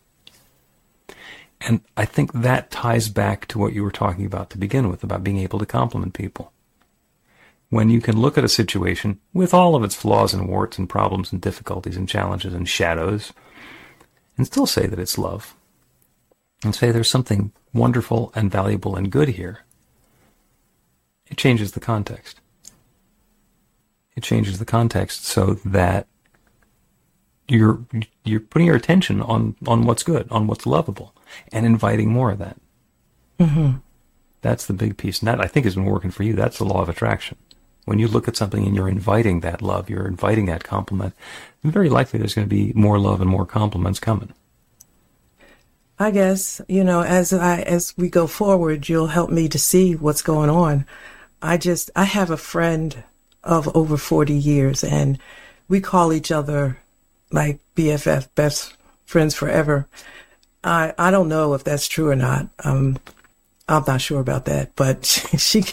And 1.59 1.81
I 1.97 2.05
think 2.05 2.31
that 2.33 2.69
ties 2.69 3.09
back 3.09 3.47
to 3.47 3.57
what 3.57 3.73
you 3.73 3.83
were 3.83 3.89
talking 3.89 4.27
about 4.27 4.51
to 4.51 4.59
begin 4.59 4.89
with, 4.89 5.03
about 5.03 5.23
being 5.23 5.39
able 5.39 5.57
to 5.57 5.65
compliment 5.65 6.13
people. 6.13 6.53
When 7.71 7.89
you 7.89 7.99
can 7.99 8.21
look 8.21 8.37
at 8.37 8.43
a 8.43 8.47
situation 8.47 9.19
with 9.33 9.55
all 9.55 9.73
of 9.73 9.83
its 9.83 9.95
flaws 9.95 10.35
and 10.35 10.47
warts 10.47 10.77
and 10.77 10.87
problems 10.87 11.31
and 11.31 11.41
difficulties 11.41 11.97
and 11.97 12.07
challenges 12.07 12.53
and 12.53 12.69
shadows, 12.69 13.33
and 14.37 14.45
still 14.45 14.67
say 14.67 14.85
that 14.85 14.99
it's 14.99 15.17
love, 15.17 15.55
and 16.63 16.75
say 16.75 16.91
there's 16.91 17.09
something 17.09 17.51
wonderful 17.73 18.31
and 18.35 18.51
valuable 18.51 18.95
and 18.95 19.11
good 19.11 19.29
here, 19.29 19.61
it 21.25 21.37
changes 21.37 21.71
the 21.71 21.79
context. 21.79 22.39
It 24.15 24.21
changes 24.21 24.59
the 24.59 24.65
context 24.65 25.25
so 25.25 25.55
that 25.65 26.05
you're 27.49 27.79
you're 28.23 28.39
putting 28.39 28.67
your 28.67 28.75
attention 28.75 29.21
on 29.21 29.55
on 29.67 29.85
what's 29.85 30.03
good, 30.03 30.27
on 30.31 30.47
what's 30.47 30.65
lovable, 30.65 31.13
and 31.51 31.65
inviting 31.65 32.09
more 32.11 32.31
of 32.31 32.39
that. 32.39 32.57
Mm-hmm. 33.39 33.77
That's 34.41 34.65
the 34.65 34.73
big 34.73 34.97
piece, 34.97 35.19
and 35.19 35.27
that 35.27 35.41
I 35.41 35.47
think 35.47 35.65
has 35.65 35.75
been 35.75 35.85
working 35.85 36.11
for 36.11 36.23
you. 36.23 36.33
That's 36.33 36.57
the 36.57 36.65
law 36.65 36.81
of 36.81 36.89
attraction. 36.89 37.37
When 37.85 37.99
you 37.99 38.07
look 38.07 38.27
at 38.27 38.37
something 38.37 38.65
and 38.65 38.75
you're 38.75 38.89
inviting 38.89 39.39
that 39.39 39.61
love, 39.61 39.89
you're 39.89 40.07
inviting 40.07 40.45
that 40.45 40.63
compliment. 40.63 41.13
Very 41.63 41.89
likely, 41.89 42.19
there's 42.19 42.35
going 42.35 42.47
to 42.47 42.55
be 42.55 42.71
more 42.75 42.99
love 42.99 43.19
and 43.21 43.29
more 43.29 43.45
compliments 43.45 43.99
coming. 43.99 44.33
I 45.97 46.11
guess, 46.11 46.61
you 46.69 46.83
know, 46.83 47.01
as 47.01 47.33
I 47.33 47.61
as 47.61 47.93
we 47.97 48.09
go 48.09 48.27
forward, 48.27 48.87
you'll 48.87 49.07
help 49.07 49.29
me 49.29 49.49
to 49.49 49.59
see 49.59 49.95
what's 49.95 50.21
going 50.21 50.49
on. 50.49 50.85
I 51.41 51.57
just 51.57 51.91
I 51.95 52.05
have 52.05 52.29
a 52.29 52.37
friend 52.37 53.03
of 53.43 53.73
over 53.75 53.97
40 53.97 54.33
years 54.33 54.83
and 54.83 55.17
we 55.67 55.79
call 55.79 56.11
each 56.13 56.31
other 56.31 56.77
like 57.31 57.59
BFF, 57.75 58.27
best 58.35 58.75
friends 59.05 59.35
forever. 59.35 59.87
I 60.63 60.93
I 60.97 61.11
don't 61.11 61.29
know 61.29 61.53
if 61.53 61.63
that's 61.63 61.87
true 61.87 62.09
or 62.09 62.15
not. 62.15 62.47
Um 62.63 62.99
I'm 63.69 63.83
not 63.85 64.01
sure 64.01 64.19
about 64.19 64.45
that, 64.45 64.75
but 64.75 65.05
she 65.37 65.63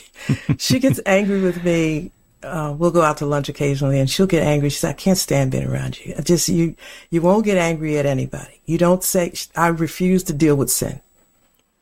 she 0.59 0.79
gets 0.79 1.01
angry 1.07 1.41
with 1.41 1.65
me. 1.65 2.11
Uh, 2.43 2.73
we'll 2.79 2.91
go 2.91 3.03
out 3.03 3.17
to 3.17 3.27
lunch 3.27 3.49
occasionally, 3.49 3.99
and 3.99 4.09
she'll 4.09 4.27
get 4.27 4.43
angry. 4.43 4.69
She 4.69 4.79
says, 4.79 4.91
"I 4.91 4.93
can't 4.93 5.19
stand 5.19 5.51
being 5.51 5.67
around 5.67 5.99
you. 6.05 6.15
I 6.17 6.21
just 6.21 6.49
you 6.49 6.77
you 7.11 7.23
won't 7.23 7.47
get 7.47 7.57
angry 7.57 7.99
at 7.99 8.07
anybody. 8.07 8.61
You 8.67 8.79
don't 8.79 9.03
say 9.03 9.33
I 9.57 9.69
refuse 9.69 10.23
to 10.25 10.33
deal 10.33 10.55
with 10.55 10.71
sin." 10.71 11.01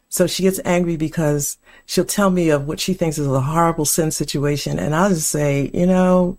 So 0.08 0.28
she 0.28 0.44
gets 0.44 0.60
angry 0.64 0.96
because 0.96 1.58
she'll 1.86 2.04
tell 2.04 2.30
me 2.30 2.50
of 2.50 2.68
what 2.68 2.78
she 2.78 2.94
thinks 2.94 3.18
is 3.18 3.26
a 3.26 3.40
horrible 3.40 3.84
sin 3.84 4.12
situation, 4.12 4.78
and 4.78 4.94
I'll 4.94 5.08
just 5.08 5.28
say, 5.28 5.70
you 5.74 5.86
know, 5.86 6.38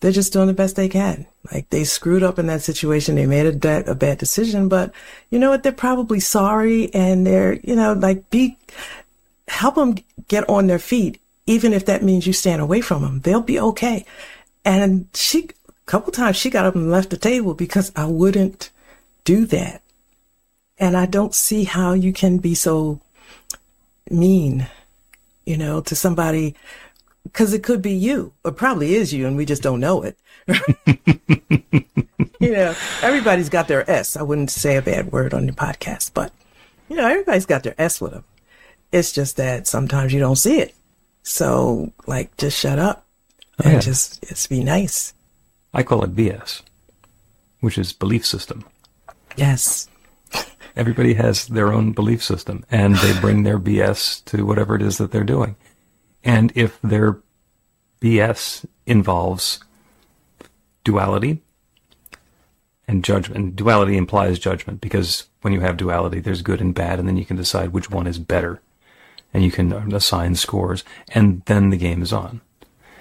they're 0.00 0.12
just 0.12 0.32
doing 0.32 0.46
the 0.46 0.52
best 0.52 0.76
they 0.76 0.88
can. 0.88 1.26
Like 1.52 1.70
they 1.70 1.84
screwed 1.84 2.22
up 2.22 2.38
in 2.38 2.46
that 2.48 2.62
situation. 2.62 3.14
They 3.14 3.26
made 3.26 3.46
a, 3.46 3.52
de- 3.52 3.90
a 3.90 3.94
bad 3.94 4.18
decision, 4.18 4.68
but 4.68 4.92
you 5.30 5.38
know 5.38 5.50
what? 5.50 5.62
They're 5.62 5.72
probably 5.72 6.20
sorry 6.20 6.92
and 6.94 7.26
they're, 7.26 7.54
you 7.54 7.76
know, 7.76 7.92
like 7.92 8.28
be, 8.30 8.56
help 9.48 9.76
them 9.76 9.96
get 10.28 10.48
on 10.48 10.66
their 10.66 10.78
feet. 10.78 11.20
Even 11.46 11.72
if 11.72 11.86
that 11.86 12.02
means 12.02 12.26
you 12.26 12.32
stand 12.32 12.60
away 12.60 12.80
from 12.80 13.02
them, 13.02 13.20
they'll 13.20 13.40
be 13.40 13.60
okay. 13.60 14.04
And 14.64 15.08
she, 15.14 15.48
a 15.68 15.86
couple 15.86 16.12
times 16.12 16.36
she 16.36 16.50
got 16.50 16.66
up 16.66 16.74
and 16.74 16.90
left 16.90 17.10
the 17.10 17.16
table 17.16 17.54
because 17.54 17.92
I 17.94 18.06
wouldn't 18.06 18.70
do 19.24 19.46
that. 19.46 19.80
And 20.78 20.96
I 20.96 21.06
don't 21.06 21.34
see 21.34 21.64
how 21.64 21.92
you 21.92 22.12
can 22.12 22.38
be 22.38 22.54
so 22.54 23.00
mean, 24.10 24.68
you 25.44 25.56
know, 25.56 25.80
to 25.82 25.94
somebody 25.94 26.54
because 27.26 27.52
it 27.52 27.62
could 27.62 27.82
be 27.82 27.92
you. 27.92 28.32
It 28.44 28.56
probably 28.56 28.94
is 28.94 29.12
you, 29.12 29.26
and 29.26 29.36
we 29.36 29.44
just 29.44 29.62
don't 29.62 29.80
know 29.80 30.02
it. 30.02 30.18
you 32.40 32.52
know, 32.52 32.74
everybody's 33.02 33.48
got 33.48 33.68
their 33.68 33.88
S. 33.90 34.16
I 34.16 34.22
wouldn't 34.22 34.50
say 34.50 34.76
a 34.76 34.82
bad 34.82 35.12
word 35.12 35.34
on 35.34 35.44
your 35.44 35.54
podcast, 35.54 36.12
but 36.14 36.32
you 36.88 36.96
know, 36.96 37.06
everybody's 37.06 37.46
got 37.46 37.62
their 37.62 37.74
S 37.78 38.00
with 38.00 38.12
them. 38.12 38.24
It's 38.92 39.12
just 39.12 39.36
that 39.36 39.66
sometimes 39.66 40.12
you 40.12 40.20
don't 40.20 40.36
see 40.36 40.60
it. 40.60 40.74
So, 41.22 41.92
like, 42.06 42.36
just 42.36 42.58
shut 42.58 42.78
up 42.78 43.04
and 43.58 43.74
yeah. 43.74 43.80
just 43.80 44.22
just 44.28 44.48
be 44.48 44.62
nice. 44.62 45.12
I 45.74 45.82
call 45.82 46.04
it 46.04 46.14
BS, 46.14 46.62
which 47.60 47.78
is 47.78 47.92
belief 47.92 48.24
system. 48.24 48.64
Yes. 49.36 49.88
Everybody 50.76 51.14
has 51.14 51.46
their 51.46 51.72
own 51.72 51.92
belief 51.92 52.22
system, 52.22 52.64
and 52.70 52.96
they 52.96 53.18
bring 53.18 53.42
their 53.42 53.58
BS 53.58 54.22
to 54.26 54.44
whatever 54.44 54.76
it 54.76 54.82
is 54.82 54.98
that 54.98 55.10
they're 55.10 55.24
doing. 55.24 55.56
And 56.26 56.52
if 56.56 56.78
their 56.82 57.20
BS 58.00 58.66
involves 58.84 59.60
duality 60.82 61.40
and 62.88 63.04
judgment, 63.04 63.54
duality 63.54 63.96
implies 63.96 64.38
judgment 64.40 64.80
because 64.80 65.28
when 65.42 65.52
you 65.52 65.60
have 65.60 65.76
duality, 65.76 66.18
there's 66.18 66.42
good 66.42 66.60
and 66.60 66.74
bad, 66.74 66.98
and 66.98 67.06
then 67.08 67.16
you 67.16 67.24
can 67.24 67.36
decide 67.36 67.72
which 67.72 67.90
one 67.90 68.08
is 68.08 68.18
better, 68.18 68.60
and 69.32 69.44
you 69.44 69.52
can 69.52 69.72
assign 69.94 70.34
scores, 70.34 70.82
and 71.14 71.42
then 71.46 71.70
the 71.70 71.76
game 71.76 72.02
is 72.02 72.12
on. 72.12 72.40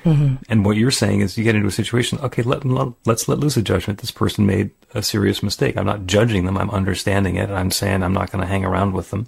Mm-hmm. 0.03 0.35
And 0.47 0.63
what 0.63 0.77
you're 0.77 0.91
saying 0.91 1.21
is 1.21 1.35
you 1.35 1.43
get 1.43 1.55
into 1.55 1.67
a 1.67 1.71
situation, 1.71 2.19
okay, 2.19 2.43
let, 2.43 2.63
let, 2.63 2.93
let's 3.05 3.27
let 3.27 3.39
loose 3.39 3.57
a 3.57 3.63
judgment. 3.63 3.99
This 3.99 4.11
person 4.11 4.45
made 4.45 4.69
a 4.93 5.01
serious 5.01 5.41
mistake. 5.41 5.75
I'm 5.75 5.85
not 5.87 6.05
judging 6.05 6.45
them. 6.45 6.59
I'm 6.59 6.69
understanding 6.69 7.37
it. 7.37 7.49
I'm 7.49 7.71
saying 7.71 8.03
I'm 8.03 8.13
not 8.13 8.31
going 8.31 8.43
to 8.43 8.47
hang 8.47 8.63
around 8.63 8.93
with 8.93 9.09
them. 9.09 9.27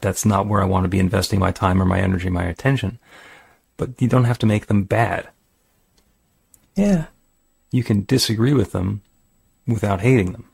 That's 0.00 0.24
not 0.24 0.46
where 0.46 0.62
I 0.62 0.66
want 0.66 0.84
to 0.84 0.88
be 0.88 0.98
investing 0.98 1.38
my 1.38 1.52
time 1.52 1.80
or 1.80 1.84
my 1.84 2.00
energy, 2.00 2.30
my 2.30 2.44
attention. 2.44 2.98
But 3.76 4.00
you 4.00 4.08
don't 4.08 4.24
have 4.24 4.38
to 4.38 4.46
make 4.46 4.66
them 4.66 4.84
bad. 4.84 5.28
Yeah. 6.74 7.06
You 7.70 7.82
can 7.84 8.04
disagree 8.04 8.54
with 8.54 8.72
them 8.72 9.02
without 9.66 10.00
hating 10.00 10.32
them. 10.32 10.46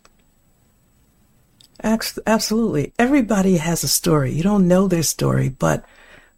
Absolutely. 1.83 2.93
Everybody 2.99 3.59
has 3.59 3.85
a 3.85 3.89
story. 3.89 4.33
You 4.33 4.43
don't 4.43 4.67
know 4.67 4.89
their 4.89 5.03
story, 5.03 5.49
but 5.49 5.85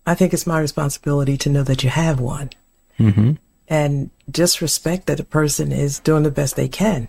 I 0.07 0.15
think 0.15 0.33
it's 0.33 0.47
my 0.47 0.61
responsibility 0.61 1.37
to 1.39 1.51
know 1.51 1.63
that 1.63 1.83
you 1.83 1.91
have 1.91 2.21
one. 2.21 2.51
Mm-hmm. 2.99 3.33
And 3.69 4.11
just 4.31 4.61
respect 4.61 5.07
that 5.07 5.19
the 5.19 5.25
person 5.25 5.73
is 5.73 6.01
doing 6.01 6.23
the 6.23 6.31
best 6.31 6.57
they 6.57 6.69
can 6.69 7.09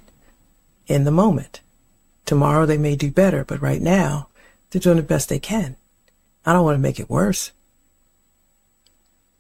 in 0.88 1.06
the 1.06 1.12
moment. 1.12 1.62
Tomorrow 2.26 2.66
they 2.66 2.78
may 2.78 2.96
do 2.96 3.10
better, 3.10 3.44
but 3.44 3.62
right 3.62 3.82
now 3.82 4.28
they're 4.70 4.82
doing 4.82 4.98
the 4.98 5.04
best 5.04 5.30
they 5.30 5.40
can. 5.40 5.76
I 6.46 6.54
don't 6.54 6.64
want 6.64 6.76
to 6.76 6.82
make 6.82 7.00
it 7.00 7.10
worse. 7.10 7.52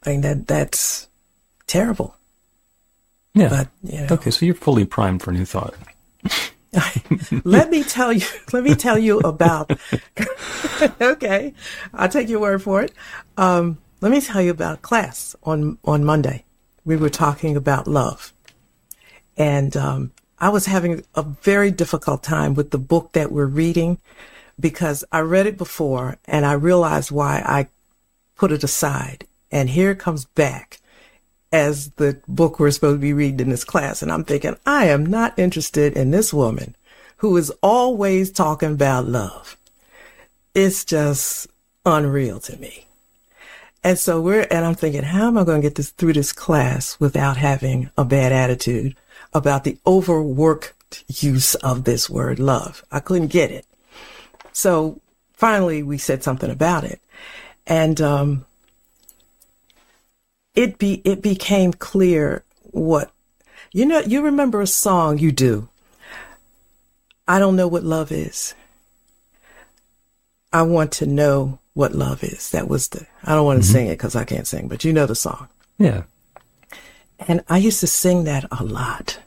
I 0.03 0.11
mean, 0.11 0.21
that, 0.21 0.47
that's 0.47 1.07
terrible. 1.67 2.15
Yeah. 3.33 3.49
But, 3.49 3.67
you 3.83 4.01
know. 4.01 4.07
Okay, 4.11 4.31
so 4.31 4.45
you're 4.45 4.55
fully 4.55 4.85
primed 4.85 5.21
for 5.21 5.31
new 5.31 5.45
thought. 5.45 5.75
let 7.43 7.69
me 7.69 7.83
tell 7.83 8.13
you 8.13 8.25
let 8.53 8.63
me 8.63 8.75
tell 8.75 8.97
you 8.97 9.19
about 9.21 9.71
okay 11.01 11.53
i'll 11.93 12.09
take 12.09 12.29
your 12.29 12.39
word 12.39 12.61
for 12.61 12.83
it 12.83 12.93
um, 13.37 13.77
let 14.01 14.11
me 14.11 14.21
tell 14.21 14.41
you 14.41 14.51
about 14.51 14.81
class 14.81 15.35
on 15.43 15.77
on 15.83 16.03
monday 16.03 16.43
we 16.85 16.95
were 16.95 17.09
talking 17.09 17.55
about 17.55 17.87
love 17.87 18.33
and 19.35 19.75
um, 19.75 20.11
i 20.37 20.47
was 20.49 20.67
having 20.67 21.03
a 21.15 21.23
very 21.23 21.71
difficult 21.71 22.21
time 22.21 22.53
with 22.53 22.69
the 22.69 22.77
book 22.77 23.13
that 23.13 23.31
we're 23.31 23.45
reading 23.45 23.97
because 24.59 25.03
i 25.11 25.19
read 25.19 25.45
it 25.45 25.57
before 25.57 26.17
and 26.25 26.45
i 26.45 26.53
realized 26.53 27.11
why 27.11 27.41
i 27.45 27.67
put 28.35 28.51
it 28.51 28.63
aside 28.63 29.25
and 29.51 29.69
here 29.69 29.91
it 29.91 29.99
comes 29.99 30.25
back 30.25 30.79
as 31.51 31.89
the 31.91 32.19
book 32.27 32.59
we're 32.59 32.71
supposed 32.71 32.97
to 32.97 33.01
be 33.01 33.13
reading 33.13 33.39
in 33.39 33.49
this 33.49 33.63
class. 33.63 34.01
And 34.01 34.11
I'm 34.11 34.23
thinking, 34.23 34.55
I 34.65 34.85
am 34.85 35.05
not 35.05 35.37
interested 35.37 35.93
in 35.93 36.11
this 36.11 36.33
woman 36.33 36.75
who 37.17 37.35
is 37.37 37.49
always 37.61 38.31
talking 38.31 38.73
about 38.73 39.07
love. 39.07 39.57
It's 40.53 40.85
just 40.85 41.47
unreal 41.85 42.39
to 42.41 42.57
me. 42.57 42.85
And 43.83 43.97
so 43.97 44.21
we're, 44.21 44.47
and 44.51 44.65
I'm 44.65 44.75
thinking, 44.75 45.03
how 45.03 45.27
am 45.27 45.37
I 45.37 45.43
going 45.43 45.61
to 45.61 45.65
get 45.65 45.75
this 45.75 45.91
through 45.91 46.13
this 46.13 46.33
class 46.33 46.99
without 46.99 47.37
having 47.37 47.89
a 47.97 48.03
bad 48.03 48.31
attitude 48.31 48.95
about 49.33 49.63
the 49.63 49.77
overworked 49.87 51.03
use 51.07 51.55
of 51.55 51.85
this 51.85 52.09
word 52.09 52.39
love? 52.39 52.83
I 52.91 52.99
couldn't 52.99 53.27
get 53.27 53.51
it. 53.51 53.65
So 54.53 54.99
finally 55.33 55.83
we 55.83 55.97
said 55.97 56.23
something 56.23 56.49
about 56.49 56.83
it. 56.83 56.99
And, 57.67 58.01
um, 58.01 58.45
it 60.55 60.77
be 60.77 61.01
it 61.05 61.21
became 61.21 61.71
clear 61.71 62.43
what 62.63 63.11
you 63.71 63.85
know 63.85 63.99
you 63.99 64.21
remember 64.21 64.59
a 64.61 64.67
song 64.67 65.17
you 65.19 65.31
do 65.31 65.69
i 67.27 67.37
don't 67.37 67.55
know 67.55 67.67
what 67.67 67.83
love 67.83 68.11
is 68.11 68.55
i 70.51 70.61
want 70.63 70.91
to 70.91 71.05
know 71.05 71.59
what 71.79 71.95
love 71.95 72.25
is. 72.25 72.49
That 72.49 72.67
was 72.67 72.89
the, 72.89 73.07
I 73.23 73.33
don't 73.33 73.45
want 73.45 73.61
to 73.61 73.67
sing 73.67 73.87
it 73.87 73.91
because 73.91 74.13
I 74.13 74.25
can't 74.25 74.45
sing, 74.45 74.67
but 74.67 74.83
you 74.83 74.91
know 74.91 75.05
the 75.05 75.15
song. 75.15 75.47
Yeah. 75.77 76.03
And 77.19 77.41
I 77.47 77.57
used 77.57 77.79
to 77.79 77.87
sing 77.87 78.25
that 78.25 78.43
a 78.51 78.65
lot 78.65 79.19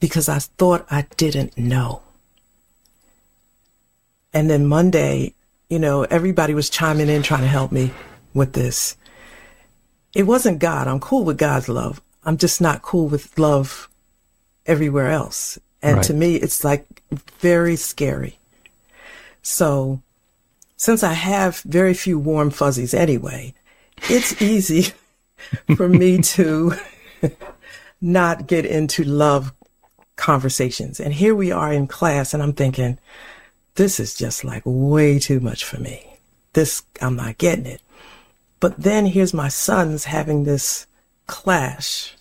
because 0.00 0.28
I 0.28 0.40
thought 0.40 0.86
I 0.90 1.06
didn't 1.16 1.56
know. 1.56 2.02
And 4.32 4.48
then 4.48 4.66
Monday, 4.66 5.34
you 5.68 5.78
know, 5.78 6.04
everybody 6.04 6.54
was 6.54 6.70
chiming 6.70 7.08
in 7.08 7.22
trying 7.22 7.42
to 7.42 7.48
help 7.48 7.72
me 7.72 7.92
with 8.34 8.52
this. 8.52 8.96
It 10.14 10.24
wasn't 10.24 10.58
God. 10.58 10.88
I'm 10.88 11.00
cool 11.00 11.24
with 11.24 11.38
God's 11.38 11.68
love. 11.68 12.00
I'm 12.24 12.36
just 12.36 12.60
not 12.60 12.82
cool 12.82 13.08
with 13.08 13.38
love 13.38 13.88
everywhere 14.66 15.10
else. 15.10 15.58
And 15.82 15.96
Right. 15.96 16.06
to 16.06 16.14
me, 16.14 16.36
it's 16.36 16.64
like 16.64 16.86
very 17.10 17.76
scary. 17.76 18.38
So 19.42 20.00
since 20.76 21.02
I 21.02 21.12
have 21.12 21.60
very 21.60 21.94
few 21.94 22.18
warm 22.18 22.50
fuzzies 22.50 22.94
anyway, 22.94 23.54
it's 24.08 24.40
easy 24.42 24.92
for 25.76 25.88
me 25.88 26.18
to 26.18 26.74
not 28.00 28.46
get 28.46 28.64
into 28.64 29.04
love 29.04 29.52
conversations. 30.16 31.00
And 31.00 31.14
here 31.14 31.34
we 31.34 31.50
are 31.50 31.72
in 31.72 31.86
class 31.86 32.34
and 32.34 32.42
I'm 32.42 32.52
thinking, 32.52 32.98
this 33.74 33.98
is 33.98 34.14
just 34.14 34.44
like 34.44 34.62
way 34.64 35.18
too 35.18 35.40
much 35.40 35.64
for 35.64 35.80
me. 35.80 36.18
This, 36.52 36.82
I'm 37.00 37.16
not 37.16 37.38
getting 37.38 37.66
it. 37.66 37.80
But 38.60 38.76
then 38.82 39.06
here's 39.06 39.34
my 39.34 39.48
sons 39.48 40.04
having 40.04 40.44
this 40.44 40.86
clash. 41.26 42.14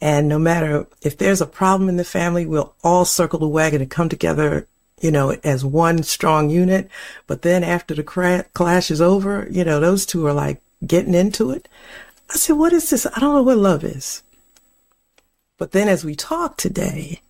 And 0.00 0.28
no 0.28 0.38
matter 0.38 0.86
if 1.02 1.16
there's 1.16 1.40
a 1.40 1.46
problem 1.46 1.88
in 1.88 1.96
the 1.96 2.04
family, 2.04 2.46
we'll 2.46 2.74
all 2.84 3.04
circle 3.04 3.38
the 3.38 3.48
wagon 3.48 3.80
and 3.80 3.90
come 3.90 4.08
together, 4.08 4.66
you 5.00 5.10
know, 5.10 5.30
as 5.44 5.64
one 5.64 6.02
strong 6.02 6.50
unit. 6.50 6.90
But 7.26 7.42
then 7.42 7.64
after 7.64 7.94
the 7.94 8.02
cra- 8.02 8.46
clash 8.52 8.90
is 8.90 9.00
over, 9.00 9.48
you 9.50 9.64
know, 9.64 9.80
those 9.80 10.06
two 10.06 10.26
are 10.26 10.32
like 10.32 10.60
getting 10.86 11.14
into 11.14 11.50
it. 11.50 11.68
I 12.30 12.34
said, 12.34 12.54
what 12.54 12.72
is 12.72 12.90
this? 12.90 13.06
I 13.06 13.20
don't 13.20 13.34
know 13.34 13.42
what 13.42 13.58
love 13.58 13.84
is. 13.84 14.22
But 15.56 15.72
then 15.72 15.88
as 15.88 16.04
we 16.04 16.14
talk 16.14 16.56
today, 16.56 17.20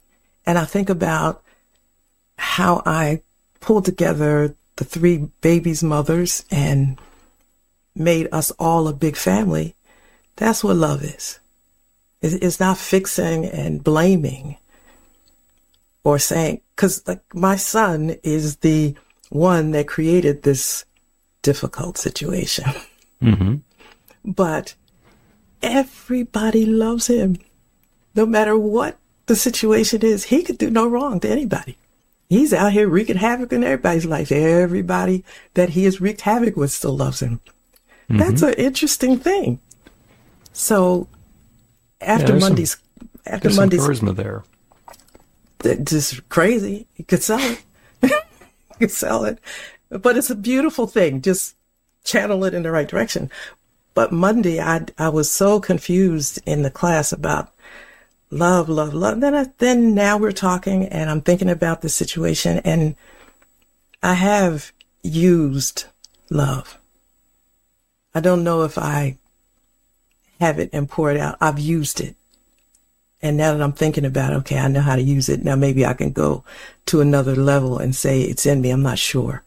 and 0.45 0.59
I 0.59 0.65
think 0.65 0.91
about 0.91 1.43
how 2.39 2.83
I 2.87 3.23
pulled 3.61 3.85
together 3.85 4.55
the 4.77 4.85
three 4.85 5.29
babies' 5.41 5.83
mothers 5.83 6.45
and 6.51 6.99
made 7.95 8.29
us 8.33 8.51
all 8.53 8.89
a 8.89 8.93
big 8.93 9.17
family, 9.17 9.75
that's 10.37 10.65
what 10.65 10.77
love 10.77 11.03
is. 11.03 11.39
It's 12.23 12.59
not 12.59 12.79
fixing 12.79 13.45
and 13.45 13.85
blaming 13.85 14.57
or 16.03 16.19
saying, 16.19 16.63
because 16.75 17.07
like 17.07 17.23
my 17.35 17.57
son 17.57 18.17
is 18.23 18.57
the 18.57 18.95
one 19.31 19.73
that 19.73 19.87
created 19.87 20.43
this 20.43 20.85
difficult 21.43 21.99
situation. 21.99 22.65
hmm 23.21 23.57
but 24.25 24.75
everybody 25.63 26.67
loves 26.67 27.07
him. 27.07 27.39
No 28.15 28.27
matter 28.27 28.57
what 28.57 28.99
the 29.27 29.37
situation 29.37 30.03
is, 30.03 30.25
he 30.25 30.43
could 30.43 30.59
do 30.59 30.71
no 30.71 30.87
wrong 30.87 31.21
to 31.21 31.29
anybody. 31.29 31.77
He's 32.29 32.53
out 32.53 32.73
here 32.73 32.89
wreaking 32.89 33.17
havoc 33.17 33.53
in 33.53 33.65
everybody's 33.65 34.05
life. 34.05 34.31
Everybody 34.31 35.25
that 35.55 35.71
he 35.71 35.85
has 35.85 36.01
wreaked 36.01 36.23
havoc 36.23 36.57
with 36.57 36.71
still 36.71 36.97
loves 36.97 37.21
him. 37.21 37.41
Mm-hmm. 38.11 38.19
That's 38.19 38.43
an 38.43 38.55
interesting 38.55 39.19
thing. 39.19 39.61
So 40.53 41.09
after 42.01 42.39
some- 42.39 42.41
Monday's, 42.41 42.77
after 43.27 43.51
some 43.51 43.63
Monday's 43.63 43.81
charisma 43.81 44.15
there. 44.15 44.45
th- 45.61 45.85
just 45.85 46.29
crazy. 46.29 46.87
You 46.97 47.05
could 47.05 47.23
sell 47.23 47.41
it. 47.41 47.63
you 48.03 48.11
could 48.79 48.91
sell 48.91 49.25
it. 49.25 49.39
But 49.89 50.19
it's 50.19 50.31
a 50.31 50.35
beautiful 50.35 50.87
thing. 50.87 51.23
Just 51.23 51.55
channel 52.05 52.45
it 52.45 52.53
in 52.55 52.63
the 52.63 52.71
right 52.71 52.89
direction. 52.89 53.31
But 53.95 54.13
Monday, 54.13 54.61
I, 54.61 54.85
I 54.99 55.09
was 55.09 55.31
so 55.31 55.61
confused 55.61 56.41
in 56.47 56.63
the 56.63 56.71
class 56.71 57.11
about 57.13 57.53
love, 58.31 58.69
love, 58.69 58.95
love. 58.95 59.21
Then, 59.21 59.35
I, 59.35 59.47
then 59.59 59.95
now 59.95 60.19
we're 60.19 60.33
talking 60.33 60.87
and 60.87 61.11
I'm 61.11 61.21
thinking 61.21 61.51
about 61.51 61.83
the 61.83 61.89
situation 61.89 62.59
and 62.65 62.97
I 64.03 64.15
have 64.15 64.73
used 65.03 65.85
love. 66.31 66.79
I 68.15 68.21
don't 68.21 68.45
know 68.45 68.63
if 68.63 68.79
I 68.79 69.19
have 70.41 70.59
it 70.59 70.71
and 70.73 70.89
pour 70.89 71.11
it 71.11 71.19
out. 71.19 71.37
I've 71.41 71.59
used 71.59 72.01
it. 72.01 72.15
And 73.21 73.37
now 73.37 73.53
that 73.53 73.63
I'm 73.63 73.73
thinking 73.73 74.05
about, 74.05 74.33
okay, 74.33 74.59
I 74.59 74.69
know 74.69 74.81
how 74.81 74.95
to 74.95 75.03
use 75.03 75.29
it. 75.29 75.43
Now 75.43 75.57
maybe 75.57 75.85
I 75.85 75.95
can 75.95 76.13
go 76.13 76.45
to 76.87 77.01
another 77.01 77.35
level 77.35 77.79
and 77.79 77.95
say 77.95 78.23
it's 78.23 78.47
in 78.47 78.61
me. 78.61 78.71
I'm 78.71 78.83
not 78.83 78.99
sure. 78.99 79.43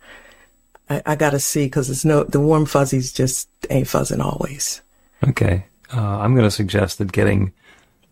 I, 0.90 1.02
I 1.06 1.16
got 1.16 1.30
to 1.30 1.40
see 1.40 1.66
because 1.66 1.90
it's 1.90 2.04
no, 2.04 2.26
the 2.26 2.42
warm 2.42 2.66
fuzzies 2.66 3.14
just 3.14 3.48
ain't 3.70 3.88
fuzzing 3.88 4.24
always. 4.24 4.82
Okay. 5.26 5.66
Uh, 5.94 6.20
I'm 6.20 6.34
going 6.34 6.48
to 6.48 6.52
suggest 6.52 6.98
that 6.98 7.14
getting 7.14 7.54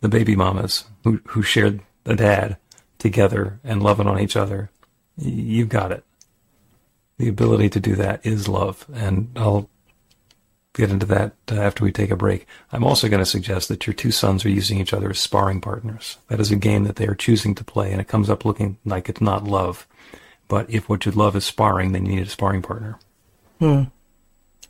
the 0.02 0.10
baby 0.10 0.36
mamas 0.36 0.86
who, 1.04 1.22
who 1.28 1.42
shared 1.42 1.82
a 2.06 2.16
dad 2.16 2.58
together 2.98 3.60
and 3.64 3.84
loving 3.84 4.08
on 4.08 4.20
each 4.20 4.36
other, 4.36 4.70
you've 5.18 5.70
got 5.70 5.92
it. 5.92 6.04
The 7.18 7.28
ability 7.28 7.70
to 7.72 7.80
do 7.80 7.96
that 7.96 8.26
is 8.26 8.48
love. 8.48 8.86
And 8.94 9.30
I'll 9.36 9.70
get 10.74 10.90
into 10.90 11.06
that 11.08 11.34
uh, 11.52 11.56
after 11.56 11.84
we 11.84 11.92
take 11.92 12.12
a 12.12 12.16
break. 12.16 12.48
I'm 12.72 12.84
also 12.84 13.10
going 13.10 13.20
to 13.20 13.26
suggest 13.26 13.68
that 13.68 13.86
your 13.86 13.94
two 13.94 14.12
sons 14.12 14.46
are 14.46 14.50
using 14.50 14.80
each 14.80 14.94
other 14.94 15.10
as 15.10 15.20
sparring 15.20 15.62
partners. 15.62 16.18
That 16.28 16.40
is 16.40 16.52
a 16.52 16.56
game 16.56 16.86
that 16.86 16.96
they 16.96 17.08
are 17.08 17.16
choosing 17.16 17.56
to 17.56 17.64
play, 17.64 17.92
and 17.92 18.00
it 18.00 18.08
comes 18.08 18.30
up 18.30 18.46
looking 18.46 18.78
like 18.86 19.10
it's 19.10 19.22
not 19.22 19.44
love. 19.44 19.88
But 20.48 20.70
if 20.70 20.88
what 20.88 21.06
you 21.06 21.12
love 21.12 21.36
is 21.36 21.46
sparring, 21.46 21.92
then 21.92 22.06
you 22.06 22.16
need 22.16 22.28
a 22.28 22.30
sparring 22.30 22.62
partner. 22.62 22.98
Hmm. 23.60 23.84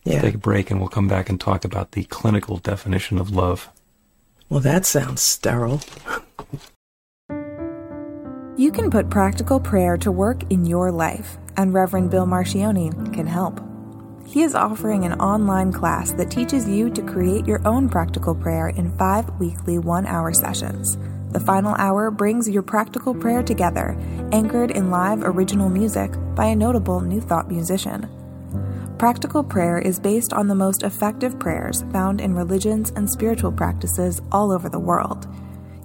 Yeah. 0.04 0.22
Take 0.22 0.36
a 0.36 0.40
break, 0.40 0.72
and 0.72 0.80
we'll 0.80 0.90
come 0.90 1.08
back 1.08 1.30
and 1.30 1.40
talk 1.40 1.64
about 1.64 1.92
the 1.92 2.06
clinical 2.06 2.58
definition 2.58 3.20
of 3.20 3.30
love. 3.30 3.70
Well, 4.50 4.62
that 4.62 4.84
sounds 4.86 5.22
sterile. 5.22 5.80
You 8.58 8.72
can 8.72 8.90
put 8.90 9.12
practical 9.12 9.60
prayer 9.60 9.96
to 9.98 10.12
work 10.12 10.52
in 10.52 10.66
your 10.66 10.92
life, 10.92 11.38
and 11.56 11.72
Reverend 11.72 12.10
Bill 12.10 12.26
Marcione 12.26 13.14
can 13.14 13.28
help. 13.28 13.62
He 14.26 14.42
is 14.42 14.56
offering 14.56 15.06
an 15.06 15.14
online 15.14 15.72
class 15.72 16.14
that 16.14 16.32
teaches 16.32 16.68
you 16.68 16.90
to 16.90 17.02
create 17.04 17.46
your 17.46 17.66
own 17.68 17.90
practical 17.90 18.34
prayer 18.34 18.70
in 18.70 18.98
five 18.98 19.30
weekly 19.40 19.78
one 19.78 20.08
hour 20.08 20.34
sessions. 20.34 20.98
The 21.32 21.40
final 21.40 21.76
hour 21.76 22.10
brings 22.10 22.50
your 22.50 22.64
practical 22.64 23.14
prayer 23.14 23.44
together, 23.44 23.96
anchored 24.32 24.72
in 24.72 24.90
live 24.90 25.22
original 25.24 25.70
music 25.70 26.12
by 26.34 26.46
a 26.46 26.56
notable 26.56 27.02
New 27.02 27.22
Thought 27.22 27.50
musician. 27.52 28.10
Practical 29.00 29.46
prayer 29.46 29.80
is 29.80 29.98
based 29.98 30.34
on 30.34 30.48
the 30.50 30.56
most 30.56 30.84
effective 30.84 31.40
prayers 31.40 31.86
found 31.94 32.20
in 32.20 32.34
religions 32.34 32.92
and 32.98 33.10
spiritual 33.10 33.50
practices 33.50 34.22
all 34.30 34.52
over 34.52 34.68
the 34.68 34.78
world. 34.78 35.26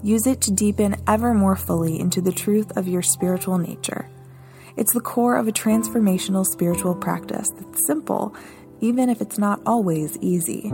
Use 0.03 0.27
it 0.27 0.41
to 0.41 0.51
deepen 0.51 0.97
ever 1.07 1.33
more 1.33 1.55
fully 1.55 2.01
into 2.01 2.21
the 2.21 2.33
truth 2.33 2.77
of 2.77 2.89
your 2.89 3.03
spiritual 3.03 3.57
nature. 3.57 4.11
It's 4.77 4.93
the 4.93 5.01
core 5.01 5.37
of 5.37 5.47
a 5.47 5.53
transformational 5.53 6.45
spiritual 6.45 6.97
practice 6.97 7.49
that's 7.57 7.87
simple, 7.87 8.35
even 8.81 9.09
if 9.09 9.21
it's 9.21 9.39
not 9.39 9.61
always 9.65 10.19
easy. 10.21 10.73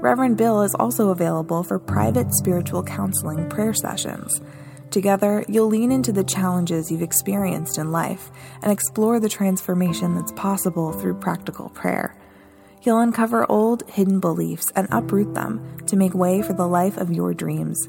Reverend 0.00 0.38
Bill 0.38 0.62
is 0.62 0.74
also 0.76 1.10
available 1.10 1.62
for 1.62 1.78
private 1.78 2.32
spiritual 2.32 2.82
counseling 2.82 3.50
prayer 3.50 3.74
sessions. 3.74 4.40
Together, 4.92 5.44
you'll 5.48 5.66
lean 5.68 5.90
into 5.90 6.12
the 6.12 6.22
challenges 6.22 6.90
you've 6.90 7.00
experienced 7.00 7.78
in 7.78 7.90
life 7.90 8.30
and 8.60 8.70
explore 8.70 9.18
the 9.18 9.28
transformation 9.28 10.14
that's 10.14 10.32
possible 10.32 10.92
through 10.92 11.14
practical 11.14 11.70
prayer. 11.70 12.14
You'll 12.82 13.00
uncover 13.00 13.50
old, 13.50 13.88
hidden 13.88 14.20
beliefs 14.20 14.70
and 14.76 14.86
uproot 14.90 15.32
them 15.32 15.78
to 15.86 15.96
make 15.96 16.12
way 16.12 16.42
for 16.42 16.52
the 16.52 16.68
life 16.68 16.98
of 16.98 17.10
your 17.10 17.32
dreams. 17.32 17.88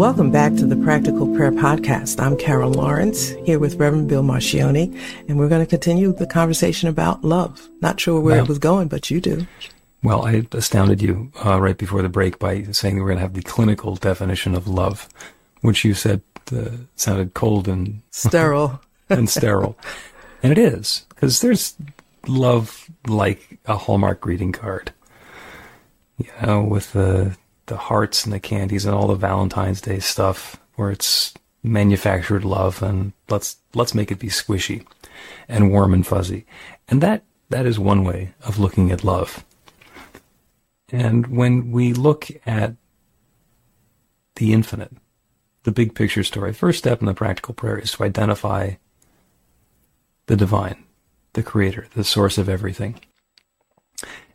Welcome 0.00 0.30
back 0.30 0.54
to 0.54 0.64
the 0.64 0.76
Practical 0.76 1.26
Prayer 1.36 1.52
Podcast. 1.52 2.22
I'm 2.22 2.34
Carol 2.38 2.70
Lawrence 2.70 3.32
here 3.44 3.58
with 3.58 3.74
Reverend 3.74 4.08
Bill 4.08 4.22
Marcione, 4.22 4.98
and 5.28 5.38
we're 5.38 5.50
going 5.50 5.60
to 5.60 5.68
continue 5.68 6.14
the 6.14 6.26
conversation 6.26 6.88
about 6.88 7.22
love. 7.22 7.68
Not 7.82 8.00
sure 8.00 8.18
where 8.18 8.38
Wow. 8.38 8.44
it 8.44 8.48
was 8.48 8.58
going, 8.58 8.88
but 8.88 9.10
you 9.10 9.20
do. 9.20 9.46
Well, 10.02 10.24
I 10.24 10.46
astounded 10.52 11.02
you 11.02 11.30
uh, 11.44 11.60
right 11.60 11.76
before 11.76 12.00
the 12.00 12.08
break 12.08 12.38
by 12.38 12.62
saying 12.72 12.94
we 12.94 13.02
we're 13.02 13.08
going 13.08 13.18
to 13.18 13.22
have 13.24 13.34
the 13.34 13.42
clinical 13.42 13.94
definition 13.94 14.54
of 14.54 14.66
love, 14.66 15.06
which 15.60 15.84
you 15.84 15.92
said 15.92 16.22
uh, 16.50 16.70
sounded 16.96 17.34
cold 17.34 17.68
and 17.68 18.00
Sterile. 18.10 18.80
and 19.10 19.28
sterile, 19.28 19.76
and 20.42 20.50
it 20.50 20.58
is 20.58 21.04
because 21.10 21.42
there's 21.42 21.76
love 22.26 22.88
like 23.06 23.58
a 23.66 23.76
Hallmark 23.76 24.22
greeting 24.22 24.52
card. 24.52 24.92
You 26.16 26.30
know, 26.40 26.62
with 26.62 26.94
the 26.94 27.36
the 27.70 27.76
hearts 27.76 28.24
and 28.24 28.32
the 28.32 28.40
candies 28.40 28.84
and 28.84 28.94
all 28.94 29.06
the 29.06 29.14
Valentine's 29.14 29.80
Day 29.80 30.00
stuff 30.00 30.56
where 30.74 30.90
it's 30.90 31.32
manufactured 31.62 32.44
love 32.44 32.82
and 32.82 33.12
let's 33.28 33.56
let's 33.74 33.94
make 33.94 34.10
it 34.10 34.18
be 34.18 34.26
squishy 34.26 34.84
and 35.48 35.70
warm 35.70 35.94
and 35.94 36.04
fuzzy. 36.04 36.44
And 36.88 37.00
that 37.00 37.22
that 37.48 37.66
is 37.66 37.78
one 37.78 38.02
way 38.02 38.34
of 38.42 38.58
looking 38.58 38.90
at 38.90 39.04
love. 39.04 39.44
And 40.90 41.28
when 41.28 41.70
we 41.70 41.92
look 41.92 42.28
at 42.44 42.74
the 44.34 44.52
infinite, 44.52 44.92
the 45.62 45.70
big 45.70 45.94
picture 45.94 46.24
story, 46.24 46.52
first 46.52 46.80
step 46.80 46.98
in 46.98 47.06
the 47.06 47.14
practical 47.14 47.54
prayer 47.54 47.78
is 47.78 47.92
to 47.92 48.02
identify 48.02 48.72
the 50.26 50.36
divine, 50.36 50.84
the 51.34 51.44
creator, 51.44 51.86
the 51.94 52.02
source 52.02 52.36
of 52.36 52.48
everything. 52.48 53.00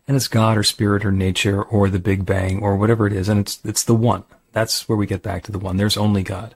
And 0.06 0.16
it's 0.16 0.28
God 0.28 0.56
or 0.56 0.62
spirit 0.62 1.04
or 1.04 1.12
nature 1.12 1.62
or 1.62 1.90
the 1.90 1.98
Big 1.98 2.24
Bang 2.24 2.62
or 2.62 2.76
whatever 2.76 3.06
it 3.06 3.12
is. 3.12 3.28
And 3.28 3.40
it's, 3.40 3.58
it's 3.64 3.84
the 3.84 3.94
one. 3.94 4.24
That's 4.52 4.88
where 4.88 4.96
we 4.96 5.06
get 5.06 5.22
back 5.22 5.42
to 5.44 5.52
the 5.52 5.58
one. 5.58 5.76
There's 5.76 5.96
only 5.96 6.22
God. 6.22 6.54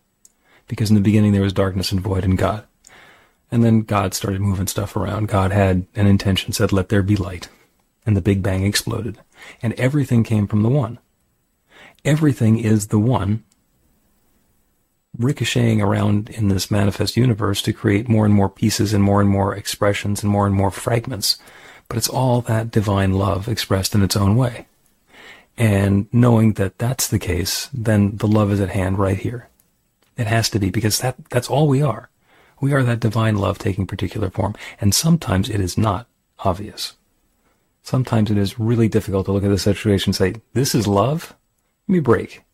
Because 0.69 0.89
in 0.89 0.95
the 0.95 1.03
beginning 1.03 1.33
there 1.33 1.43
was 1.43 1.53
darkness 1.53 1.91
and 1.91 2.01
void 2.01 2.25
and 2.25 2.39
God. 2.39 2.65
And 3.51 3.65
then 3.65 3.83
God 3.83 4.15
started 4.15 4.41
moving 4.41 4.69
stuff 4.69 4.97
around. 4.97 5.27
God 5.27 5.51
had 5.51 5.87
an 5.97 6.07
intention, 6.07 6.53
said, 6.53 6.73
let 6.73 6.89
there 6.89 7.03
be 7.03 7.17
light. 7.17 7.49
And 8.07 8.17
the 8.17 8.23
Big 8.23 8.43
Bang 8.43 8.65
exploded. 8.65 9.19
And 9.61 9.73
everything 9.75 10.23
came 10.23 10.47
from 10.47 10.63
the 10.63 10.69
one. 10.69 10.99
Everything 12.05 12.59
is 12.59 12.87
the 12.87 12.99
one 12.99 13.45
ricocheting 15.19 15.83
around 15.83 16.31
in 16.31 16.49
this 16.49 16.71
manifest 16.71 17.17
universe 17.17 17.61
to 17.63 17.73
create 17.73 18.09
more 18.09 18.25
and 18.25 18.33
more 18.33 18.49
pieces 18.49 18.93
and 18.93 19.03
more 19.03 19.21
and 19.21 19.29
more 19.29 19.55
expressions 19.55 20.23
and 20.23 20.31
more 20.31 20.47
and 20.47 20.55
more 20.55 20.71
fragments. 20.71 21.39
But 21.91 21.97
it's 21.97 22.09
all 22.09 22.41
that 22.43 22.71
divine 22.71 23.15
love 23.15 23.49
expressed 23.49 23.97
in 23.97 24.03
its 24.05 24.17
own 24.17 24.37
way. 24.37 24.69
And 25.59 26.07
knowing 26.13 26.53
that 26.53 26.79
that's 26.79 27.09
the 27.09 27.19
case, 27.19 27.69
then 27.75 28.17
the 28.17 28.29
love 28.29 28.53
is 28.53 28.61
at 28.61 28.71
hand 28.71 29.01
right 29.01 29.19
here. 29.19 29.49
It 30.17 30.29
has 30.29 30.49
to 30.51 30.61
be 30.61 30.71
because 30.71 31.01
that, 31.01 31.17
that's 31.31 31.51
all 31.51 31.67
we 31.67 31.83
are. 31.83 32.09
We 32.61 32.73
are 32.73 32.85
that 32.85 33.01
divine 33.01 33.39
love 33.39 33.59
taking 33.59 33.89
particular 33.89 34.31
form. 34.31 34.55
And 34.81 34.95
sometimes 34.95 35.51
it 35.51 35.61
is 35.61 35.77
not 35.77 36.07
obvious. 36.39 36.95
Sometimes 37.83 38.31
it 38.31 38.39
is 38.39 38.61
really 38.61 38.89
difficult 38.89 39.27
to 39.27 39.33
look 39.33 39.43
at 39.43 39.51
the 39.51 39.59
situation 39.59 40.11
and 40.11 40.17
say, 40.17 40.35
this 40.53 40.77
is 40.77 40.87
love? 40.87 41.35
Give 41.89 41.95
me 41.95 41.99
break. 41.99 42.45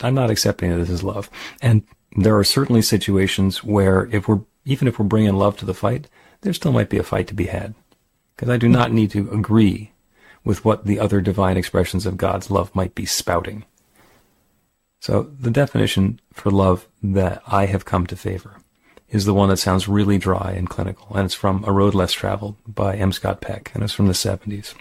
I'm 0.00 0.14
not 0.14 0.30
accepting 0.30 0.70
that 0.70 0.78
this 0.78 0.88
is 0.88 1.04
love. 1.04 1.28
And 1.60 1.82
there 2.16 2.38
are 2.38 2.44
certainly 2.44 2.80
situations 2.80 3.62
where 3.62 4.08
if 4.10 4.26
we're, 4.26 4.40
even 4.64 4.88
if 4.88 4.98
we're 4.98 5.04
bringing 5.04 5.34
love 5.34 5.58
to 5.58 5.66
the 5.66 5.74
fight, 5.74 6.08
there 6.40 6.54
still 6.54 6.72
might 6.72 6.88
be 6.88 6.96
a 6.96 7.02
fight 7.02 7.26
to 7.26 7.34
be 7.34 7.48
had. 7.48 7.74
Because 8.36 8.50
I 8.50 8.58
do 8.58 8.68
not 8.68 8.92
need 8.92 9.10
to 9.12 9.30
agree 9.32 9.92
with 10.44 10.64
what 10.64 10.84
the 10.84 11.00
other 11.00 11.20
divine 11.20 11.56
expressions 11.56 12.06
of 12.06 12.16
God's 12.16 12.50
love 12.50 12.74
might 12.74 12.94
be 12.94 13.06
spouting. 13.06 13.64
So 15.00 15.30
the 15.38 15.50
definition 15.50 16.20
for 16.32 16.50
love 16.50 16.86
that 17.02 17.42
I 17.46 17.66
have 17.66 17.84
come 17.84 18.06
to 18.08 18.16
favor 18.16 18.58
is 19.08 19.24
the 19.24 19.34
one 19.34 19.48
that 19.48 19.56
sounds 19.58 19.88
really 19.88 20.18
dry 20.18 20.52
and 20.56 20.68
clinical, 20.68 21.14
and 21.16 21.24
it's 21.24 21.34
from 21.34 21.64
A 21.64 21.72
Road 21.72 21.94
Less 21.94 22.12
Traveled 22.12 22.56
by 22.66 22.96
M. 22.96 23.12
Scott 23.12 23.40
Peck, 23.40 23.70
and 23.74 23.82
it's 23.82 23.92
from 23.92 24.08
the 24.08 24.12
70s. 24.12 24.74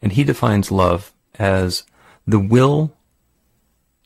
And 0.00 0.12
he 0.12 0.24
defines 0.24 0.70
love 0.70 1.12
as 1.38 1.82
the 2.26 2.38
will 2.38 2.92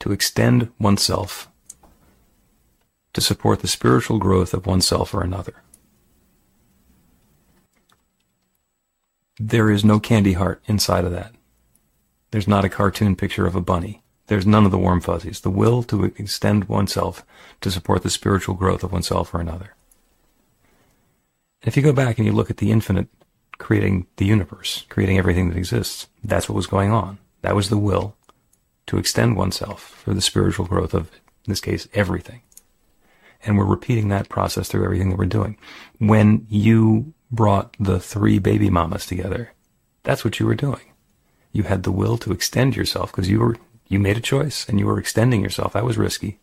to 0.00 0.12
extend 0.12 0.70
oneself 0.78 1.48
to 3.12 3.20
support 3.20 3.60
the 3.60 3.68
spiritual 3.68 4.18
growth 4.18 4.52
of 4.52 4.66
oneself 4.66 5.14
or 5.14 5.22
another. 5.22 5.54
There 9.38 9.70
is 9.70 9.84
no 9.84 10.00
candy 10.00 10.32
heart 10.32 10.62
inside 10.66 11.04
of 11.04 11.12
that. 11.12 11.32
There's 12.30 12.48
not 12.48 12.64
a 12.64 12.70
cartoon 12.70 13.16
picture 13.16 13.46
of 13.46 13.54
a 13.54 13.60
bunny. 13.60 14.02
There's 14.28 14.46
none 14.46 14.64
of 14.64 14.70
the 14.70 14.78
warm 14.78 15.00
fuzzies. 15.00 15.40
The 15.40 15.50
will 15.50 15.82
to 15.84 16.04
extend 16.04 16.64
oneself 16.64 17.24
to 17.60 17.70
support 17.70 18.02
the 18.02 18.10
spiritual 18.10 18.54
growth 18.54 18.82
of 18.82 18.92
oneself 18.92 19.32
or 19.32 19.40
another. 19.40 19.74
And 21.62 21.68
If 21.68 21.76
you 21.76 21.82
go 21.82 21.92
back 21.92 22.18
and 22.18 22.26
you 22.26 22.32
look 22.32 22.50
at 22.50 22.56
the 22.56 22.70
infinite 22.70 23.08
creating 23.58 24.06
the 24.16 24.26
universe, 24.26 24.84
creating 24.88 25.18
everything 25.18 25.48
that 25.48 25.56
exists, 25.56 26.08
that's 26.22 26.48
what 26.48 26.56
was 26.56 26.66
going 26.66 26.90
on. 26.90 27.18
That 27.42 27.54
was 27.54 27.68
the 27.68 27.78
will 27.78 28.16
to 28.86 28.98
extend 28.98 29.36
oneself 29.36 29.82
for 29.82 30.14
the 30.14 30.20
spiritual 30.20 30.66
growth 30.66 30.94
of, 30.94 31.10
in 31.44 31.52
this 31.52 31.60
case, 31.60 31.88
everything. 31.94 32.42
And 33.44 33.56
we're 33.56 33.64
repeating 33.64 34.08
that 34.08 34.28
process 34.28 34.68
through 34.68 34.84
everything 34.84 35.10
that 35.10 35.18
we're 35.18 35.26
doing. 35.26 35.56
When 35.98 36.46
you 36.48 37.14
brought 37.36 37.76
the 37.78 38.00
three 38.00 38.38
baby 38.38 38.70
mamas 38.70 39.06
together, 39.06 39.52
that's 40.02 40.24
what 40.24 40.40
you 40.40 40.46
were 40.46 40.54
doing. 40.54 40.92
You 41.52 41.64
had 41.64 41.82
the 41.84 41.92
will 41.92 42.18
to 42.18 42.32
extend 42.32 42.74
yourself 42.74 43.12
because 43.12 43.30
you 43.30 43.38
were 43.38 43.56
you 43.88 43.98
made 44.00 44.16
a 44.16 44.20
choice 44.20 44.68
and 44.68 44.80
you 44.80 44.86
were 44.86 44.98
extending 44.98 45.42
yourself. 45.42 45.74
That 45.74 45.84
was 45.84 45.96
risky 45.96 46.38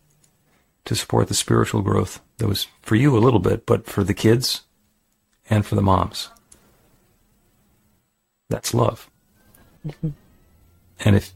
to 0.86 0.94
support 0.94 1.28
the 1.28 1.34
spiritual 1.34 1.82
growth 1.82 2.20
that 2.38 2.48
was 2.48 2.66
for 2.82 2.94
you 2.94 3.16
a 3.16 3.20
little 3.20 3.40
bit, 3.40 3.66
but 3.66 3.86
for 3.86 4.02
the 4.04 4.14
kids 4.14 4.62
and 5.50 5.66
for 5.66 5.74
the 5.74 5.82
moms. 5.82 6.30
That's 8.48 8.74
love. 8.74 9.10
And 11.00 11.16
if 11.16 11.32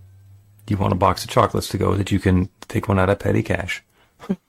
you 0.68 0.76
want 0.76 0.92
a 0.92 0.96
box 0.96 1.24
of 1.24 1.30
chocolates 1.30 1.68
to 1.68 1.78
go 1.78 1.94
that 1.94 2.12
you 2.12 2.18
can 2.18 2.48
take 2.68 2.88
one 2.88 2.98
out 2.98 3.11
of 3.11 3.18
petty 3.18 3.42
cash. 3.42 3.82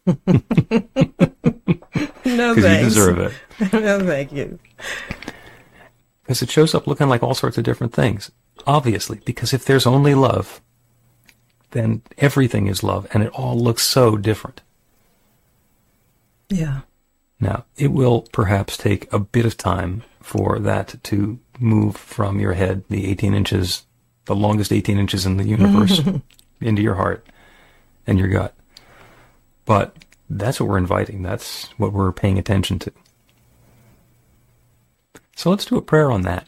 no, 2.39 2.55
Because 2.55 2.77
you 2.77 2.83
deserve 2.83 3.19
it. 3.19 3.33
no, 3.73 3.99
thank 4.05 4.31
you. 4.31 4.59
Because 6.23 6.41
it 6.41 6.49
shows 6.49 6.73
up 6.73 6.87
looking 6.87 7.09
like 7.09 7.21
all 7.21 7.33
sorts 7.33 7.57
of 7.57 7.63
different 7.63 7.93
things. 7.93 8.31
Obviously, 8.65 9.19
because 9.25 9.53
if 9.53 9.65
there's 9.65 9.85
only 9.85 10.15
love, 10.15 10.61
then 11.71 12.01
everything 12.17 12.67
is 12.67 12.83
love, 12.83 13.07
and 13.13 13.23
it 13.23 13.31
all 13.33 13.57
looks 13.57 13.83
so 13.83 14.17
different. 14.17 14.61
Yeah. 16.49 16.81
Now, 17.39 17.65
it 17.77 17.91
will 17.91 18.23
perhaps 18.31 18.77
take 18.77 19.11
a 19.13 19.19
bit 19.19 19.45
of 19.45 19.55
time 19.55 20.03
for 20.21 20.59
that 20.59 21.01
to 21.03 21.39
move 21.59 21.95
from 21.95 22.39
your 22.39 22.53
head, 22.53 22.83
the 22.89 23.07
18 23.07 23.33
inches, 23.33 23.83
the 24.25 24.35
longest 24.35 24.71
18 24.71 24.97
inches 24.97 25.25
in 25.25 25.37
the 25.37 25.45
universe, 25.45 26.01
into 26.61 26.81
your 26.81 26.95
heart 26.95 27.25
and 28.05 28.19
your 28.19 28.27
gut. 28.27 28.53
But 29.65 29.95
that's 30.29 30.59
what 30.59 30.69
we're 30.69 30.77
inviting. 30.77 31.23
That's 31.23 31.65
what 31.77 31.91
we're 31.91 32.11
paying 32.11 32.37
attention 32.37 32.79
to. 32.79 32.91
So 35.35 35.49
let's 35.49 35.65
do 35.65 35.77
a 35.77 35.81
prayer 35.81 36.11
on 36.11 36.21
that. 36.23 36.47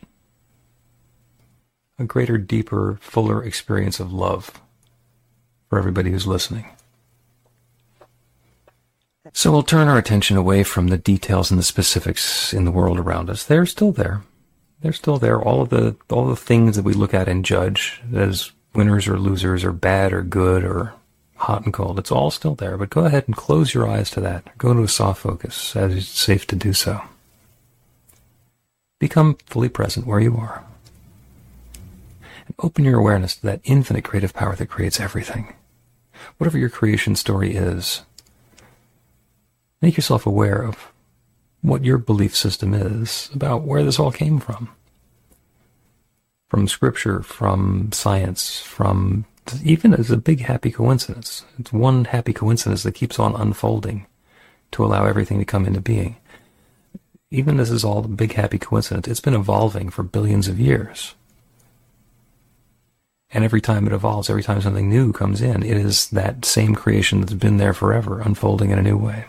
A 1.98 2.04
greater, 2.04 2.38
deeper, 2.38 3.00
fuller 3.02 3.44
experience 3.44 4.00
of 4.00 4.12
love 4.12 4.62
for 5.70 5.80
everybody 5.80 6.12
who's 6.12 6.28
listening. 6.28 6.66
So 9.34 9.52
we'll 9.52 9.64
turn 9.64 9.88
our 9.88 9.98
attention 9.98 10.36
away 10.36 10.64
from 10.64 10.88
the 10.88 10.98
details 10.98 11.52
and 11.52 11.60
the 11.60 11.64
specifics 11.64 12.54
in 12.54 12.66
the 12.66 12.72
world 12.72 13.00
around 13.00 13.30
us. 13.30 13.46
They're 13.46 13.66
still 13.66 13.92
there. 13.92 14.24
They're 14.82 14.94
still 14.94 15.18
there. 15.18 15.40
All 15.40 15.62
of 15.62 15.70
the 15.70 15.96
all 16.10 16.28
the 16.28 16.36
things 16.36 16.76
that 16.76 16.84
we 16.84 16.94
look 16.94 17.14
at 17.14 17.28
and 17.30 17.46
judge 17.46 18.02
as 18.14 18.52
winners 18.74 19.08
or 19.08 19.18
losers 19.18 19.64
or 19.64 19.72
bad 19.72 20.12
or 20.12 20.24
good 20.24 20.64
or 20.64 20.94
hot 21.42 21.66
and 21.66 21.74
cold. 21.74 22.00
It's 22.00 22.12
all 22.12 22.32
still 22.32 22.56
there. 22.56 22.78
But 22.78 22.90
go 22.90 23.06
ahead 23.06 23.26
and 23.28 23.36
close 23.36 23.74
your 23.74 23.88
eyes 23.88 24.10
to 24.12 24.22
that. 24.22 24.58
Go 24.58 24.74
to 24.74 24.84
a 24.84 24.88
soft 24.88 25.22
focus 25.22 25.76
as 25.76 25.96
it's 25.96 26.08
safe 26.08 26.48
to 26.48 26.56
do 26.56 26.74
so. 26.74 27.02
Become 29.00 29.38
fully 29.48 29.70
present 29.70 30.08
where 30.08 30.20
you 30.20 30.38
are. 30.38 30.64
And 32.46 32.56
open 32.60 32.86
your 32.86 33.00
awareness 33.00 33.36
to 33.38 33.46
that 33.48 33.62
infinite 33.64 34.04
creative 34.04 34.34
power 34.34 34.56
that 34.56 34.68
creates 34.68 35.00
everything 35.00 35.54
whatever 36.38 36.58
your 36.58 36.70
creation 36.70 37.16
story 37.16 37.56
is, 37.56 38.02
make 39.82 39.98
yourself 39.98 40.26
aware 40.26 40.62
of 40.62 40.92
what 41.62 41.86
your 41.86 41.98
belief 41.98 42.36
system 42.36 42.74
is 42.74 43.30
about 43.34 43.64
where 43.64 43.84
this 43.84 44.00
all 44.00 44.12
came 44.12 44.40
from. 44.40 44.70
From 46.50 46.68
scripture, 46.68 47.22
from 47.22 47.92
science, 47.94 48.60
from 48.60 49.26
even 49.64 49.94
as 49.94 50.12
a 50.12 50.18
big 50.18 50.42
happy 50.42 50.72
coincidence. 50.72 51.44
It's 51.58 51.74
one 51.74 52.06
happy 52.06 52.34
coincidence 52.34 52.84
that 52.84 52.96
keeps 52.96 53.20
on 53.20 53.36
unfolding 53.36 54.06
to 54.72 54.86
allow 54.86 55.06
everything 55.06 55.40
to 55.40 55.46
come 55.46 55.66
into 55.66 55.82
being. 55.82 56.18
Even 57.30 57.58
this 57.58 57.70
is 57.70 57.84
all 57.84 58.00
a 58.00 58.08
big 58.08 58.34
happy 58.34 58.58
coincidence. 58.58 59.08
It's 59.08 59.20
been 59.20 59.34
evolving 59.34 59.90
for 59.90 60.04
billions 60.04 60.48
of 60.48 60.60
years. 60.60 61.16
And 63.34 63.46
every 63.46 63.62
time 63.62 63.88
it 63.88 63.94
evolves, 63.94 64.30
every 64.30 64.44
time 64.44 64.62
something 64.62 64.90
new 64.90 65.14
comes 65.14 65.42
in, 65.42 65.64
it 65.64 65.78
is 65.78 66.10
that 66.10 66.44
same 66.44 66.76
creation 66.76 67.22
that's 67.22 67.34
been 67.34 67.58
there 67.58 67.74
forever, 67.74 68.20
unfolding 68.20 68.72
in 68.72 68.80
a 68.80 68.84
new 68.84 68.98
way. 68.98 69.26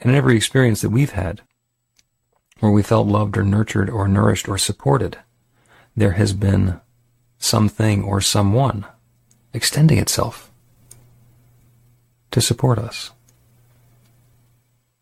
And 0.00 0.10
in 0.10 0.16
every 0.16 0.36
experience 0.36 0.80
that 0.80 0.90
we've 0.90 1.12
had, 1.12 1.42
where 2.58 2.72
we 2.72 2.82
felt 2.82 3.06
loved 3.06 3.36
or 3.36 3.44
nurtured 3.44 3.88
or 3.88 4.08
nourished 4.08 4.48
or 4.48 4.58
supported, 4.58 5.18
there 5.96 6.12
has 6.12 6.32
been 6.32 6.80
something 7.44 8.02
or 8.02 8.20
someone 8.20 8.86
extending 9.52 9.98
itself 9.98 10.50
to 12.30 12.40
support 12.40 12.78
us, 12.78 13.10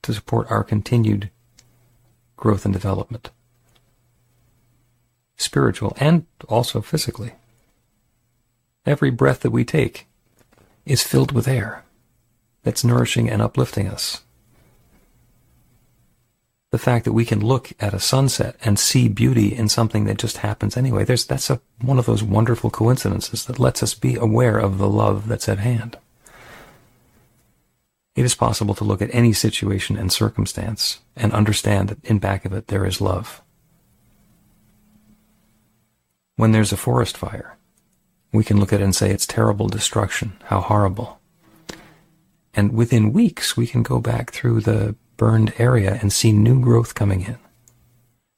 to 0.02 0.12
support 0.12 0.50
our 0.50 0.64
continued 0.64 1.30
growth 2.36 2.64
and 2.64 2.74
development. 2.74 3.30
Spiritual 5.36 5.96
and 6.00 6.26
also 6.48 6.80
physically. 6.80 7.32
Every 8.84 9.10
breath 9.10 9.40
that 9.40 9.50
we 9.50 9.64
take 9.64 10.06
is 10.84 11.04
filled 11.04 11.30
with 11.30 11.46
air 11.46 11.84
that's 12.64 12.84
nourishing 12.84 13.30
and 13.30 13.40
uplifting 13.40 13.86
us. 13.86 14.22
The 16.72 16.78
fact 16.78 17.04
that 17.04 17.12
we 17.12 17.26
can 17.26 17.44
look 17.44 17.72
at 17.80 17.92
a 17.92 18.00
sunset 18.00 18.56
and 18.64 18.78
see 18.78 19.06
beauty 19.06 19.54
in 19.54 19.68
something 19.68 20.06
that 20.06 20.16
just 20.16 20.38
happens 20.38 20.74
anyway, 20.74 21.04
there's, 21.04 21.26
that's 21.26 21.50
a, 21.50 21.60
one 21.82 21.98
of 21.98 22.06
those 22.06 22.22
wonderful 22.22 22.70
coincidences 22.70 23.44
that 23.44 23.58
lets 23.58 23.82
us 23.82 23.92
be 23.92 24.16
aware 24.16 24.58
of 24.58 24.78
the 24.78 24.88
love 24.88 25.28
that's 25.28 25.50
at 25.50 25.58
hand. 25.58 25.98
It 28.16 28.24
is 28.24 28.34
possible 28.34 28.74
to 28.74 28.84
look 28.84 29.02
at 29.02 29.14
any 29.14 29.34
situation 29.34 29.98
and 29.98 30.10
circumstance 30.10 31.00
and 31.14 31.32
understand 31.34 31.90
that 31.90 32.04
in 32.04 32.18
back 32.18 32.46
of 32.46 32.54
it 32.54 32.68
there 32.68 32.86
is 32.86 33.02
love. 33.02 33.42
When 36.36 36.52
there's 36.52 36.72
a 36.72 36.78
forest 36.78 37.18
fire, 37.18 37.58
we 38.32 38.44
can 38.44 38.58
look 38.58 38.72
at 38.72 38.80
it 38.80 38.84
and 38.84 38.96
say 38.96 39.10
it's 39.10 39.26
terrible 39.26 39.68
destruction, 39.68 40.32
how 40.44 40.62
horrible. 40.62 41.20
And 42.54 42.72
within 42.72 43.12
weeks, 43.12 43.58
we 43.58 43.66
can 43.66 43.82
go 43.82 43.98
back 43.98 44.30
through 44.30 44.62
the 44.62 44.96
burned 45.22 45.54
area 45.56 46.00
and 46.02 46.12
see 46.12 46.32
new 46.32 46.60
growth 46.60 46.96
coming 46.96 47.20
in. 47.20 47.38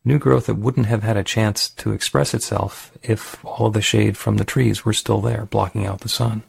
New 0.05 0.19
growth 0.19 0.45
that 0.45 0.57
wouldn't 0.57 0.85
have 0.85 1.03
had 1.03 1.17
a 1.17 1.25
chance 1.25 1.71
to 1.71 1.93
express 1.93 2.35
itself 2.35 2.93
if 3.03 3.43
all 3.43 3.71
the 3.71 3.81
shade 3.81 4.19
from 4.19 4.37
the 4.37 4.45
trees 4.45 4.85
were 4.85 4.93
still 4.93 5.23
there, 5.23 5.47
blocking 5.47 5.87
out 5.87 6.01
the 6.01 6.11
sun. 6.11 6.43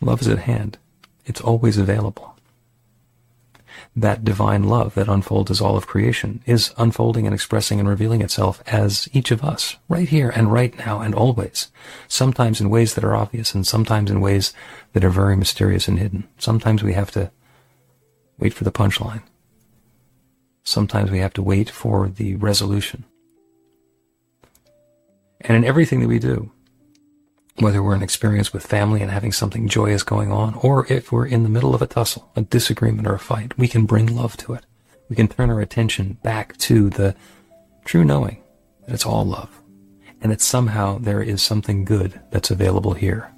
Love 0.00 0.22
is 0.22 0.28
at 0.28 0.38
hand. 0.38 0.78
It's 1.26 1.42
always 1.42 1.76
available 1.76 2.33
that 3.96 4.24
divine 4.24 4.64
love 4.64 4.94
that 4.94 5.08
unfolds 5.08 5.50
as 5.50 5.60
all 5.60 5.76
of 5.76 5.86
creation 5.86 6.42
is 6.46 6.74
unfolding 6.76 7.26
and 7.26 7.34
expressing 7.34 7.78
and 7.78 7.88
revealing 7.88 8.22
itself 8.22 8.62
as 8.66 9.08
each 9.12 9.30
of 9.30 9.44
us, 9.44 9.76
right 9.88 10.08
here 10.08 10.30
and 10.30 10.52
right 10.52 10.76
now 10.78 11.00
and 11.00 11.14
always. 11.14 11.70
Sometimes 12.08 12.60
in 12.60 12.70
ways 12.70 12.94
that 12.94 13.04
are 13.04 13.14
obvious 13.14 13.54
and 13.54 13.66
sometimes 13.66 14.10
in 14.10 14.20
ways 14.20 14.52
that 14.94 15.04
are 15.04 15.10
very 15.10 15.36
mysterious 15.36 15.86
and 15.86 15.98
hidden. 15.98 16.26
Sometimes 16.38 16.82
we 16.82 16.94
have 16.94 17.12
to 17.12 17.30
wait 18.38 18.52
for 18.52 18.64
the 18.64 18.72
punchline. 18.72 19.22
Sometimes 20.64 21.10
we 21.10 21.18
have 21.18 21.34
to 21.34 21.42
wait 21.42 21.70
for 21.70 22.08
the 22.08 22.34
resolution. 22.36 23.04
And 25.42 25.56
in 25.56 25.64
everything 25.64 26.00
that 26.00 26.08
we 26.08 26.18
do, 26.18 26.50
whether 27.58 27.82
we're 27.82 27.94
in 27.94 28.02
experience 28.02 28.52
with 28.52 28.66
family 28.66 29.00
and 29.00 29.10
having 29.10 29.32
something 29.32 29.68
joyous 29.68 30.02
going 30.02 30.32
on, 30.32 30.54
or 30.54 30.90
if 30.92 31.12
we're 31.12 31.26
in 31.26 31.44
the 31.44 31.48
middle 31.48 31.74
of 31.74 31.82
a 31.82 31.86
tussle, 31.86 32.30
a 32.34 32.42
disagreement, 32.42 33.06
or 33.06 33.14
a 33.14 33.18
fight, 33.18 33.56
we 33.56 33.68
can 33.68 33.86
bring 33.86 34.14
love 34.14 34.36
to 34.36 34.54
it. 34.54 34.66
We 35.08 35.16
can 35.16 35.28
turn 35.28 35.50
our 35.50 35.60
attention 35.60 36.18
back 36.22 36.56
to 36.58 36.90
the 36.90 37.14
true 37.84 38.04
knowing 38.04 38.42
that 38.86 38.94
it's 38.94 39.06
all 39.06 39.24
love, 39.24 39.60
and 40.20 40.32
that 40.32 40.40
somehow 40.40 40.98
there 40.98 41.22
is 41.22 41.42
something 41.42 41.84
good 41.84 42.20
that's 42.30 42.50
available 42.50 42.94
here. 42.94 43.30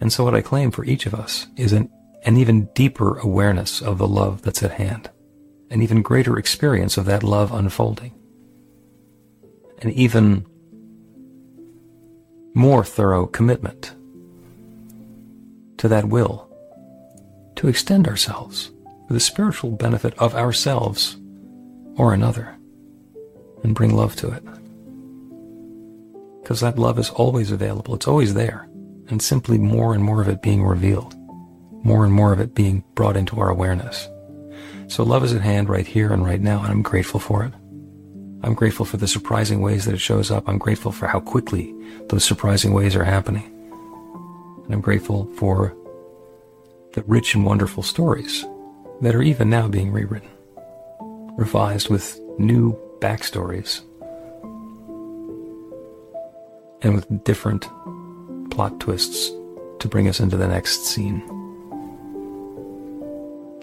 And 0.00 0.12
so 0.12 0.24
what 0.24 0.34
I 0.34 0.40
claim 0.40 0.72
for 0.72 0.84
each 0.84 1.06
of 1.06 1.14
us 1.14 1.46
is 1.56 1.72
an, 1.72 1.90
an 2.24 2.36
even 2.36 2.66
deeper 2.74 3.18
awareness 3.18 3.80
of 3.80 3.98
the 3.98 4.08
love 4.08 4.42
that's 4.42 4.62
at 4.64 4.72
hand, 4.72 5.10
an 5.70 5.80
even 5.80 6.02
greater 6.02 6.38
experience 6.38 6.96
of 6.96 7.06
that 7.06 7.22
love 7.22 7.52
unfolding, 7.52 8.12
an 9.80 9.92
even 9.92 10.44
more 12.56 12.82
thorough 12.82 13.26
commitment 13.26 13.94
to 15.76 15.88
that 15.88 16.06
will 16.06 16.50
to 17.54 17.68
extend 17.68 18.08
ourselves 18.08 18.70
for 19.06 19.12
the 19.12 19.20
spiritual 19.20 19.70
benefit 19.70 20.14
of 20.16 20.34
ourselves 20.34 21.18
or 21.98 22.14
another 22.14 22.56
and 23.62 23.74
bring 23.74 23.94
love 23.94 24.16
to 24.16 24.30
it. 24.30 24.42
Because 26.42 26.60
that 26.60 26.78
love 26.78 26.98
is 26.98 27.10
always 27.10 27.50
available, 27.50 27.94
it's 27.94 28.08
always 28.08 28.32
there, 28.32 28.66
and 29.08 29.20
simply 29.20 29.58
more 29.58 29.92
and 29.92 30.02
more 30.02 30.22
of 30.22 30.28
it 30.28 30.40
being 30.40 30.64
revealed, 30.64 31.14
more 31.84 32.06
and 32.06 32.14
more 32.14 32.32
of 32.32 32.40
it 32.40 32.54
being 32.54 32.82
brought 32.94 33.18
into 33.18 33.38
our 33.38 33.50
awareness. 33.50 34.08
So 34.88 35.02
love 35.02 35.24
is 35.24 35.34
at 35.34 35.42
hand 35.42 35.68
right 35.68 35.86
here 35.86 36.10
and 36.10 36.24
right 36.24 36.40
now, 36.40 36.62
and 36.62 36.68
I'm 36.68 36.82
grateful 36.82 37.20
for 37.20 37.44
it. 37.44 37.52
I'm 38.42 38.54
grateful 38.54 38.86
for 38.86 38.96
the 38.96 39.08
surprising 39.08 39.60
ways 39.60 39.84
that 39.84 39.94
it 39.94 39.98
shows 39.98 40.30
up. 40.30 40.48
I'm 40.48 40.58
grateful 40.58 40.92
for 40.92 41.06
how 41.06 41.20
quickly 41.20 41.74
those 42.08 42.24
surprising 42.24 42.72
ways 42.72 42.94
are 42.94 43.04
happening. 43.04 43.44
And 44.64 44.74
I'm 44.74 44.80
grateful 44.80 45.26
for 45.36 45.74
the 46.92 47.02
rich 47.02 47.34
and 47.34 47.44
wonderful 47.44 47.82
stories 47.82 48.44
that 49.00 49.14
are 49.14 49.22
even 49.22 49.50
now 49.50 49.68
being 49.68 49.92
rewritten, 49.92 50.30
revised 51.36 51.88
with 51.88 52.18
new 52.38 52.78
backstories, 53.00 53.80
and 56.82 56.94
with 56.94 57.24
different 57.24 57.68
plot 58.50 58.78
twists 58.80 59.30
to 59.80 59.88
bring 59.88 60.08
us 60.08 60.20
into 60.20 60.36
the 60.36 60.48
next 60.48 60.84
scene. 60.84 61.35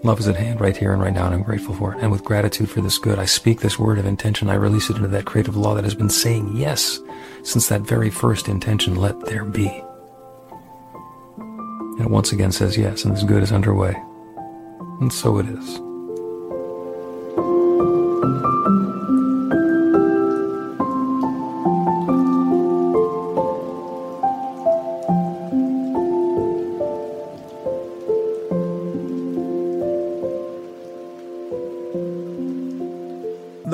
Love 0.04 0.20
is 0.20 0.28
at 0.28 0.36
hand 0.36 0.60
right 0.60 0.76
here 0.76 0.92
and 0.92 1.02
right 1.02 1.14
now, 1.14 1.26
and 1.26 1.34
I'm 1.34 1.44
grateful 1.44 1.74
for 1.74 1.94
it. 1.94 2.02
And 2.02 2.12
with 2.12 2.26
gratitude 2.26 2.70
for 2.70 2.82
this 2.82 2.98
good, 2.98 3.20
I 3.20 3.26
speak 3.26 3.62
this 3.62 3.80
word 3.80 3.98
of 3.98 4.06
intention. 4.06 4.50
I 4.50 4.56
release 4.56 4.90
it 4.90 4.98
into 4.98 5.08
that 5.08 5.24
creative 5.24 5.56
law 5.56 5.76
that 5.76 5.86
has 5.86 5.96
been 5.96 6.10
saying 6.10 6.58
yes 6.58 7.00
since 7.44 7.70
that 7.70 7.82
very 7.82 8.10
first 8.10 8.50
intention, 8.50 8.96
let 8.96 9.18
there 9.22 9.46
be. 9.46 9.70
And 11.38 12.02
it 12.02 12.10
once 12.10 12.34
again 12.34 12.52
says 12.52 12.78
yes, 12.78 13.06
and 13.06 13.16
this 13.16 13.24
good 13.24 13.44
is 13.44 13.54
underway. 13.54 13.96
And 15.00 15.12
so 15.12 15.38
it 15.38 15.46
is. 15.46 15.93